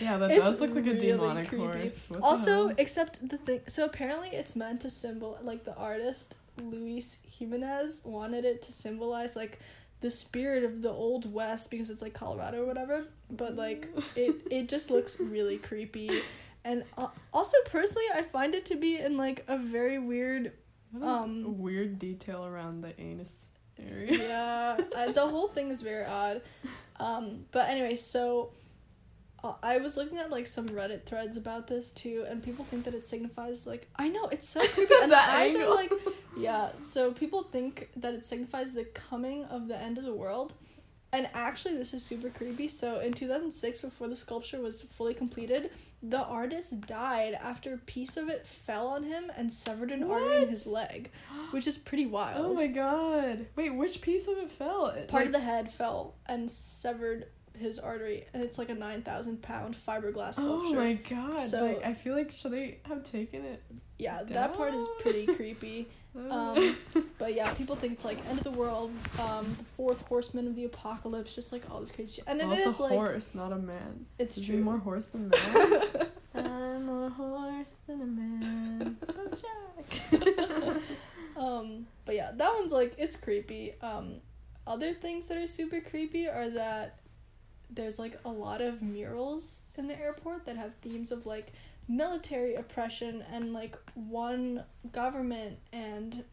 yeah, 0.00 0.16
that 0.18 0.30
It's 0.30 0.40
does 0.50 0.60
look 0.60 0.70
like 0.74 0.86
a 0.86 0.92
really 0.92 0.98
demonic 1.08 1.48
creepy. 1.48 1.64
horse. 1.64 2.06
What 2.08 2.20
also, 2.22 2.68
except 2.78 3.26
the 3.28 3.38
thing, 3.38 3.60
so 3.68 3.84
apparently 3.84 4.28
it's 4.30 4.56
meant 4.56 4.80
to 4.82 4.90
symbol 4.90 5.38
like 5.42 5.64
the 5.64 5.74
artist 5.76 6.36
Luis 6.62 7.18
Jimenez 7.28 8.02
wanted 8.04 8.44
it 8.44 8.62
to 8.62 8.72
symbolize 8.72 9.34
like 9.36 9.58
the 10.00 10.10
spirit 10.10 10.64
of 10.64 10.82
the 10.82 10.90
old 10.90 11.32
west 11.32 11.70
because 11.70 11.90
it's 11.90 12.02
like 12.02 12.12
Colorado 12.14 12.62
or 12.62 12.66
whatever. 12.66 13.06
But 13.30 13.56
like 13.56 13.88
it, 14.16 14.36
it 14.50 14.68
just 14.68 14.90
looks 14.90 15.18
really 15.20 15.58
creepy, 15.58 16.22
and 16.64 16.84
uh, 16.98 17.08
also 17.32 17.56
personally, 17.66 18.06
I 18.14 18.22
find 18.22 18.54
it 18.54 18.66
to 18.66 18.76
be 18.76 18.98
in 18.98 19.16
like 19.16 19.44
a 19.48 19.56
very 19.56 19.98
weird 19.98 20.52
Um, 21.00 21.44
a 21.46 21.50
weird 21.50 21.98
detail 21.98 22.44
around 22.44 22.82
the 22.82 22.98
anus 23.00 23.46
area? 23.78 24.28
yeah, 24.28 24.76
I, 24.96 25.12
the 25.12 25.26
whole 25.26 25.48
thing 25.48 25.70
is 25.70 25.82
very 25.82 26.04
odd. 26.04 26.42
Um, 27.00 27.46
but 27.50 27.68
anyway, 27.68 27.96
so 27.96 28.52
uh, 29.42 29.54
I 29.62 29.78
was 29.78 29.96
looking 29.96 30.18
at 30.18 30.30
like 30.30 30.46
some 30.46 30.68
Reddit 30.70 31.04
threads 31.04 31.36
about 31.36 31.66
this 31.66 31.90
too, 31.90 32.24
and 32.28 32.42
people 32.42 32.64
think 32.64 32.84
that 32.84 32.94
it 32.94 33.06
signifies 33.06 33.66
like 33.66 33.88
I 33.96 34.08
know 34.08 34.26
it's 34.28 34.48
so 34.48 34.66
creepy, 34.68 34.94
and 35.02 35.12
the 35.12 35.18
eyes 35.18 35.54
angle. 35.54 35.72
are 35.72 35.74
like 35.74 35.92
yeah. 36.36 36.68
So 36.82 37.12
people 37.12 37.42
think 37.42 37.90
that 37.96 38.14
it 38.14 38.24
signifies 38.24 38.72
the 38.72 38.84
coming 38.84 39.44
of 39.46 39.68
the 39.68 39.80
end 39.80 39.98
of 39.98 40.04
the 40.04 40.14
world. 40.14 40.54
And 41.14 41.28
actually, 41.32 41.76
this 41.76 41.94
is 41.94 42.02
super 42.02 42.28
creepy. 42.28 42.66
So, 42.66 42.98
in 42.98 43.12
2006, 43.12 43.82
before 43.82 44.08
the 44.08 44.16
sculpture 44.16 44.60
was 44.60 44.82
fully 44.82 45.14
completed, 45.14 45.70
the 46.02 46.18
artist 46.18 46.80
died 46.88 47.34
after 47.34 47.74
a 47.74 47.78
piece 47.78 48.16
of 48.16 48.28
it 48.28 48.44
fell 48.44 48.88
on 48.88 49.04
him 49.04 49.30
and 49.36 49.52
severed 49.52 49.92
an 49.92 50.02
artery 50.02 50.42
in 50.42 50.48
his 50.48 50.66
leg, 50.66 51.12
which 51.52 51.68
is 51.68 51.78
pretty 51.78 52.06
oh 52.06 52.08
wild 52.08 52.46
Oh 52.46 52.54
my 52.54 52.66
god. 52.66 53.46
Wait, 53.54 53.70
which 53.70 54.00
piece 54.00 54.26
of 54.26 54.38
it 54.38 54.50
fell? 54.50 54.88
It, 54.88 55.06
part 55.06 55.20
like, 55.20 55.26
of 55.26 55.32
the 55.32 55.46
head 55.46 55.70
fell 55.70 56.16
and 56.26 56.50
severed 56.50 57.26
his 57.56 57.78
artery 57.78 58.26
and 58.34 58.42
it's 58.42 58.58
like 58.58 58.68
a 58.68 58.74
9000 58.74 59.40
pound 59.40 59.76
fiberglass 59.76 60.34
oh 60.38 60.64
sculpture 60.64 60.76
Oh 60.76 60.84
my 60.84 60.94
god. 60.94 61.40
So- 61.40 61.66
like 61.66 61.84
I 61.84 61.94
feel 61.94 62.16
like 62.16 62.32
should 62.32 62.50
they 62.50 62.80
have 62.82 63.04
taken 63.04 63.44
it? 63.44 63.62
yeah 63.96 64.24
that 64.24 64.54
part 64.54 64.74
is 64.74 64.84
pretty 65.00 65.24
creepy 65.36 65.86
um 66.30 66.76
but 67.18 67.34
yeah 67.34 67.52
people 67.54 67.74
think 67.74 67.92
it's 67.94 68.04
like 68.04 68.18
end 68.28 68.38
of 68.38 68.44
the 68.44 68.50
world 68.52 68.90
um 69.20 69.44
the 69.58 69.64
fourth 69.74 70.00
horseman 70.06 70.46
of 70.46 70.54
the 70.54 70.64
apocalypse 70.64 71.34
just 71.34 71.52
like 71.52 71.68
all 71.70 71.80
this 71.80 71.90
crazy 71.90 72.14
shit 72.16 72.24
and 72.28 72.38
well, 72.38 72.52
it 72.52 72.56
it's 72.58 72.66
is 72.66 72.78
a 72.78 72.82
like 72.82 72.92
horse, 72.92 73.34
not 73.34 73.52
a 73.52 73.56
man. 73.58 74.06
it's 74.18 74.38
Is 74.38 74.46
true 74.46 74.58
more 74.58 74.78
horse 74.78 75.06
than 75.06 75.28
man? 75.54 76.08
I'm 76.36 76.86
more 76.86 77.10
horse 77.10 77.74
than 77.86 78.00
a 78.02 78.06
man. 78.06 78.96
Bojack. 79.06 80.80
um 81.36 81.86
but 82.04 82.14
yeah 82.14 82.30
that 82.34 82.52
one's 82.54 82.72
like 82.72 82.94
it's 82.96 83.16
creepy 83.16 83.72
um 83.82 84.20
other 84.66 84.92
things 84.92 85.26
that 85.26 85.36
are 85.36 85.46
super 85.48 85.80
creepy 85.80 86.28
are 86.28 86.48
that 86.50 87.00
there's 87.70 87.98
like 87.98 88.18
a 88.24 88.28
lot 88.30 88.60
of 88.62 88.82
murals 88.82 89.62
in 89.76 89.88
the 89.88 89.98
airport 89.98 90.44
that 90.46 90.56
have 90.56 90.74
themes 90.74 91.10
of 91.10 91.26
like 91.26 91.52
military 91.88 92.54
oppression 92.54 93.24
and 93.32 93.52
like 93.52 93.76
one 93.94 94.64
government 94.92 95.58
and 95.72 96.24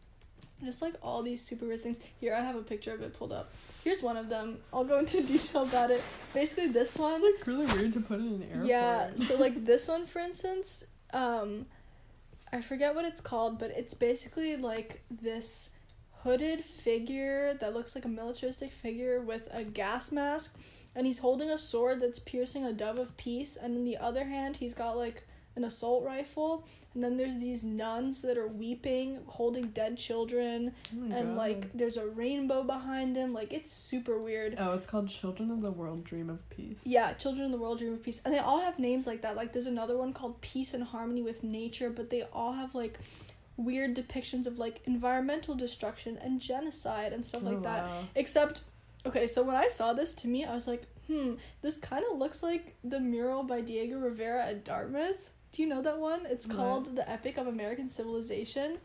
just 0.64 0.80
like 0.80 0.94
all 1.02 1.22
these 1.22 1.42
super 1.42 1.66
weird 1.66 1.82
things. 1.82 2.00
Here 2.20 2.34
I 2.34 2.40
have 2.40 2.56
a 2.56 2.62
picture 2.62 2.94
of 2.94 3.02
it 3.02 3.16
pulled 3.18 3.32
up. 3.32 3.52
Here's 3.82 4.02
one 4.02 4.16
of 4.16 4.28
them. 4.28 4.58
I'll 4.72 4.84
go 4.84 4.98
into 4.98 5.22
detail 5.26 5.64
about 5.64 5.90
it. 5.90 6.02
Basically 6.32 6.68
this 6.68 6.96
one 6.96 7.22
like 7.22 7.46
really 7.46 7.66
weird 7.66 7.92
to 7.94 8.00
put 8.00 8.20
in 8.20 8.26
an 8.26 8.42
airport. 8.48 8.66
yeah, 8.66 9.10
so 9.14 9.36
like 9.36 9.64
this 9.64 9.88
one 9.88 10.06
for 10.06 10.20
instance, 10.20 10.84
um 11.12 11.66
I 12.52 12.60
forget 12.60 12.94
what 12.94 13.06
it's 13.06 13.20
called, 13.20 13.58
but 13.58 13.70
it's 13.70 13.94
basically 13.94 14.56
like 14.56 15.02
this 15.10 15.70
hooded 16.22 16.62
figure 16.64 17.54
that 17.54 17.74
looks 17.74 17.94
like 17.94 18.04
a 18.04 18.08
militaristic 18.08 18.70
figure 18.70 19.20
with 19.20 19.48
a 19.52 19.64
gas 19.64 20.12
mask 20.12 20.56
and 20.94 21.06
he's 21.06 21.18
holding 21.18 21.50
a 21.50 21.58
sword 21.58 22.00
that's 22.00 22.18
piercing 22.18 22.64
a 22.64 22.72
dove 22.72 22.98
of 22.98 23.16
peace 23.16 23.56
and 23.56 23.74
in 23.74 23.84
the 23.84 23.96
other 23.96 24.24
hand 24.24 24.56
he's 24.56 24.74
got 24.74 24.96
like 24.96 25.26
an 25.54 25.64
assault 25.64 26.02
rifle 26.04 26.66
and 26.94 27.02
then 27.02 27.16
there's 27.18 27.38
these 27.38 27.62
nuns 27.62 28.22
that 28.22 28.38
are 28.38 28.46
weeping 28.48 29.18
holding 29.26 29.66
dead 29.68 29.98
children 29.98 30.72
Oh 30.94 31.04
and 31.14 31.28
God. 31.28 31.36
like 31.36 31.72
there's 31.74 31.96
a 31.98 32.06
rainbow 32.06 32.62
behind 32.62 33.16
him 33.16 33.34
like 33.34 33.52
it's 33.52 33.70
super 33.70 34.18
weird 34.18 34.54
Oh, 34.58 34.72
it's 34.72 34.86
called 34.86 35.08
Children 35.08 35.50
of 35.50 35.60
the 35.60 35.70
World 35.70 36.04
Dream 36.04 36.30
of 36.30 36.48
Peace. 36.48 36.80
yeah, 36.84 37.12
Children 37.12 37.46
of 37.46 37.52
the 37.52 37.58
World 37.58 37.78
Dream 37.78 37.92
of 37.92 38.02
Peace. 38.02 38.22
And 38.24 38.32
they 38.32 38.38
all 38.38 38.60
have 38.60 38.78
names 38.78 39.06
like 39.06 39.20
that. 39.22 39.36
Like 39.36 39.52
there's 39.52 39.66
another 39.66 39.96
one 39.98 40.12
called 40.14 40.40
Peace 40.40 40.72
and 40.72 40.84
Harmony 40.84 41.20
with 41.22 41.44
Nature, 41.44 41.90
but 41.90 42.08
they 42.10 42.22
all 42.32 42.52
have 42.54 42.74
like 42.74 42.98
weird 43.58 43.94
depictions 43.94 44.46
of 44.46 44.58
like 44.58 44.80
environmental 44.86 45.54
destruction 45.54 46.18
and 46.22 46.40
genocide 46.40 47.12
and 47.12 47.26
stuff 47.26 47.42
Oh, 47.44 47.50
like 47.50 47.62
that. 47.62 47.84
wow. 47.84 48.04
Except 48.14 48.62
okay, 49.04 49.26
so 49.26 49.42
when 49.42 49.56
I 49.56 49.68
saw 49.68 49.92
this 49.92 50.14
to 50.16 50.28
me, 50.28 50.44
I 50.44 50.54
was 50.54 50.66
like, 50.66 50.84
"Hmm, 51.08 51.34
this 51.60 51.76
kind 51.76 52.04
of 52.10 52.18
looks 52.18 52.42
like 52.42 52.74
the 52.82 53.00
mural 53.00 53.42
by 53.42 53.60
Diego 53.60 53.98
Rivera 53.98 54.46
at 54.46 54.64
Dartmouth." 54.64 55.28
Do 55.52 55.62
you 55.62 55.68
know 55.68 55.82
that 55.82 55.98
one? 55.98 56.26
It's 56.26 56.46
What? 56.46 56.56
called 56.56 56.96
The 56.96 57.08
Epic 57.10 57.36
of 57.36 57.46
American 57.46 57.90
Civilization. 57.90 58.78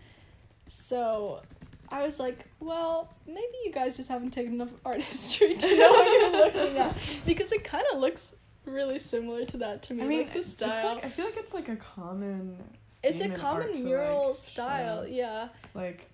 So, 0.67 1.41
I 1.89 2.03
was 2.03 2.19
like, 2.19 2.45
well, 2.59 3.13
maybe 3.25 3.53
you 3.63 3.71
guys 3.71 3.95
just 3.95 4.09
haven't 4.09 4.31
taken 4.31 4.53
enough 4.53 4.73
art 4.85 5.01
history 5.13 5.55
to 5.55 5.77
know 5.77 5.91
what 5.91 6.11
you're 6.11 6.31
looking 6.31 6.77
at 6.77 6.95
because 7.25 7.51
it 7.51 7.63
kind 7.63 7.85
of 7.93 7.99
looks 7.99 8.33
really 8.65 8.99
similar 8.99 9.45
to 9.45 9.57
that 9.57 9.83
to 9.83 9.93
me. 9.93 10.03
I 10.03 10.07
mean, 10.07 10.17
like 10.23 10.33
the 10.33 10.43
style. 10.43 10.95
like 10.95 11.05
I 11.05 11.09
feel 11.09 11.25
like 11.25 11.37
it's 11.37 11.53
like 11.53 11.69
a 11.69 11.77
common. 11.77 12.57
It's 13.03 13.21
a 13.21 13.29
common 13.29 13.83
mural 13.83 14.27
like, 14.27 14.35
style, 14.35 15.03
show, 15.03 15.09
yeah. 15.09 15.47
Like 15.73 16.09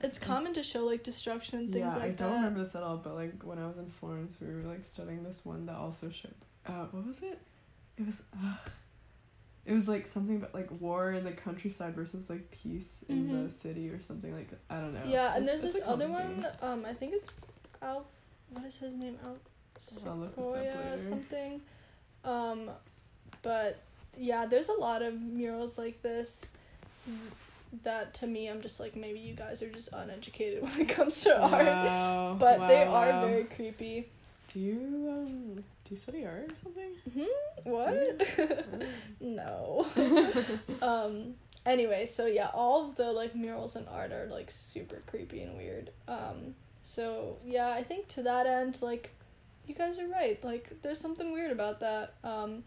It's 0.00 0.18
common 0.18 0.54
to 0.54 0.62
show 0.62 0.86
like 0.86 1.02
destruction 1.02 1.58
and 1.58 1.72
things 1.72 1.92
yeah, 1.94 2.02
like 2.02 2.16
that. 2.16 2.24
I 2.24 2.28
don't 2.28 2.30
that. 2.30 2.36
remember 2.36 2.64
this 2.64 2.74
at 2.74 2.82
all. 2.82 2.96
But 2.96 3.14
like 3.14 3.42
when 3.42 3.58
I 3.58 3.66
was 3.66 3.76
in 3.76 3.90
Florence, 3.90 4.38
we 4.40 4.46
were 4.46 4.62
like 4.62 4.84
studying 4.86 5.22
this 5.22 5.44
one 5.44 5.66
that 5.66 5.76
also 5.76 6.08
showed. 6.10 6.34
Uh, 6.66 6.86
what 6.92 7.06
was 7.06 7.18
it? 7.22 7.38
It 7.98 8.06
was. 8.06 8.22
Uh, 8.32 8.54
it 9.66 9.72
was 9.72 9.88
like 9.88 10.06
something 10.06 10.36
about 10.36 10.54
like 10.54 10.68
war 10.80 11.12
in 11.12 11.24
the 11.24 11.32
countryside 11.32 11.94
versus 11.94 12.28
like 12.28 12.50
peace 12.50 12.88
in 13.08 13.28
the 13.30 13.48
Mhm. 13.48 13.52
city 13.62 13.88
or 13.90 14.00
something 14.02 14.34
like 14.34 14.50
that. 14.50 14.60
I 14.70 14.80
don't 14.80 14.94
know. 14.94 15.00
Yeah, 15.06 15.34
and 15.36 15.46
there's 15.46 15.62
this 15.62 15.80
other 15.84 16.08
one. 16.08 16.46
Um, 16.62 16.84
I 16.84 16.92
think 16.92 17.14
it's 17.14 17.28
Alf. 17.82 18.04
What 18.50 18.64
is 18.64 18.76
his 18.76 18.94
name? 18.94 19.18
Alf 19.24 19.38
I'll 20.06 20.16
look 20.16 20.36
this 20.36 20.44
up 20.46 20.62
Sequoia 20.62 20.98
something. 20.98 21.60
Um, 22.24 22.70
but 23.42 23.80
yeah, 24.16 24.46
there's 24.46 24.68
a 24.68 24.72
lot 24.74 25.02
of 25.02 25.20
murals 25.20 25.76
like 25.78 26.00
this. 26.02 26.52
That 27.82 28.14
to 28.14 28.26
me, 28.26 28.48
I'm 28.48 28.62
just 28.62 28.78
like 28.78 28.94
maybe 28.94 29.18
you 29.18 29.34
guys 29.34 29.60
are 29.62 29.70
just 29.70 29.92
uneducated 29.92 30.62
when 30.62 30.80
it 30.82 30.88
comes 30.88 31.22
to 31.24 31.36
art. 31.38 31.66
Wow, 31.66 32.36
But 32.38 32.68
they 32.68 32.84
are 32.84 33.08
wow. 33.10 33.26
very 33.26 33.44
creepy. 33.44 34.08
Do 34.48 34.60
you 34.60 35.08
um 35.10 35.64
do 35.84 35.90
you 35.90 35.96
study 35.96 36.24
art 36.24 36.50
or 36.50 36.54
something? 36.62 36.90
Hmm? 37.12 37.70
What? 37.70 38.88
no. 39.20 39.86
um 40.82 41.34
anyway 41.66 42.06
so 42.06 42.26
yeah 42.26 42.50
all 42.52 42.88
of 42.88 42.96
the 42.96 43.10
like 43.10 43.34
murals 43.34 43.76
and 43.76 43.86
art 43.88 44.12
are 44.12 44.26
like 44.30 44.50
super 44.50 45.00
creepy 45.06 45.40
and 45.40 45.56
weird 45.56 45.90
um 46.08 46.54
so 46.82 47.38
yeah 47.44 47.70
i 47.70 47.82
think 47.82 48.06
to 48.06 48.22
that 48.22 48.46
end 48.46 48.80
like 48.82 49.10
you 49.66 49.74
guys 49.74 49.98
are 49.98 50.06
right 50.08 50.44
like 50.44 50.70
there's 50.82 51.00
something 51.00 51.32
weird 51.32 51.50
about 51.50 51.80
that 51.80 52.14
um 52.22 52.62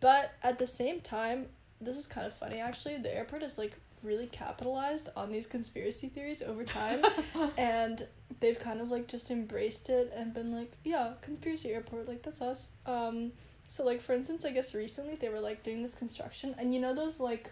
but 0.00 0.32
at 0.42 0.58
the 0.58 0.66
same 0.66 1.00
time 1.00 1.46
this 1.80 1.96
is 1.96 2.06
kind 2.06 2.26
of 2.26 2.32
funny 2.34 2.58
actually 2.58 2.96
the 2.96 3.14
airport 3.14 3.42
is 3.42 3.58
like 3.58 3.74
really 4.02 4.26
capitalized 4.26 5.08
on 5.16 5.30
these 5.30 5.46
conspiracy 5.46 6.08
theories 6.08 6.42
over 6.42 6.64
time. 6.64 7.02
And 7.58 8.06
they've 8.40 8.58
kind 8.58 8.80
of 8.80 8.90
like 8.90 9.06
just 9.08 9.30
embraced 9.30 9.88
it 9.90 10.12
and 10.16 10.32
been 10.34 10.52
like 10.56 10.72
yeah 10.84 11.12
conspiracy 11.22 11.70
airport 11.70 12.08
like 12.08 12.22
that's 12.22 12.42
us. 12.42 12.70
Um 12.86 13.32
so 13.68 13.84
like 13.84 14.02
for 14.02 14.12
instance 14.12 14.44
i 14.44 14.50
guess 14.50 14.74
recently 14.74 15.14
they 15.14 15.28
were 15.30 15.40
like 15.40 15.62
doing 15.62 15.80
this 15.82 15.94
construction 15.94 16.54
and 16.58 16.74
you 16.74 16.80
know 16.80 16.92
those 16.94 17.20
like 17.20 17.50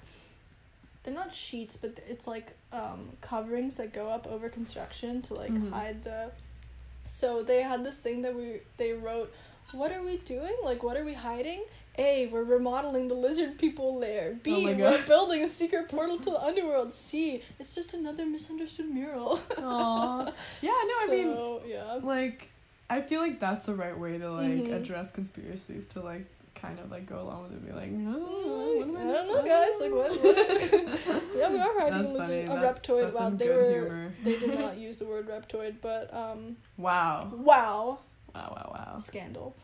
they're 1.02 1.14
not 1.14 1.34
sheets 1.34 1.76
but 1.78 1.98
it's 2.06 2.26
like 2.26 2.54
um 2.72 3.10
coverings 3.22 3.76
that 3.76 3.92
go 3.94 4.08
up 4.08 4.26
over 4.26 4.48
construction 4.50 5.22
to 5.22 5.32
like 5.34 5.52
Mhm. 5.52 5.70
hide 5.70 6.04
the 6.04 6.30
so 7.08 7.42
they 7.42 7.62
had 7.62 7.84
this 7.84 7.98
thing 7.98 8.20
that 8.22 8.34
we 8.34 8.60
they 8.76 8.92
wrote 8.92 9.32
what 9.72 9.92
are 9.92 10.02
we 10.02 10.16
doing? 10.16 10.54
Like 10.64 10.82
what 10.82 10.96
are 10.96 11.04
we 11.04 11.14
hiding 11.14 11.62
a 12.00 12.26
we're 12.32 12.42
remodeling 12.44 13.06
the 13.08 13.14
lizard 13.14 13.58
people 13.58 13.96
lair 13.98 14.36
b 14.42 14.52
Oh 14.52 14.62
we're 14.76 15.02
building 15.06 15.44
a 15.44 15.48
secret 15.48 15.88
portal 15.88 16.18
to 16.18 16.30
the 16.30 16.40
underworld 16.42 16.92
c 16.94 17.42
it's 17.58 17.74
just 17.74 17.94
another 17.94 18.24
misunderstood 18.26 18.88
mural 18.90 19.38
Aw. 19.58 20.24
Yeah, 20.62 20.70
no, 20.90 20.94
I 21.02 21.06
mean 21.10 21.60
yeah 21.66 21.98
like 22.02 22.48
I 22.88 23.00
feel 23.02 23.20
like 23.20 23.38
that's 23.38 23.66
the 23.66 23.74
right 23.74 23.96
way 23.96 24.18
to 24.18 24.30
like 24.32 24.50
Mhm. 24.50 24.72
address 24.74 25.12
conspiracies 25.12 25.86
to 25.88 26.00
like 26.00 26.26
kind 26.56 26.78
of 26.80 26.90
like 26.90 27.06
go 27.06 27.20
along 27.20 27.44
with 27.44 27.52
it 27.52 27.58
and 27.58 27.66
be 27.68 27.72
like, 27.72 27.90
no, 27.90 28.18
Mm, 28.18 28.78
what 28.78 28.88
am 28.88 28.96
I 28.96 29.00
I 29.00 29.12
don't 29.14 29.28
know, 29.28 29.42
guys. 29.54 29.80
Like, 29.80 29.92
what- 29.98 30.22
what- 30.22 31.22
yeah, 31.38 31.48
we 31.50 31.58
are 31.58 31.74
hiding 31.80 31.98
That's 32.00 32.12
a 32.12 32.18
lizard, 32.18 32.48
funny. 32.48 32.58
a 32.58 32.60
That's- 32.60 32.78
reptoid. 32.80 33.02
That's 33.04 33.14
wow, 33.18 33.30
they 33.30 33.48
were 33.48 33.70
humor. 33.70 34.12
they 34.24 34.38
did 34.38 34.58
not 34.58 34.76
use 34.86 34.96
the 34.98 35.06
word 35.06 35.26
reptoid, 35.28 35.76
but 35.80 36.12
um, 36.12 36.56
Wow. 36.76 37.30
wow, 37.32 37.98
Wow, 38.34 38.52
wow, 38.56 38.68
wow. 38.74 38.98
scandal. 38.98 39.54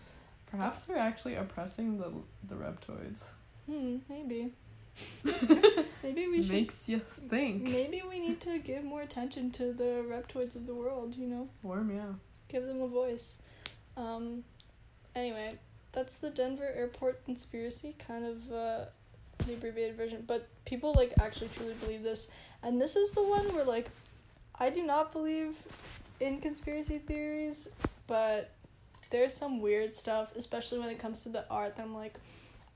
Perhaps 0.51 0.81
they're 0.81 0.97
actually 0.99 1.35
oppressing 1.35 1.99
the 1.99 2.13
the 2.49 2.55
reptoids. 2.55 3.31
Hmm, 3.67 3.97
maybe. 4.09 4.53
maybe 6.03 6.27
we 6.29 6.43
should. 6.43 6.53
Makes 6.53 6.89
you 6.89 7.01
think. 7.29 7.65
Maybe 7.65 8.03
we 8.09 8.19
need 8.19 8.41
to 8.43 8.59
give 8.59 8.85
more 8.85 9.03
attention 9.03 9.51
to 9.53 9.73
the 9.73 10.05
reptoids 10.09 10.57
of 10.57 10.67
the 10.67 10.75
world. 10.75 11.17
You 11.17 11.27
know, 11.27 11.49
Worm, 11.63 11.95
yeah. 11.95 12.13
give 12.49 12.65
them 12.67 12.81
a 12.81 12.89
voice. 12.89 13.39
Um, 13.97 14.45
anyway, 15.15 15.59
that's 15.93 16.15
the 16.17 16.31
Denver 16.31 16.71
airport 16.75 17.25
conspiracy, 17.25 17.95
kind 17.99 18.25
of 18.25 18.53
uh, 18.53 18.85
the 19.47 19.55
abbreviated 19.55 19.97
version. 19.97 20.25
But 20.27 20.49
people 20.65 20.95
like 20.95 21.13
actually 21.21 21.49
truly 21.49 21.75
believe 21.81 22.03
this, 22.03 22.29
and 22.63 22.81
this 22.81 22.97
is 22.97 23.11
the 23.11 23.23
one 23.23 23.53
where 23.55 23.65
like, 23.65 23.89
I 24.59 24.71
do 24.71 24.83
not 24.83 25.13
believe 25.13 25.57
in 26.21 26.41
conspiracy 26.41 26.99
theories, 26.99 27.69
but 28.07 28.51
there's 29.11 29.35
some 29.35 29.61
weird 29.61 29.95
stuff, 29.95 30.35
especially 30.37 30.79
when 30.79 30.91
it 30.91 30.99
comes 30.99 31.23
to 31.23 31.29
the 31.29 31.49
art. 31.51 31.77
That 31.77 31.83
I'm 31.83 31.95
like, 31.95 32.15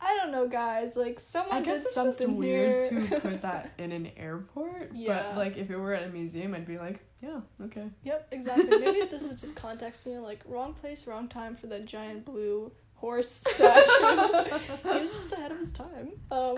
I 0.01 0.17
don't 0.17 0.33
know, 0.33 0.49
guys. 0.49 0.97
Like 0.97 1.21
someone 1.21 1.59
I 1.59 1.63
guess 1.63 1.85
did 1.85 1.93
something 1.93 2.37
weird 2.37 2.81
here. 2.91 3.09
to 3.09 3.21
put 3.21 3.43
that 3.43 3.73
in 3.79 3.93
an 3.93 4.11
airport. 4.17 4.93
Yeah. 4.95 5.23
But 5.31 5.37
like 5.37 5.57
if 5.57 5.71
it 5.71 5.77
were 5.77 5.95
at 5.95 6.05
a 6.05 6.09
museum, 6.09 6.55
I'd 6.55 6.67
be 6.67 6.79
like, 6.79 7.01
yeah, 7.21 7.41
okay. 7.65 7.85
Yep, 8.05 8.29
exactly. 8.31 8.79
Maybe 8.79 9.07
this 9.11 9.23
is 9.23 9.41
just 9.41 9.57
context, 9.57 10.07
you 10.07 10.15
know, 10.15 10.23
like 10.23 10.41
wrong 10.47 10.73
place, 10.75 11.07
wrong 11.07 11.29
time 11.29 11.55
for 11.55 11.67
that 11.67 11.85
giant 11.85 12.25
blue 12.25 12.73
horse 12.95 13.29
statue. 13.47 14.59
he 14.83 15.01
was 15.01 15.17
just 15.17 15.33
ahead 15.33 15.53
of 15.53 15.59
his 15.59 15.71
time. 15.73 16.13
Um, 16.31 16.57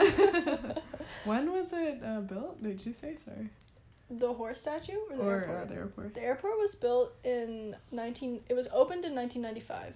when 1.25 1.53
was 1.53 1.73
it 1.73 2.01
uh, 2.05 2.21
built? 2.21 2.63
Did 2.63 2.85
you 2.85 2.93
say 2.93 3.17
sorry? 3.17 3.49
The 4.19 4.33
horse 4.35 4.61
statue 4.61 4.99
or 5.11 5.17
the 5.17 5.23
or 5.23 5.33
airport? 5.41 5.59
uh, 5.59 5.65
the 5.67 5.75
airport? 5.75 6.15
The 6.15 6.23
airport 6.23 6.59
was 6.59 6.75
built 6.75 7.13
in 7.25 7.77
nineteen. 7.91 8.41
It 8.49 8.55
was 8.55 8.69
opened 8.73 9.05
in 9.05 9.15
nineteen 9.15 9.43
ninety 9.43 9.61
five. 9.61 9.95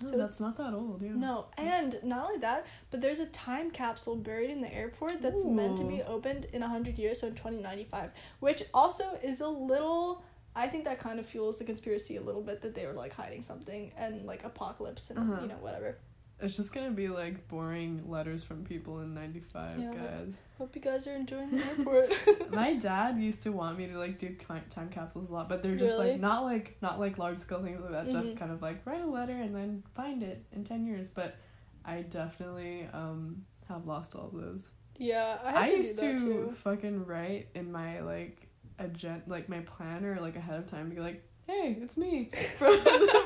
Oh, 0.00 0.06
so 0.06 0.16
that's 0.16 0.38
not 0.38 0.56
that 0.58 0.74
old. 0.74 1.02
Yeah. 1.02 1.10
No, 1.16 1.46
and 1.58 1.98
not 2.04 2.26
only 2.26 2.38
that, 2.38 2.66
but 2.92 3.00
there's 3.00 3.18
a 3.18 3.26
time 3.26 3.72
capsule 3.72 4.14
buried 4.14 4.48
in 4.50 4.60
the 4.60 4.72
airport 4.72 5.20
that's 5.20 5.44
meant 5.44 5.76
to 5.78 5.82
be 5.84 6.02
opened 6.02 6.46
in 6.52 6.60
100 6.60 6.96
years, 7.00 7.18
so 7.20 7.26
in 7.26 7.34
2095, 7.34 8.10
which 8.38 8.62
also 8.72 9.18
is 9.24 9.40
a 9.40 9.48
little. 9.48 10.22
I 10.54 10.68
think 10.68 10.84
that 10.84 10.98
kind 11.00 11.18
of 11.18 11.26
fuels 11.26 11.58
the 11.58 11.64
conspiracy 11.64 12.16
a 12.16 12.20
little 12.20 12.42
bit 12.42 12.62
that 12.62 12.74
they 12.76 12.86
were 12.86 12.92
like 12.92 13.12
hiding 13.12 13.42
something 13.42 13.90
and 13.96 14.24
like 14.24 14.44
apocalypse 14.44 15.10
and 15.10 15.18
Uh-huh. 15.18 15.42
you 15.42 15.48
know 15.48 15.56
whatever. 15.60 15.98
It's 16.40 16.56
just 16.56 16.72
gonna 16.72 16.92
be 16.92 17.08
like 17.08 17.48
boring 17.48 18.08
letters 18.08 18.44
from 18.44 18.64
people 18.64 19.00
in 19.00 19.12
'95, 19.14 19.78
Yeah. 19.80 19.92
guys. 19.92 20.38
Hope 20.56 20.74
you 20.76 20.80
guys 20.82 21.06
are 21.08 21.14
enjoying 21.16 21.50
the 21.50 21.64
airport. 21.78 22.12
My 22.52 22.74
dad 22.74 23.18
used 23.18 23.42
to 23.42 23.50
want 23.50 23.76
me 23.76 23.86
to 23.88 23.98
like 23.98 24.18
do 24.18 24.28
time 24.34 24.62
time 24.70 24.88
capsules 24.88 25.30
a 25.30 25.32
lot, 25.32 25.48
but 25.48 25.62
they're 25.62 25.76
just 25.76 25.94
Really? 25.94 26.12
like 26.12 26.20
not 26.20 26.44
like 26.44 26.76
not 26.80 27.00
like 27.00 27.18
large 27.18 27.40
scale 27.40 27.62
things 27.62 27.80
like 27.80 27.90
that. 27.90 28.06
Just 28.06 28.34
Mhm. 28.36 28.38
kind 28.38 28.52
of 28.52 28.62
like 28.62 28.86
write 28.86 29.02
a 29.02 29.06
letter 29.06 29.32
and 29.36 29.54
then 29.54 29.82
find 29.94 30.22
it 30.22 30.44
in 30.52 30.62
ten 30.64 30.86
years. 30.86 31.10
But 31.10 31.36
I 31.84 32.02
definitely 32.02 32.88
um 32.92 33.44
have 33.68 33.86
lost 33.86 34.14
all 34.14 34.26
of 34.28 34.34
those. 34.34 34.70
yeah, 34.96 35.38
I, 35.44 35.50
had 35.50 35.62
I, 35.62 35.68
to 35.68 35.76
used 35.78 35.98
do 36.00 36.12
that 36.12 36.18
to 36.18 36.24
too. 36.24 36.52
fucking 36.54 37.04
write 37.04 37.48
in 37.54 37.70
my 37.72 38.00
like 38.00 38.48
agent 38.80 39.28
like 39.28 39.48
my 39.48 39.58
planner 39.60 40.18
like 40.20 40.36
ahead 40.36 40.58
of 40.60 40.66
time, 40.66 40.88
be 40.88 41.00
like, 41.00 41.27
hey, 41.48 41.78
it's 41.82 41.96
me 41.96 42.30
from 42.58 42.78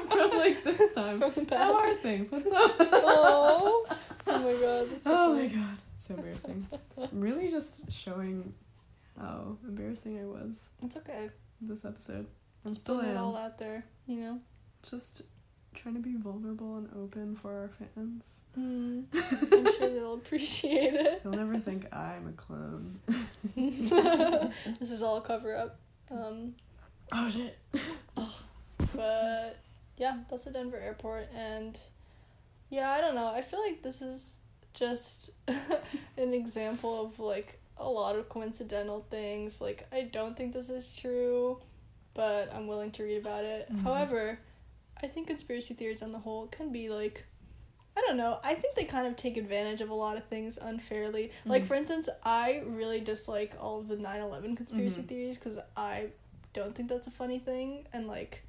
from 0.08 0.30
like 0.30 0.64
this 0.64 0.94
time. 0.94 1.20
From 1.30 1.44
the 1.44 1.58
How 1.58 1.74
are 1.74 1.94
things? 1.96 2.32
What's 2.32 2.46
up? 2.52 2.72
oh, 2.80 3.86
oh 4.26 4.38
my 4.40 4.52
god. 4.52 4.88
So 5.04 5.10
Oh 5.12 5.34
my 5.34 5.46
god, 5.46 5.78
so 6.06 6.14
embarrassing. 6.14 6.66
I'm 6.96 7.20
really 7.20 7.50
just 7.50 7.90
showing 7.92 8.54
how 9.18 9.58
embarrassing 9.68 10.18
I 10.20 10.24
was 10.24 10.68
It's 10.82 10.96
okay. 10.96 11.28
this 11.60 11.84
episode. 11.84 12.26
I'm 12.64 12.72
Just 12.72 12.84
still 12.84 13.00
it 13.00 13.16
all 13.16 13.36
out 13.36 13.58
there, 13.58 13.84
you 14.06 14.16
know. 14.20 14.40
Just 14.88 15.22
trying 15.74 15.94
to 15.94 16.00
be 16.00 16.14
vulnerable 16.16 16.76
and 16.76 16.88
open 16.96 17.34
for 17.34 17.52
our 17.52 17.68
fans. 17.68 18.42
Mm, 18.58 19.04
I'm 19.52 19.64
sure 19.74 19.88
they'll 19.90 20.14
appreciate 20.14 20.94
it. 20.94 21.22
They'll 21.24 21.32
never 21.32 21.58
think 21.58 21.92
I'm 21.92 22.28
a 22.28 22.32
clone. 22.32 23.00
this 23.56 24.90
is 24.92 25.02
all 25.02 25.16
a 25.18 25.22
cover 25.22 25.56
up. 25.56 25.78
Um, 26.10 26.54
Oh 27.12 27.28
shit. 27.28 27.58
oh. 28.16 28.34
but 28.94 29.58
yeah, 29.96 30.18
that's 30.30 30.44
the 30.44 30.50
Denver 30.50 30.78
airport, 30.78 31.28
and 31.36 31.78
yeah, 32.70 32.90
I 32.90 33.00
don't 33.00 33.14
know. 33.14 33.26
I 33.26 33.42
feel 33.42 33.60
like 33.60 33.82
this 33.82 34.02
is 34.02 34.36
just 34.74 35.30
an 35.48 36.32
example 36.34 37.04
of 37.06 37.18
like 37.20 37.58
a 37.76 37.88
lot 37.88 38.16
of 38.16 38.28
coincidental 38.28 39.06
things. 39.10 39.60
Like, 39.60 39.86
I 39.92 40.02
don't 40.02 40.36
think 40.36 40.52
this 40.52 40.70
is 40.70 40.88
true, 40.96 41.60
but 42.14 42.52
I'm 42.54 42.66
willing 42.66 42.90
to 42.92 43.02
read 43.02 43.18
about 43.18 43.44
it. 43.44 43.70
Mhm. 43.72 43.82
However, 43.82 44.38
I 45.02 45.06
think 45.08 45.26
conspiracy 45.26 45.74
theories 45.74 46.02
on 46.02 46.12
the 46.12 46.18
whole 46.18 46.46
can 46.46 46.72
be 46.72 46.88
like. 46.88 47.24
I 47.94 48.00
don't 48.06 48.16
know. 48.16 48.38
I 48.42 48.54
think 48.54 48.74
they 48.74 48.84
kind 48.84 49.06
of 49.06 49.16
take 49.16 49.36
advantage 49.36 49.82
of 49.82 49.90
a 49.90 49.94
lot 49.94 50.16
of 50.16 50.24
things 50.24 50.56
unfairly. 50.56 51.30
Like, 51.44 51.64
Mhm. 51.64 51.66
for 51.66 51.74
instance, 51.74 52.08
I 52.24 52.62
really 52.66 53.00
dislike 53.02 53.54
all 53.60 53.80
of 53.80 53.88
the 53.88 53.96
9 53.96 54.22
11 54.22 54.56
conspiracy 54.56 55.02
Mhm. 55.02 55.08
theories 55.08 55.36
because 55.36 55.58
I 55.76 56.12
don't 56.52 56.74
think 56.74 56.88
that's 56.88 57.06
a 57.06 57.10
funny 57.10 57.38
thing. 57.38 57.86
And, 57.92 58.06
like, 58.06 58.42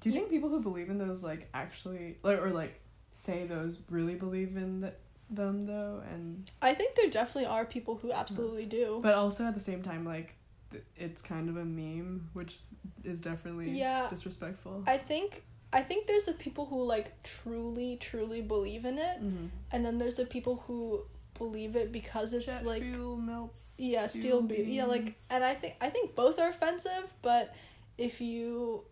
Do 0.00 0.08
you 0.08 0.14
think 0.14 0.30
people 0.30 0.48
who 0.48 0.60
believe 0.60 0.88
in 0.90 0.98
those 0.98 1.22
like 1.22 1.48
actually 1.54 2.16
like 2.22 2.38
or 2.40 2.50
like 2.50 2.80
say 3.12 3.46
those 3.46 3.78
really 3.90 4.14
believe 4.14 4.56
in 4.56 4.80
th- 4.82 4.94
them 5.28 5.66
though 5.66 6.02
and 6.12 6.50
I 6.62 6.72
think 6.74 6.94
there 6.96 7.08
definitely 7.10 7.46
are 7.46 7.64
people 7.64 7.96
who 7.96 8.10
absolutely 8.12 8.66
do. 8.66 8.98
but 9.02 9.14
also 9.14 9.44
at 9.44 9.54
the 9.54 9.60
same 9.60 9.82
time 9.82 10.04
like 10.04 10.34
th- 10.72 10.82
it's 10.96 11.20
kind 11.22 11.48
of 11.50 11.56
a 11.56 11.64
meme 11.64 12.30
which 12.32 12.56
is 13.04 13.20
definitely 13.20 13.70
Yeah. 13.70 14.08
disrespectful. 14.08 14.82
I 14.86 14.96
think. 14.96 15.42
I 15.72 15.82
think 15.82 16.08
there's 16.08 16.24
the 16.24 16.32
people 16.32 16.66
who 16.66 16.82
like 16.82 17.22
truly, 17.22 17.96
truly 17.96 18.40
believe 18.42 18.84
in 18.84 18.98
it, 18.98 19.22
mm-hmm. 19.22 19.46
and 19.70 19.84
then 19.84 19.98
there's 19.98 20.16
the 20.16 20.26
people 20.26 20.64
who 20.66 21.04
believe 21.40 21.74
it 21.74 21.90
because 21.90 22.34
it's 22.34 22.44
Jet 22.46 22.64
like 22.66 22.82
fuel 22.82 23.16
melts. 23.16 23.76
yeah, 23.78 24.06
steel 24.06 24.42
beam. 24.42 24.68
Yeah, 24.68 24.84
like, 24.84 25.16
and 25.30 25.42
I 25.42 25.54
think 25.54 25.74
I 25.80 25.88
think 25.88 26.14
both 26.14 26.38
are 26.38 26.50
offensive, 26.50 27.06
but 27.22 27.54
if 27.98 28.20
you 28.20 28.84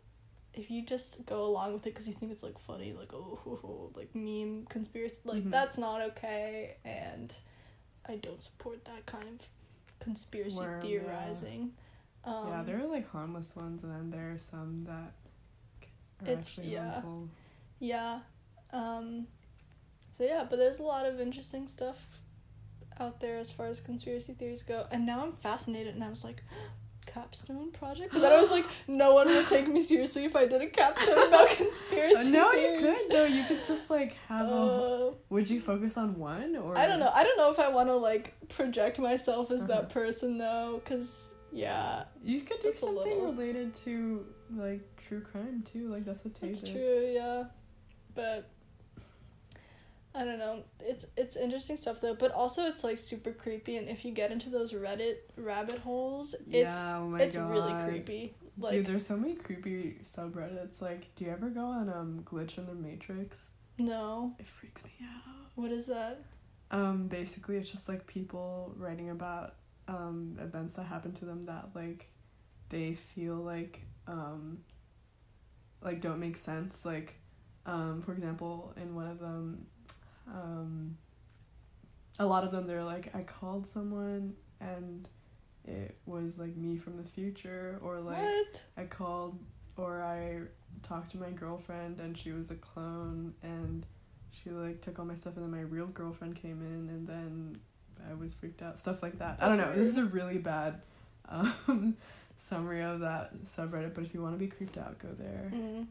if 0.55 0.71
you 0.71 0.81
just 0.83 1.25
go 1.27 1.45
along 1.45 1.75
with 1.75 1.87
it 1.87 1.91
because 1.95 2.09
you 2.09 2.15
think 2.15 2.33
it's 2.33 2.43
like 2.43 2.59
funny, 2.59 2.93
like 2.93 3.13
oh, 3.15 3.39
ho, 3.45 3.59
ho, 3.63 3.91
like 3.95 4.13
meme 4.15 4.65
conspiracy, 4.69 5.21
like 5.25 5.45
Mhm. 5.45 5.51
that's 5.51 5.77
not 5.79 6.01
okay, 6.11 6.77
and 6.85 7.33
I 8.07 8.17
don't 8.17 8.43
support 8.43 8.85
that 8.87 9.05
kind 9.07 9.25
of 9.25 9.49
conspiracy 10.01 10.57
Worm, 10.57 10.75
yeah. 10.75 10.81
theorizing. 10.81 11.73
Um, 12.25 12.49
yeah, 12.49 12.63
there 12.65 12.81
are 12.81 12.87
like 12.89 13.09
harmless 13.11 13.55
ones, 13.55 13.85
and 13.85 13.93
then 13.93 14.11
there 14.11 14.33
are 14.33 14.39
some 14.39 14.85
that 14.85 15.13
are 16.23 16.31
It's- 16.33 16.49
actually 16.49 16.73
yeah. 16.73 16.91
harmful. 16.93 17.29
Yeah. 17.79 18.21
Um 18.73 19.29
so 20.17 20.25
yeah, 20.25 20.45
but 20.51 20.57
there's 20.59 20.81
a 20.81 20.83
lot 20.95 21.07
of 21.07 21.21
interesting 21.21 21.69
stuff 21.69 21.99
out 23.01 23.21
there 23.21 23.39
as 23.39 23.51
far 23.51 23.67
as 23.67 23.81
conspiracy 23.81 24.33
theories 24.35 24.63
go. 24.63 24.87
And 24.91 25.07
now 25.07 25.23
I'm 25.25 25.33
fascinated 25.33 25.95
and 25.95 26.03
I 26.05 26.09
was 26.11 26.25
like 26.25 26.43
capstone 27.07 27.71
project? 27.73 28.13
But 28.13 28.21
then 28.21 28.33
I 28.33 28.37
was 28.41 28.51
like, 28.51 28.67
no 28.89 29.15
one 29.15 29.27
would 29.29 29.47
take 29.49 29.67
me 29.69 29.83
seriously 29.83 30.25
if 30.25 30.37
I 30.37 30.47
did 30.47 30.61
a 30.63 30.67
capstone 30.69 31.29
about 31.29 31.49
conspiracy 31.57 32.31
no, 32.31 32.53
you 32.53 32.79
could 32.81 33.11
though. 33.11 33.25
You 33.25 33.45
could 33.45 33.65
just 33.65 33.89
like 33.91 34.13
have 34.29 34.47
a. 34.49 34.53
Uh, 34.53 35.11
Would 35.31 35.49
you 35.49 35.61
focus 35.61 35.97
on 35.97 36.19
one 36.19 36.57
or? 36.57 36.77
I 36.77 36.87
don't 36.87 37.01
know. 37.01 37.11
I 37.15 37.25
don't 37.25 37.37
know 37.39 37.51
if 37.51 37.59
I 37.59 37.69
want 37.69 37.89
to 37.89 37.97
like 37.97 38.35
project 38.49 38.99
myself 38.99 39.51
as 39.51 39.63
Uh-huh. 39.63 39.69
that 39.75 39.91
person 39.91 40.39
though, 40.39 40.81
because 40.85 41.35
yeah, 41.51 42.05
You 42.23 42.43
could 42.43 42.61
do 42.61 42.73
something 42.77 42.97
little- 43.19 43.33
related 43.33 43.73
to 43.87 44.27
like 44.55 44.83
true 45.09 45.21
crime 45.23 45.65
too. 45.71 45.89
Like 45.89 46.05
that's 46.05 46.25
what 46.25 46.35
Tay 46.35 46.49
That's 46.49 46.61
true, 46.61 47.11
yeah. 47.15 47.45
But 48.15 48.51
I 50.19 50.25
don't 50.25 50.39
know. 50.41 50.65
It's 50.81 51.07
it's 51.17 51.37
interesting 51.37 51.77
stuff 51.77 52.01
though, 52.01 52.15
but 52.15 52.33
also 52.33 52.67
it's 52.67 52.83
like 52.83 52.99
super 52.99 53.31
creepy 53.31 53.77
and 53.77 53.89
if 53.89 54.05
you 54.05 54.11
get 54.11 54.33
into 54.33 54.51
those 54.51 54.73
Reddit 54.73 55.19
rabbit 55.37 55.79
holes, 55.79 56.35
it's 56.51 56.77
yeah, 56.77 56.99
oh 56.99 57.15
it's 57.15 57.37
god. 57.37 57.51
really 57.51 57.85
creepy. 57.85 58.35
Like 58.59 58.73
Dude, 58.73 58.87
there's 58.87 59.07
so 59.07 59.17
many 59.17 59.37
creepy 59.37 59.99
subreddits. 60.03 60.83
Like, 60.83 61.15
do 61.15 61.25
you 61.25 61.31
ever 61.31 61.49
go 61.51 61.67
on 61.67 61.89
um 61.89 62.25
glitch 62.25 62.59
in 62.59 62.67
the 62.67 62.75
Matrix? 62.75 63.47
no. 63.79 64.35
It 64.41 64.47
freaks 64.47 64.85
me 64.85 64.91
out. 65.03 65.35
What 65.55 65.71
is 65.71 65.87
that? 65.87 66.25
Um, 66.73 67.07
basically, 67.07 67.57
it's 67.57 67.71
just 67.71 67.89
like 67.89 68.07
people 68.09 68.75
writing 68.77 69.11
about 69.11 69.55
um 69.87 70.37
events 70.41 70.75
that 70.75 70.85
happen 70.87 71.13
to 71.13 71.25
them 71.25 71.47
that 71.47 71.71
like 71.75 72.11
they 72.69 72.93
feel 72.93 73.37
like 73.37 73.81
um 74.09 74.59
like 75.81 76.01
don't 76.01 76.19
make 76.19 76.37
sense. 76.37 76.85
Like, 76.85 77.15
um, 77.67 78.03
for 78.05 78.13
example, 78.13 78.75
in 78.77 78.95
one 78.97 79.07
of 79.07 79.21
them, 79.21 79.67
um, 80.33 80.97
a 82.19 82.27
lot 82.27 82.45
of 82.45 82.53
them 82.53 82.67
they're 82.67 82.85
like, 82.85 83.15
I 83.15 83.23
called 83.23 83.67
someone 83.67 84.35
and 84.61 85.09
it 85.65 85.97
was 86.07 86.39
like 86.39 86.57
me 86.57 86.77
from 86.77 86.97
the 86.97 87.05
future, 87.05 87.79
or 87.83 88.01
like 88.01 88.19
what? 88.19 88.63
I 88.77 88.85
called 88.85 89.39
or 89.77 90.03
I 90.03 90.41
talked 90.83 91.13
to 91.13 91.19
my 91.19 91.31
girlfriend 91.31 92.01
and 92.01 92.17
she 92.17 92.33
was 92.33 92.51
a 92.51 92.57
clone 92.57 93.35
and 93.43 93.87
she 94.31 94.51
like 94.51 94.81
took 94.81 94.99
all 94.99 95.05
my 95.05 95.15
stuff 95.15 95.37
and 95.37 95.45
then 95.45 95.51
my 95.51 95.67
real 95.67 95.87
girlfriend 95.87 96.37
came 96.37 96.63
in 96.63 96.89
and 96.89 97.07
then 97.07 97.61
I 98.09 98.15
was 98.15 98.35
freaked 98.35 98.63
out. 98.63 98.79
Stuff 98.79 99.03
like 99.03 99.19
that. 99.19 99.39
I 99.41 99.49
don't 99.49 99.59
know. 99.59 99.67
That's 99.67 99.79
This 99.79 99.89
is 99.89 99.99
a 99.99 100.05
really 100.05 100.39
bad 100.39 100.81
um 101.29 101.97
summary 102.37 102.83
of 102.83 103.01
that 103.01 103.45
subreddit, 103.45 103.95
but 103.95 104.05
if 104.05 104.15
you 104.15 104.23
want 104.23 104.35
to 104.35 104.39
be 104.39 104.47
creeped 104.47 104.79
out, 104.79 104.99
go 104.99 105.09
there. 105.13 105.51
Mm. 105.55 105.87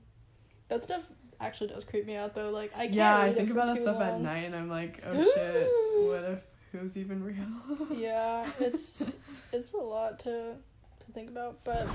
That 0.70 0.84
stuff 0.84 1.04
actually 1.40 1.68
does 1.68 1.84
creep 1.84 2.06
me 2.06 2.16
out 2.16 2.34
though. 2.36 2.50
Like 2.52 2.72
I 2.76 2.84
can't 2.86 2.94
yeah, 2.94 3.18
I 3.20 3.34
think 3.34 3.50
about 3.52 3.68
that 3.68 3.82
stuff 3.82 4.02
at 4.02 4.20
night 4.22 4.46
and 4.46 4.56
I'm 4.56 4.70
like, 4.70 5.02
oh 5.06 5.14
shit, 5.36 5.70
what 6.08 6.32
if 6.32 6.44
who's 6.72 6.98
even 6.98 7.24
real? 7.24 7.88
yeah, 7.98 8.46
it's 8.60 9.12
it's 9.52 9.74
a 9.74 9.78
lot 9.78 10.20
to 10.20 10.54
to 11.06 11.12
think 11.14 11.30
about, 11.30 11.64
but 11.64 11.88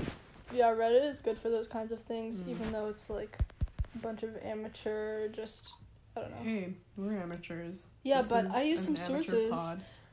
yeah, 0.53 0.71
Reddit 0.73 1.03
is 1.05 1.19
good 1.19 1.37
for 1.37 1.49
those 1.49 1.67
kinds 1.67 1.91
of 1.91 1.99
things, 2.01 2.41
Mm. 2.41 2.49
even 2.49 2.71
though 2.71 2.87
it's 2.87 3.09
like 3.09 3.37
a 3.95 3.97
bunch 3.99 4.23
of 4.23 4.35
amateur, 4.43 5.27
just 5.29 5.73
I 6.15 6.21
don't 6.21 6.31
know. 6.31 6.37
hey, 6.43 6.73
we're 6.95 7.17
amateurs. 7.17 7.87
Yeah, 8.03 8.21
This 8.21 8.29
but 8.29 8.51
I 8.51 8.63
use 8.63 8.83
some 8.83 8.95
sources. 8.95 9.51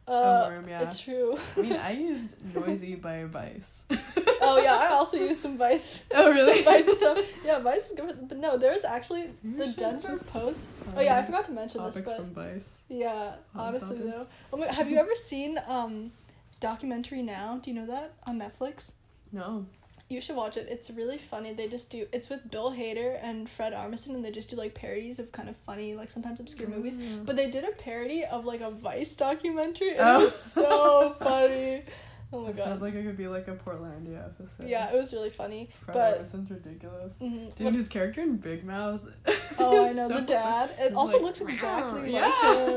Uh, 0.08 0.12
oh, 0.12 0.48
worm, 0.48 0.68
yeah. 0.68 0.80
It's 0.80 0.98
true. 0.98 1.38
I 1.56 1.60
mean, 1.60 1.72
I 1.90 1.92
used 1.92 2.38
Noisey 2.54 3.00
by 3.00 3.24
Vice. 3.24 3.84
oh 4.40 4.58
yeah, 4.58 4.74
I 4.76 4.86
also 4.88 5.16
use 5.16 5.38
some 5.40 5.56
Vice. 5.58 6.04
Oh, 6.14 6.30
really? 6.30 6.62
Some 6.62 6.64
Vice 6.72 6.96
stuff. 6.98 7.18
Yeah, 7.44 7.58
Vice 7.60 7.86
is 7.90 7.92
good. 7.96 8.28
But 8.28 8.38
no, 8.38 8.56
there's 8.58 8.84
actually 8.84 9.30
the 9.44 9.68
Denver 9.76 10.18
Post. 10.18 10.68
Oh 10.96 11.00
yeah, 11.00 11.18
I 11.18 11.22
forgot 11.24 11.44
to 11.46 11.52
mention 11.52 11.82
this, 11.84 11.98
but 11.98 12.16
from 12.16 12.30
Vice. 12.34 12.72
yeah, 12.88 13.32
Hot 13.54 13.68
honestly 13.68 13.98
topics. 13.98 14.04
though. 14.16 14.26
Oh 14.52 14.56
my, 14.56 14.66
have 14.66 14.90
you 14.90 14.98
ever 14.98 15.14
seen 15.14 15.60
um, 15.68 16.12
documentary 16.60 17.22
now? 17.22 17.58
Do 17.62 17.70
you 17.70 17.76
know 17.80 17.86
that 17.86 18.14
on 18.26 18.38
Netflix? 18.38 18.92
No. 19.32 19.66
You 20.08 20.20
should 20.20 20.34
watch 20.34 20.56
it. 20.56 20.66
It's 20.68 20.90
really 20.90 21.18
funny. 21.18 21.52
They 21.52 21.68
just 21.68 21.88
do. 21.88 22.04
It's 22.12 22.28
with 22.28 22.50
Bill 22.50 22.72
Hader 22.72 23.16
and 23.22 23.48
Fred 23.48 23.72
Armisen, 23.72 24.08
and 24.16 24.24
they 24.24 24.32
just 24.32 24.50
do 24.50 24.56
like 24.56 24.74
parodies 24.74 25.20
of 25.20 25.30
kind 25.30 25.48
of 25.48 25.54
funny, 25.58 25.94
like 25.94 26.10
sometimes 26.10 26.40
obscure 26.40 26.68
movies. 26.68 26.96
Mm. 26.98 27.24
But 27.24 27.36
they 27.36 27.48
did 27.48 27.62
a 27.62 27.70
parody 27.70 28.24
of 28.24 28.44
like 28.44 28.60
a 28.60 28.72
Vice 28.72 29.14
documentary, 29.14 29.90
and 29.90 30.00
Oh. 30.00 30.20
it 30.20 30.24
was 30.24 30.34
so 30.34 31.14
funny. 31.20 31.84
Oh 32.32 32.40
my 32.42 32.50
It 32.50 32.56
god. 32.56 32.64
sounds 32.64 32.82
like 32.82 32.94
it 32.94 33.02
could 33.04 33.16
be 33.16 33.26
like 33.26 33.48
a 33.48 33.56
Portlandia 33.56 34.24
episode. 34.24 34.68
yeah, 34.68 34.92
it 34.92 34.96
was 34.96 35.12
really 35.12 35.30
funny. 35.30 35.68
Fred 35.84 35.94
but- 35.94 36.12
Armisen's 36.18 36.50
ridiculous. 36.50 37.14
Mhm. 37.20 37.54
Dude, 37.56 37.74
his 37.74 37.88
character 37.88 38.20
in 38.22 38.36
Big 38.36 38.64
Mouth. 38.64 39.00
Oh, 39.58 39.84
I 39.86 39.92
know 39.92 40.08
so 40.08 40.14
the 40.14 40.22
dad. 40.22 40.70
It 40.78 40.94
also 40.94 41.14
like, 41.16 41.22
looks 41.22 41.40
exactly 41.42 42.12
yeah. 42.12 42.28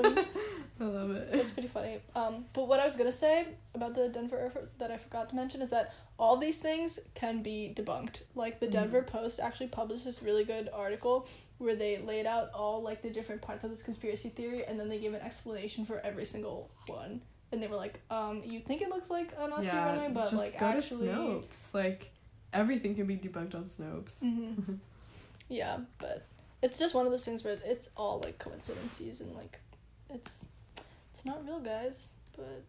like 0.03 0.17
him. 0.17 0.25
I 0.81 0.83
love 0.83 1.11
it. 1.11 1.29
It's 1.31 1.51
pretty 1.51 1.69
funny. 1.69 1.99
Um, 2.15 2.45
but 2.51 2.67
what 2.67 2.79
I 2.81 2.83
was 2.83 2.95
gonna 2.97 3.11
say 3.11 3.47
about 3.75 3.93
the 3.95 4.09
Denver 4.09 4.37
Air 4.37 4.51
that 4.79 4.91
I 4.91 4.97
forgot 4.97 5.29
to 5.29 5.35
mention 5.35 5.61
is 5.61 5.69
that 5.69 5.93
all 6.19 6.35
these 6.35 6.57
things 6.57 6.99
can 7.13 7.41
be 7.41 7.73
debunked. 7.75 8.23
Like 8.35 8.59
the. 8.59 8.67
Denver 8.67 9.03
Post 9.03 9.39
actually 9.39 9.67
published 9.67 10.03
this 10.03 10.21
really 10.23 10.43
good 10.43 10.67
article 10.73 11.27
where 11.59 11.75
they 11.75 11.99
laid 11.99 12.25
out 12.25 12.49
all 12.53 12.81
like 12.81 13.01
the 13.01 13.09
different 13.11 13.41
parts 13.41 13.63
of 13.63 13.69
this 13.69 13.83
conspiracy 13.83 14.29
theory, 14.29 14.65
and 14.65 14.77
then 14.79 14.89
they 14.89 14.97
gave 14.99 15.13
an 15.13 15.21
explanation 15.21 15.85
for 15.85 15.99
every 15.99 16.25
single 16.25 16.69
one. 16.87 17.21
And 17.53 17.61
they 17.61 17.67
were 17.67 17.75
like, 17.75 17.99
um, 18.09 18.41
you 18.43 18.59
think 18.59 18.81
it 18.81 18.89
looks 18.89 19.11
like 19.11 19.31
a 19.37 19.47
Nazi 19.47 19.67
yeah, 19.67 19.85
runway, 19.85 20.09
but 20.11 20.31
just 20.31 20.43
like 20.43 20.59
go 20.59 20.65
actually, 20.65 21.07
to 21.07 21.13
Snopes. 21.13 21.71
Like 21.71 22.09
everything 22.51 22.95
can 22.95 23.05
be 23.05 23.15
debunked 23.15 23.53
on 23.53 23.65
Snopes. 23.65 24.23
Mhm. 24.23 24.79
yeah, 25.49 25.77
but 25.99 26.25
it's 26.63 26.79
just 26.79 26.95
one 26.95 27.05
of 27.05 27.11
those 27.11 27.23
things 27.23 27.43
where 27.43 27.55
it's 27.63 27.91
all 27.95 28.21
like 28.23 28.39
coincidences 28.39 29.21
and 29.21 29.35
like 29.35 29.59
it's 30.09 30.47
it's 31.11 31.25
not 31.25 31.45
real, 31.45 31.59
guys. 31.59 32.15
But 32.35 32.63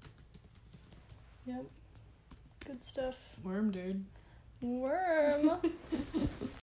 yep, 1.46 1.64
good 2.66 2.84
stuff. 2.84 3.16
Worm, 3.42 3.70
dude. 3.70 4.04
Worm. 4.60 5.50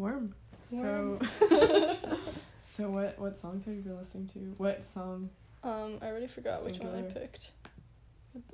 Worm. 0.00 0.34
So, 0.64 1.18
so 2.66 2.88
what? 2.88 3.18
What 3.18 3.36
songs 3.36 3.66
have 3.66 3.74
you 3.74 3.82
been 3.82 3.98
listening 3.98 4.28
to? 4.28 4.38
What 4.56 4.82
song? 4.82 5.28
um, 5.62 5.98
I 6.00 6.06
already 6.06 6.26
forgot 6.26 6.64
which 6.64 6.78
one 6.78 6.96
I 6.96 7.02
picked. 7.02 7.50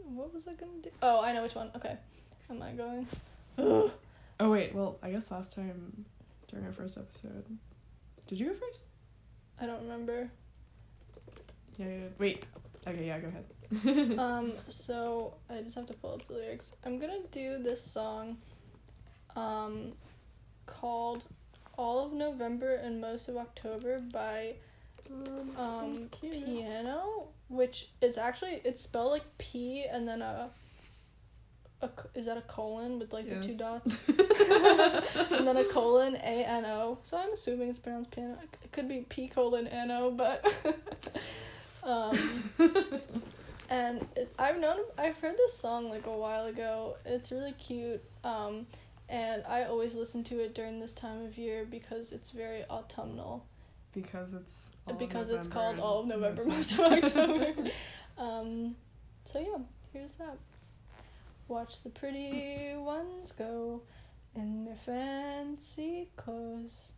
What, 0.02 0.34
was 0.34 0.48
I 0.48 0.54
gonna 0.54 0.72
do? 0.82 0.90
Oh, 1.02 1.22
I 1.22 1.32
know 1.32 1.44
which 1.44 1.54
one. 1.54 1.70
Okay, 1.76 1.96
am 2.50 2.62
I 2.62 2.72
going? 2.72 3.06
Oh 4.38 4.50
wait, 4.50 4.74
well 4.74 4.98
I 5.02 5.12
guess 5.12 5.30
last 5.30 5.54
time 5.54 6.04
during 6.48 6.66
our 6.66 6.72
first 6.72 6.98
episode, 6.98 7.46
did 8.26 8.38
you 8.38 8.48
go 8.48 8.54
first? 8.54 8.84
I 9.58 9.64
don't 9.64 9.80
remember. 9.80 10.28
Yeah, 11.78 11.86
did. 11.86 12.12
Wait. 12.18 12.44
Okay, 12.86 13.06
yeah, 13.06 13.18
go 13.18 13.28
ahead. 13.28 14.18
um, 14.18 14.52
so 14.68 15.38
I 15.48 15.62
just 15.62 15.74
have 15.74 15.86
to 15.86 15.94
pull 15.94 16.12
up 16.12 16.26
the 16.28 16.34
lyrics. 16.34 16.74
I'm 16.84 16.98
gonna 16.98 17.22
do 17.30 17.62
this 17.62 17.82
song, 17.94 18.36
um, 19.36 19.92
called 20.66 21.24
"All 21.76 22.04
of 22.04 22.12
November 22.12 22.74
and 22.74 23.00
Most 23.00 23.28
of 23.28 23.36
October" 23.36 24.00
by 24.00 24.54
um 25.58 26.08
Piano, 26.20 27.28
which 27.48 27.88
is 28.00 28.18
actually 28.18 28.60
it's 28.64 28.80
spelled 28.80 29.12
like 29.12 29.38
P 29.38 29.84
and 29.84 30.06
then 30.06 30.22
a 30.22 30.50
a 31.82 31.90
is 32.14 32.26
that 32.26 32.38
a 32.38 32.42
colon 32.42 32.98
with 32.98 33.12
like 33.12 33.28
the 33.28 33.36
two 33.36 33.54
dots 33.56 34.00
and 34.08 35.46
then 35.46 35.56
a 35.56 35.64
colon 35.64 36.16
A 36.16 36.44
N 36.44 36.64
O? 36.64 36.98
So 37.02 37.18
I'm 37.18 37.32
assuming 37.32 37.68
it's 37.68 37.78
pronounced 37.78 38.10
piano. 38.10 38.38
It 38.64 38.72
could 38.72 38.88
be 38.88 39.04
P 39.08 39.28
colon 39.28 39.66
N 39.66 39.90
O, 39.90 40.10
but 40.10 40.44
um, 41.82 42.18
and 43.70 44.06
it, 44.16 44.32
I've 44.38 44.58
known 44.58 44.78
I've 44.96 45.18
heard 45.18 45.36
this 45.36 45.56
song 45.56 45.90
like 45.90 46.06
a 46.06 46.16
while 46.16 46.46
ago. 46.46 46.96
It's 47.04 47.30
really 47.30 47.52
cute. 47.52 48.02
Um, 48.24 48.66
and 49.08 49.44
I 49.48 49.64
always 49.64 49.94
listen 49.94 50.24
to 50.24 50.40
it 50.40 50.54
during 50.54 50.80
this 50.80 50.92
time 50.92 51.24
of 51.24 51.38
year 51.38 51.64
because 51.64 52.12
it's 52.12 52.30
very 52.30 52.64
autumnal. 52.68 53.46
because 53.92 54.34
it's 54.34 54.70
all 54.86 54.92
of 54.94 54.98
because 54.98 55.28
it's 55.28 55.48
called 55.48 55.78
All 55.78 56.00
of 56.00 56.06
November, 56.06 56.44
most 56.44 56.78
Most 56.78 56.78
of 56.78 57.04
October. 57.04 57.70
um, 58.18 58.76
so 59.24 59.40
yeah, 59.40 59.62
here's 59.92 60.12
that. 60.12 60.38
Watch 61.48 61.82
the 61.82 61.90
pretty 61.90 62.74
ones 62.76 63.32
go 63.32 63.82
in 64.34 64.64
their 64.64 64.76
fancy 64.76 66.08
clothes, 66.16 66.92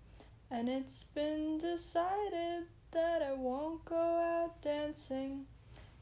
and 0.50 0.68
it's 0.68 1.04
been 1.04 1.58
decided 1.58 2.64
that 2.92 3.22
I 3.22 3.34
won't 3.34 3.84
go 3.84 3.96
out 3.96 4.62
dancing. 4.62 5.44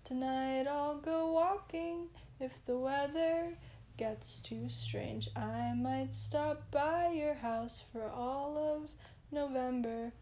Tonight 0.04 0.68
I'll 0.68 0.98
go 0.98 1.32
walking 1.32 2.06
if 2.38 2.64
the 2.64 2.78
weather 2.78 3.56
gets 3.96 4.38
too 4.38 4.68
strange. 4.68 5.28
I 5.36 5.74
might 5.74 6.14
stop 6.14 6.70
by 6.70 7.12
your 7.12 7.34
house 7.34 7.82
for 7.92 8.08
all 8.08 8.56
of 8.58 8.90
November. 9.32 10.12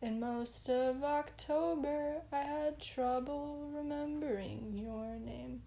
In 0.00 0.20
most 0.20 0.68
of 0.68 1.02
October, 1.02 2.22
I 2.32 2.36
had 2.38 2.80
trouble 2.80 3.68
remembering 3.74 4.72
your 4.76 5.16
name. 5.18 5.62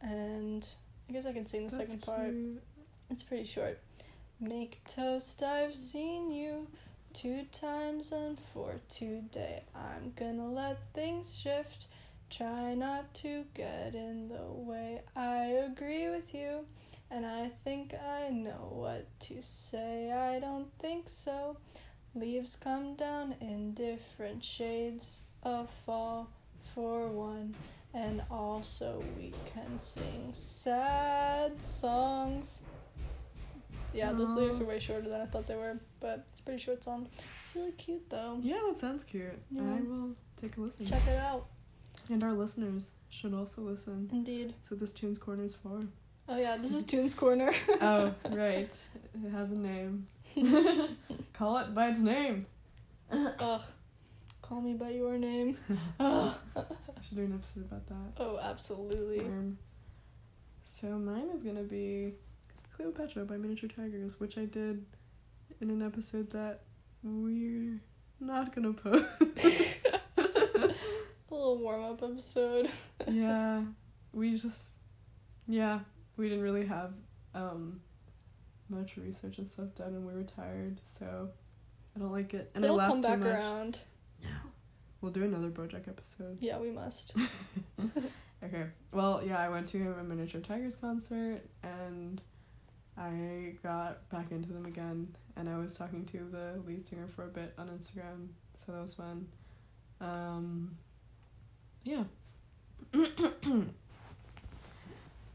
And 0.00 0.68
I 1.08 1.12
guess 1.12 1.26
I 1.26 1.32
can 1.32 1.46
sing 1.46 1.68
the 1.68 1.76
That's 1.76 1.90
second 1.90 2.02
part. 2.02 2.30
cute. 2.30 2.62
It's 3.10 3.22
pretty 3.22 3.44
short. 3.44 3.78
Make 4.40 4.80
toast, 4.88 5.42
I've 5.42 5.76
seen 5.76 6.32
you 6.32 6.66
two 7.12 7.44
times, 7.52 8.10
and 8.10 8.38
for 8.40 8.80
today, 8.88 9.62
I'm 9.74 10.12
gonna 10.16 10.48
let 10.50 10.78
things 10.94 11.36
shift. 11.38 11.86
Try 12.36 12.72
not 12.72 13.12
to 13.14 13.44
get 13.52 13.94
in 13.94 14.28
the 14.28 14.42
way. 14.42 15.02
I 15.14 15.44
agree 15.70 16.08
with 16.08 16.34
you, 16.34 16.64
and 17.10 17.26
I 17.26 17.50
think 17.62 17.92
I 17.92 18.30
know 18.30 18.70
what 18.70 19.06
to 19.20 19.42
say. 19.42 20.10
I 20.10 20.40
don't 20.40 20.72
think 20.78 21.10
so. 21.10 21.58
Leaves 22.14 22.56
come 22.56 22.94
down 22.94 23.34
in 23.42 23.74
different 23.74 24.42
shades 24.42 25.24
of 25.42 25.68
fall 25.84 26.30
for 26.74 27.08
one. 27.08 27.54
And 27.92 28.22
also, 28.30 29.04
we 29.18 29.34
can 29.52 29.78
sing 29.78 30.30
sad 30.32 31.62
songs. 31.62 32.62
Yeah, 33.92 34.12
those 34.12 34.30
lyrics 34.30 34.58
are 34.58 34.64
way 34.64 34.78
shorter 34.78 35.10
than 35.10 35.20
I 35.20 35.26
thought 35.26 35.46
they 35.46 35.54
were, 35.54 35.78
but 36.00 36.24
it's 36.30 36.40
a 36.40 36.44
pretty 36.44 36.62
short 36.62 36.82
song. 36.82 37.08
It's 37.44 37.54
really 37.54 37.72
cute 37.72 38.08
though. 38.08 38.38
Yeah, 38.42 38.60
that 38.68 38.78
sounds 38.78 39.04
cute. 39.04 39.38
Yeah. 39.50 39.60
I 39.60 39.80
will 39.82 40.16
take 40.40 40.56
a 40.56 40.62
listen. 40.62 40.86
Check 40.86 41.06
it 41.06 41.18
out. 41.18 41.46
And 42.10 42.22
our 42.22 42.32
listeners 42.32 42.90
should 43.08 43.34
also 43.34 43.62
listen. 43.62 44.08
Indeed. 44.12 44.54
So 44.62 44.74
this 44.74 44.92
tune's 44.92 45.18
corner 45.18 45.44
is 45.44 45.54
for. 45.54 45.80
Oh 46.28 46.38
yeah, 46.38 46.56
this 46.56 46.72
is 46.72 46.84
Tunes 46.84 47.14
Corner. 47.14 47.50
oh, 47.80 48.14
right. 48.30 48.74
It 49.14 49.30
has 49.32 49.50
a 49.52 49.56
name. 49.56 50.06
Call 51.32 51.58
it 51.58 51.74
by 51.74 51.88
its 51.88 51.98
name. 51.98 52.46
Ugh. 53.10 53.62
Call 54.40 54.60
me 54.60 54.74
by 54.74 54.90
your 54.90 55.18
name. 55.18 55.58
Ugh. 56.00 56.34
I 56.56 56.62
should 57.02 57.16
do 57.16 57.24
an 57.24 57.34
episode 57.34 57.64
about 57.64 57.86
that. 57.88 58.22
Oh, 58.22 58.38
absolutely. 58.40 59.20
Um, 59.20 59.58
so 60.80 60.86
mine 60.98 61.28
is 61.34 61.42
gonna 61.42 61.64
be 61.64 62.14
Cleopatra 62.76 63.24
by 63.24 63.36
Miniature 63.36 63.68
Tigers, 63.74 64.20
which 64.20 64.38
I 64.38 64.44
did 64.44 64.84
in 65.60 65.70
an 65.70 65.82
episode 65.82 66.30
that 66.30 66.62
we're 67.02 67.78
not 68.20 68.54
gonna 68.54 68.72
post. 68.72 69.06
A 71.32 71.34
little 71.34 71.58
warm 71.58 71.82
up 71.84 72.02
episode. 72.02 72.70
yeah, 73.08 73.62
we 74.12 74.36
just 74.38 74.64
yeah 75.48 75.80
we 76.18 76.28
didn't 76.28 76.44
really 76.44 76.66
have 76.66 76.92
um 77.34 77.80
much 78.68 78.96
research 78.98 79.38
and 79.38 79.48
stuff 79.48 79.74
done, 79.74 79.94
and 79.94 80.06
we 80.06 80.12
were 80.12 80.24
tired, 80.24 80.78
so 80.98 81.30
I 81.96 81.98
don't 81.98 82.12
like 82.12 82.34
it. 82.34 82.50
And 82.54 82.62
It'll 82.64 82.78
I 82.78 82.84
laughed 82.86 82.90
come 82.92 83.02
too 83.02 83.08
back 83.08 83.18
much. 83.20 83.28
around. 83.28 83.78
No, 84.22 84.28
we'll 85.00 85.12
do 85.12 85.24
another 85.24 85.48
BoJack 85.48 85.88
episode. 85.88 86.36
Yeah, 86.40 86.58
we 86.58 86.70
must. 86.70 87.16
Okay. 88.44 88.64
Well, 88.92 89.22
yeah, 89.24 89.38
I 89.38 89.48
went 89.48 89.68
to 89.68 89.94
a 90.00 90.02
Miniature 90.02 90.40
Tigers 90.40 90.74
concert 90.74 91.42
and 91.62 92.20
I 92.98 93.52
got 93.62 94.08
back 94.10 94.32
into 94.32 94.52
them 94.52 94.66
again 94.66 95.14
and 95.36 95.48
I 95.48 95.58
was 95.58 95.76
talking 95.76 96.04
to 96.06 96.18
the 96.28 96.60
lead 96.66 96.84
singer 96.84 97.06
for 97.06 97.22
a 97.24 97.28
bit 97.28 97.54
on 97.56 97.68
Instagram, 97.68 98.30
so 98.58 98.72
that 98.72 98.80
was 98.80 98.94
fun. 98.94 99.28
Um 100.00 100.76
yeah. 101.84 102.04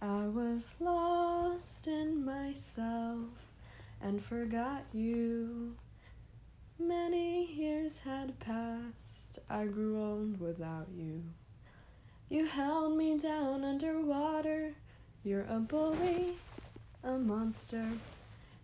I 0.02 0.28
was 0.28 0.76
lost 0.80 1.88
in 1.88 2.24
myself 2.24 3.48
and 4.02 4.22
forgot 4.22 4.84
you. 4.94 5.76
Many 6.80 7.52
years 7.52 8.00
had 8.02 8.40
passed, 8.40 9.40
I 9.50 9.66
grew 9.66 10.00
old 10.00 10.40
without 10.40 10.88
you. 10.96 11.24
You 12.30 12.46
held 12.46 12.96
me 12.96 13.18
down 13.18 13.64
underwater, 13.64 14.76
you're 15.24 15.48
a 15.50 15.60
bully, 15.60 16.36
a 17.04 17.18
monster. 17.18 17.88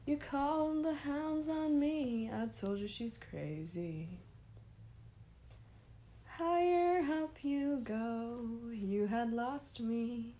You 0.06 0.18
called 0.18 0.86
the 0.86 0.94
hounds 0.94 1.50
on 1.50 1.80
me, 1.80 2.30
I 2.32 2.46
told 2.46 2.80
you 2.80 2.88
she's 2.88 3.18
crazy. 3.18 4.08
Higher 6.46 7.00
up 7.24 7.38
you 7.42 7.80
go, 7.86 8.50
you 8.74 9.08
had 9.08 9.32
lost 9.32 9.80
me. 9.80 10.34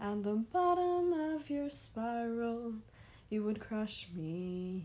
At 0.00 0.24
the 0.24 0.34
bottom 0.34 1.12
of 1.12 1.48
your 1.48 1.70
spiral, 1.70 2.74
you 3.30 3.44
would 3.44 3.60
crush 3.60 4.08
me. 4.16 4.82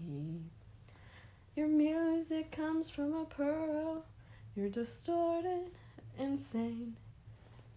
Your 1.56 1.68
music 1.68 2.52
comes 2.52 2.92
from 2.92 3.16
a 3.16 3.26
pearl, 3.26 4.06
you're 4.56 4.70
distorted, 4.70 5.72
insane. 6.20 6.96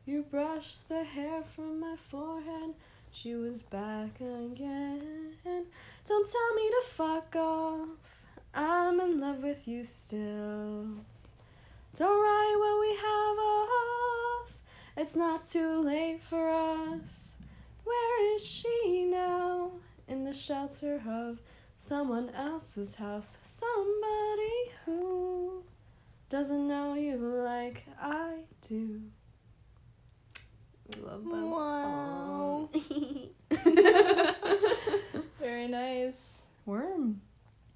You 0.05 0.27
brushed 0.31 0.91
the 0.91 1.05
hair 1.05 1.43
from 1.43 1.81
my 1.81 1.97
forehead, 1.97 2.75
she 3.11 3.35
was 3.37 3.63
back 3.63 4.21
again. 4.21 5.39
Don't 6.07 6.31
tell 6.31 6.55
me 6.57 6.69
to 6.69 6.83
fuck 6.89 7.37
off, 7.37 7.89
I'm 8.53 9.01
in 9.01 9.19
love 9.19 9.43
with 9.43 9.67
you 9.67 9.83
still. 9.83 11.07
Don't 11.95 12.23
write 12.23 12.57
what 12.59 12.81
we 12.81 12.97
have 12.97 13.39
off, 13.39 14.59
it's 14.97 15.15
not 15.15 15.45
too 15.45 15.83
late 15.83 16.23
for 16.23 16.49
us. 16.49 17.35
Where 17.85 18.35
is 18.35 18.43
she 18.47 19.07
now? 19.11 19.73
In 20.09 20.25
the 20.25 20.33
shelter 20.33 21.03
of 21.07 21.39
someone 21.77 22.31
else's 22.31 22.95
house. 22.95 23.37
Somebody 23.43 24.73
who 24.87 25.65
doesn't 26.31 26.67
know 26.67 26.95
you 26.95 27.17
like 27.17 27.85
I 28.01 28.45
do. 28.67 29.03
Love 31.03 31.25
that 31.25 31.45
Wow. 31.45 32.71
Very 35.41 35.69
nice. 35.69 36.41
Worm. 36.65 37.21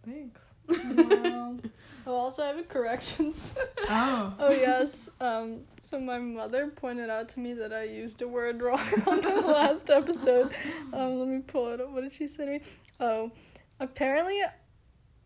Thanks. 0.07 0.55
Wow. 0.69 1.57
oh, 2.07 2.15
also, 2.15 2.43
I 2.43 2.47
have 2.49 2.59
a 2.59 2.63
corrections. 2.77 3.55
Oh. 3.89 4.35
oh 4.39 4.51
yes. 4.51 5.09
Um. 5.21 5.63
So 5.81 5.99
my 6.01 6.19
mother 6.19 6.69
pointed 6.69 7.11
out 7.11 7.29
to 7.31 7.41
me 7.41 7.55
that 7.55 7.73
I 7.73 7.85
used 7.85 8.23
a 8.23 8.29
word 8.29 8.63
wrong 8.63 8.81
on 9.07 9.21
the 9.21 9.43
last 9.47 9.91
episode. 9.91 10.53
Um. 10.93 11.19
Let 11.19 11.29
me 11.29 11.41
pull 11.41 11.73
it 11.73 11.81
up. 11.81 11.91
What 11.91 12.03
did 12.03 12.15
she 12.15 12.27
say 12.27 12.45
to 12.45 12.51
me? 12.53 12.61
Oh, 13.01 13.33
apparently, 13.81 14.41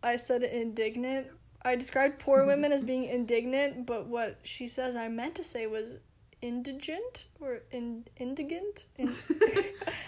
I 0.03 0.15
said 0.15 0.43
indignant. 0.43 1.27
I 1.63 1.75
described 1.75 2.19
poor 2.19 2.45
women 2.51 2.71
as 2.71 2.83
being 2.83 3.05
indignant, 3.05 3.85
but 3.85 4.07
what 4.07 4.39
she 4.43 4.67
says 4.67 4.95
I 4.95 5.07
meant 5.07 5.35
to 5.35 5.43
say 5.43 5.67
was 5.67 5.99
indigent 6.41 7.25
or 7.39 7.61
in 7.71 8.05
indigent. 8.17 8.85
In- 8.97 9.09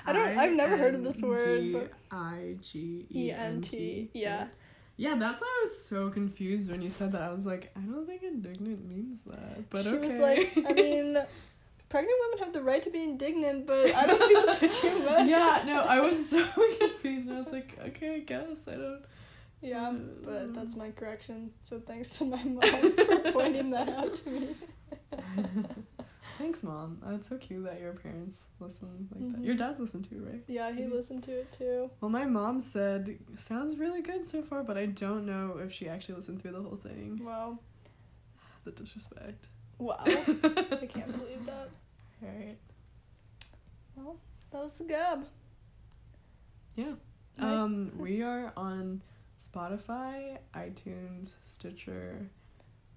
I 0.06 0.14
don't. 0.14 0.38
I've 0.38 0.54
never 0.54 0.78
heard 0.78 0.96
of 0.96 1.04
this 1.04 1.22
word, 1.22 1.74
but 1.74 1.92
I 2.12 2.56
G 2.62 3.06
E 3.14 3.32
N 3.32 3.62
T. 3.62 4.10
Yeah. 4.14 4.48
Yeah, 4.96 5.16
that's 5.16 5.42
why 5.42 5.48
I 5.48 5.64
was 5.64 5.86
so 5.86 6.10
confused 6.10 6.70
when 6.70 6.82
you 6.82 6.90
said 6.90 7.12
that. 7.14 7.22
I 7.22 7.32
was 7.32 7.46
like, 7.46 7.72
I 7.76 7.80
don't 7.80 8.06
think 8.06 8.22
indignant 8.22 8.88
means 8.88 9.20
that. 9.26 9.70
But 9.70 9.84
she 9.84 9.90
okay. 9.90 10.00
was 10.00 10.20
like, 10.20 10.54
I 10.68 10.74
mean, 10.74 11.18
pregnant 11.90 12.18
women 12.22 12.46
have 12.46 12.54
the 12.54 12.62
right 12.62 12.82
to 12.84 12.90
be 12.92 13.04
indignant, 13.04 13.66
but 13.66 13.94
I 13.96 14.06
don't 14.06 14.20
think 14.20 14.46
that's 14.46 14.62
what 14.62 14.84
you 14.84 15.00
meant. 15.04 15.30
yeah, 15.30 15.64
no, 15.66 15.82
I 15.82 16.00
was 16.00 16.30
so 16.30 16.46
confused. 16.80 17.32
I 17.32 17.40
was 17.40 17.48
like, 17.48 17.78
okay, 17.88 18.16
I 18.16 18.20
guess 18.20 18.60
I 18.68 18.72
don't. 18.72 19.04
Yeah, 19.62 19.94
but 20.24 20.54
that's 20.54 20.76
my 20.76 20.92
correction. 20.92 21.52
So 21.64 21.80
thanks 21.80 22.18
to 22.18 22.26
my 22.26 22.44
mom 22.44 22.92
for 22.92 23.32
pointing 23.32 23.70
that 23.72 23.90
out 23.90 24.16
to 24.18 24.30
me. 24.30 24.56
Thanks, 26.44 26.62
mom. 26.62 26.98
Oh, 27.06 27.16
it's 27.16 27.30
so 27.30 27.38
cute 27.38 27.64
that 27.64 27.80
your 27.80 27.94
parents 27.94 28.36
listen 28.60 29.08
like 29.14 29.22
Mhm. 29.24 29.32
that. 29.36 29.42
Your 29.46 29.56
dad 29.56 29.80
listened 29.80 30.04
to, 30.10 30.16
it, 30.18 30.30
right? 30.30 30.44
Yeah, 30.48 30.74
he 30.74 30.88
listened 30.88 31.24
to 31.24 31.32
it 31.40 31.50
too. 31.54 31.90
Well, 32.02 32.12
my 32.12 32.26
mom 32.26 32.60
said 32.60 33.18
sounds 33.38 33.78
really 33.78 34.02
good 34.02 34.26
so 34.26 34.42
far, 34.44 34.62
but 34.62 34.78
I 34.78 34.88
don't 34.88 35.26
know 35.26 35.58
if 35.60 35.72
she 35.72 35.88
actually 35.88 36.16
listened 36.16 36.42
through 36.42 36.52
the 36.52 36.62
whole 36.62 36.76
thing. 36.76 37.24
Wow. 37.24 37.60
The 38.66 38.72
disrespect. 38.72 39.48
Wow. 39.78 39.96
I 40.06 40.86
can't 40.86 41.18
believe 41.18 41.46
that. 41.46 41.70
Alright. 42.22 42.58
Well, 43.96 44.18
that 44.52 44.64
was 44.64 44.74
the 44.74 44.84
gab. 44.84 45.26
Yeah. 46.76 46.96
Right. 47.38 47.54
Um, 47.54 47.94
we 47.98 48.22
are 48.22 48.52
on 48.58 49.02
Spotify, 49.40 50.40
iTunes, 50.54 51.36
Stitcher, 51.46 52.30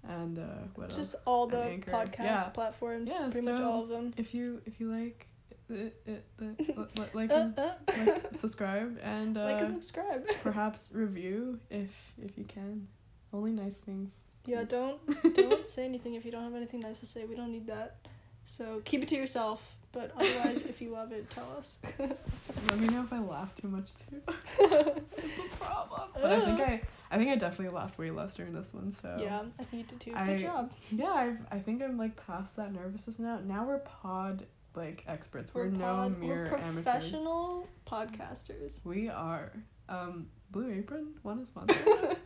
and 0.07 0.39
uh, 0.39 0.43
what 0.75 0.85
else? 0.89 0.95
Just 0.97 1.15
all 1.25 1.47
the 1.47 1.79
podcast 1.85 2.19
Yeah. 2.19 2.43
platforms, 2.53 3.11
Yeah, 3.13 3.29
pretty 3.29 3.47
much 3.47 3.57
so- 3.57 3.65
all 3.69 3.83
of 3.83 3.89
them. 3.89 4.13
If 4.17 4.33
you 4.33 4.61
if 4.65 4.79
you 4.79 4.91
like 4.91 5.27
it, 5.69 5.95
it, 6.05 6.23
it, 6.39 6.77
li- 6.97 7.05
like, 7.13 7.29
Uh, 7.31 7.35
and- 7.35 7.59
uh. 7.59 7.73
like, 8.05 8.37
subscribe 8.37 8.97
and 9.03 9.35
like 9.49 9.61
uh, 9.61 9.65
and 9.65 9.73
subscribe. 9.73 10.25
perhaps 10.43 10.91
review 10.93 11.59
if 11.69 11.91
if 12.21 12.37
you 12.37 12.45
can. 12.45 12.87
Only 13.33 13.51
nice 13.51 13.75
things. 13.85 14.11
Yeah, 14.45 14.63
don't 14.63 14.97
don't 15.35 15.67
say 15.67 15.83
anything 15.83 16.13
if 16.15 16.23
you 16.23 16.31
don't 16.31 16.43
have 16.43 16.55
anything 16.55 16.79
nice 16.79 16.99
to 17.01 17.05
say. 17.05 17.25
We 17.25 17.35
don't 17.35 17.51
need 17.51 17.67
that. 17.67 17.97
So 18.45 18.81
keep 18.85 19.03
it 19.03 19.09
to 19.09 19.15
yourself. 19.17 19.75
But 19.91 20.11
otherwise, 20.15 20.61
if 20.63 20.81
you 20.81 20.91
love 20.91 21.11
it, 21.11 21.29
tell 21.29 21.49
us. 21.57 21.79
Let 21.99 22.79
me 22.79 22.87
know 22.87 23.01
if 23.03 23.11
I 23.11 23.19
laugh 23.19 23.53
too 23.55 23.67
much 23.67 23.89
too. 23.95 24.21
it's 24.59 25.53
a 25.53 25.57
problem. 25.57 26.09
But 26.13 26.25
I 26.31 26.39
think 26.45 26.59
I 26.61 26.81
I 27.09 27.17
think 27.17 27.29
I 27.29 27.35
definitely 27.35 27.73
laughed 27.75 27.97
way 27.97 28.11
less 28.11 28.35
during 28.35 28.53
this 28.53 28.73
one. 28.73 28.91
So 28.91 29.17
Yeah, 29.19 29.43
I 29.59 29.63
think 29.63 29.83
you 29.83 29.89
did 29.89 29.99
too. 29.99 30.13
I- 30.15 30.25
Good 30.25 30.39
job. 30.41 30.71
Yeah, 30.91 31.11
I've, 31.11 31.37
I 31.51 31.59
think 31.59 31.81
I'm 31.81 31.97
like 31.97 32.15
past 32.25 32.55
that 32.57 32.73
nervousness 32.73 33.19
now. 33.19 33.39
Now 33.45 33.65
we're 33.65 33.79
pod 33.79 34.45
like 34.75 35.03
experts. 35.07 35.53
We're, 35.55 35.67
no 35.69 35.85
pod- 35.85 36.19
mere 36.19 36.49
we're 36.51 36.57
amateurs. 36.57 36.83
professional 36.83 37.67
podcasters. 37.89 38.73
We 38.83 39.09
are. 39.09 39.51
Um, 39.89 40.27
Blue 40.51 40.71
Apron 40.71 41.13
want 41.23 41.41
to 41.41 41.47
sponsor? 41.47 41.75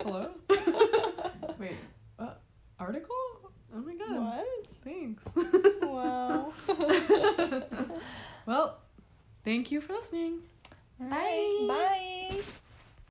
Hello. 0.02 0.32
Wait, 1.60 1.76
what 2.18 2.42
article? 2.80 3.16
Oh 3.74 3.80
my 3.80 3.94
god! 3.96 4.18
What? 4.20 4.68
Thanks. 4.84 5.24
Wow. 5.84 6.52
well, 8.46 8.80
thank 9.46 9.72
you 9.72 9.80
for 9.82 9.94
listening. 9.94 10.40
Bye. 11.00 11.66
Bye. 11.68 12.42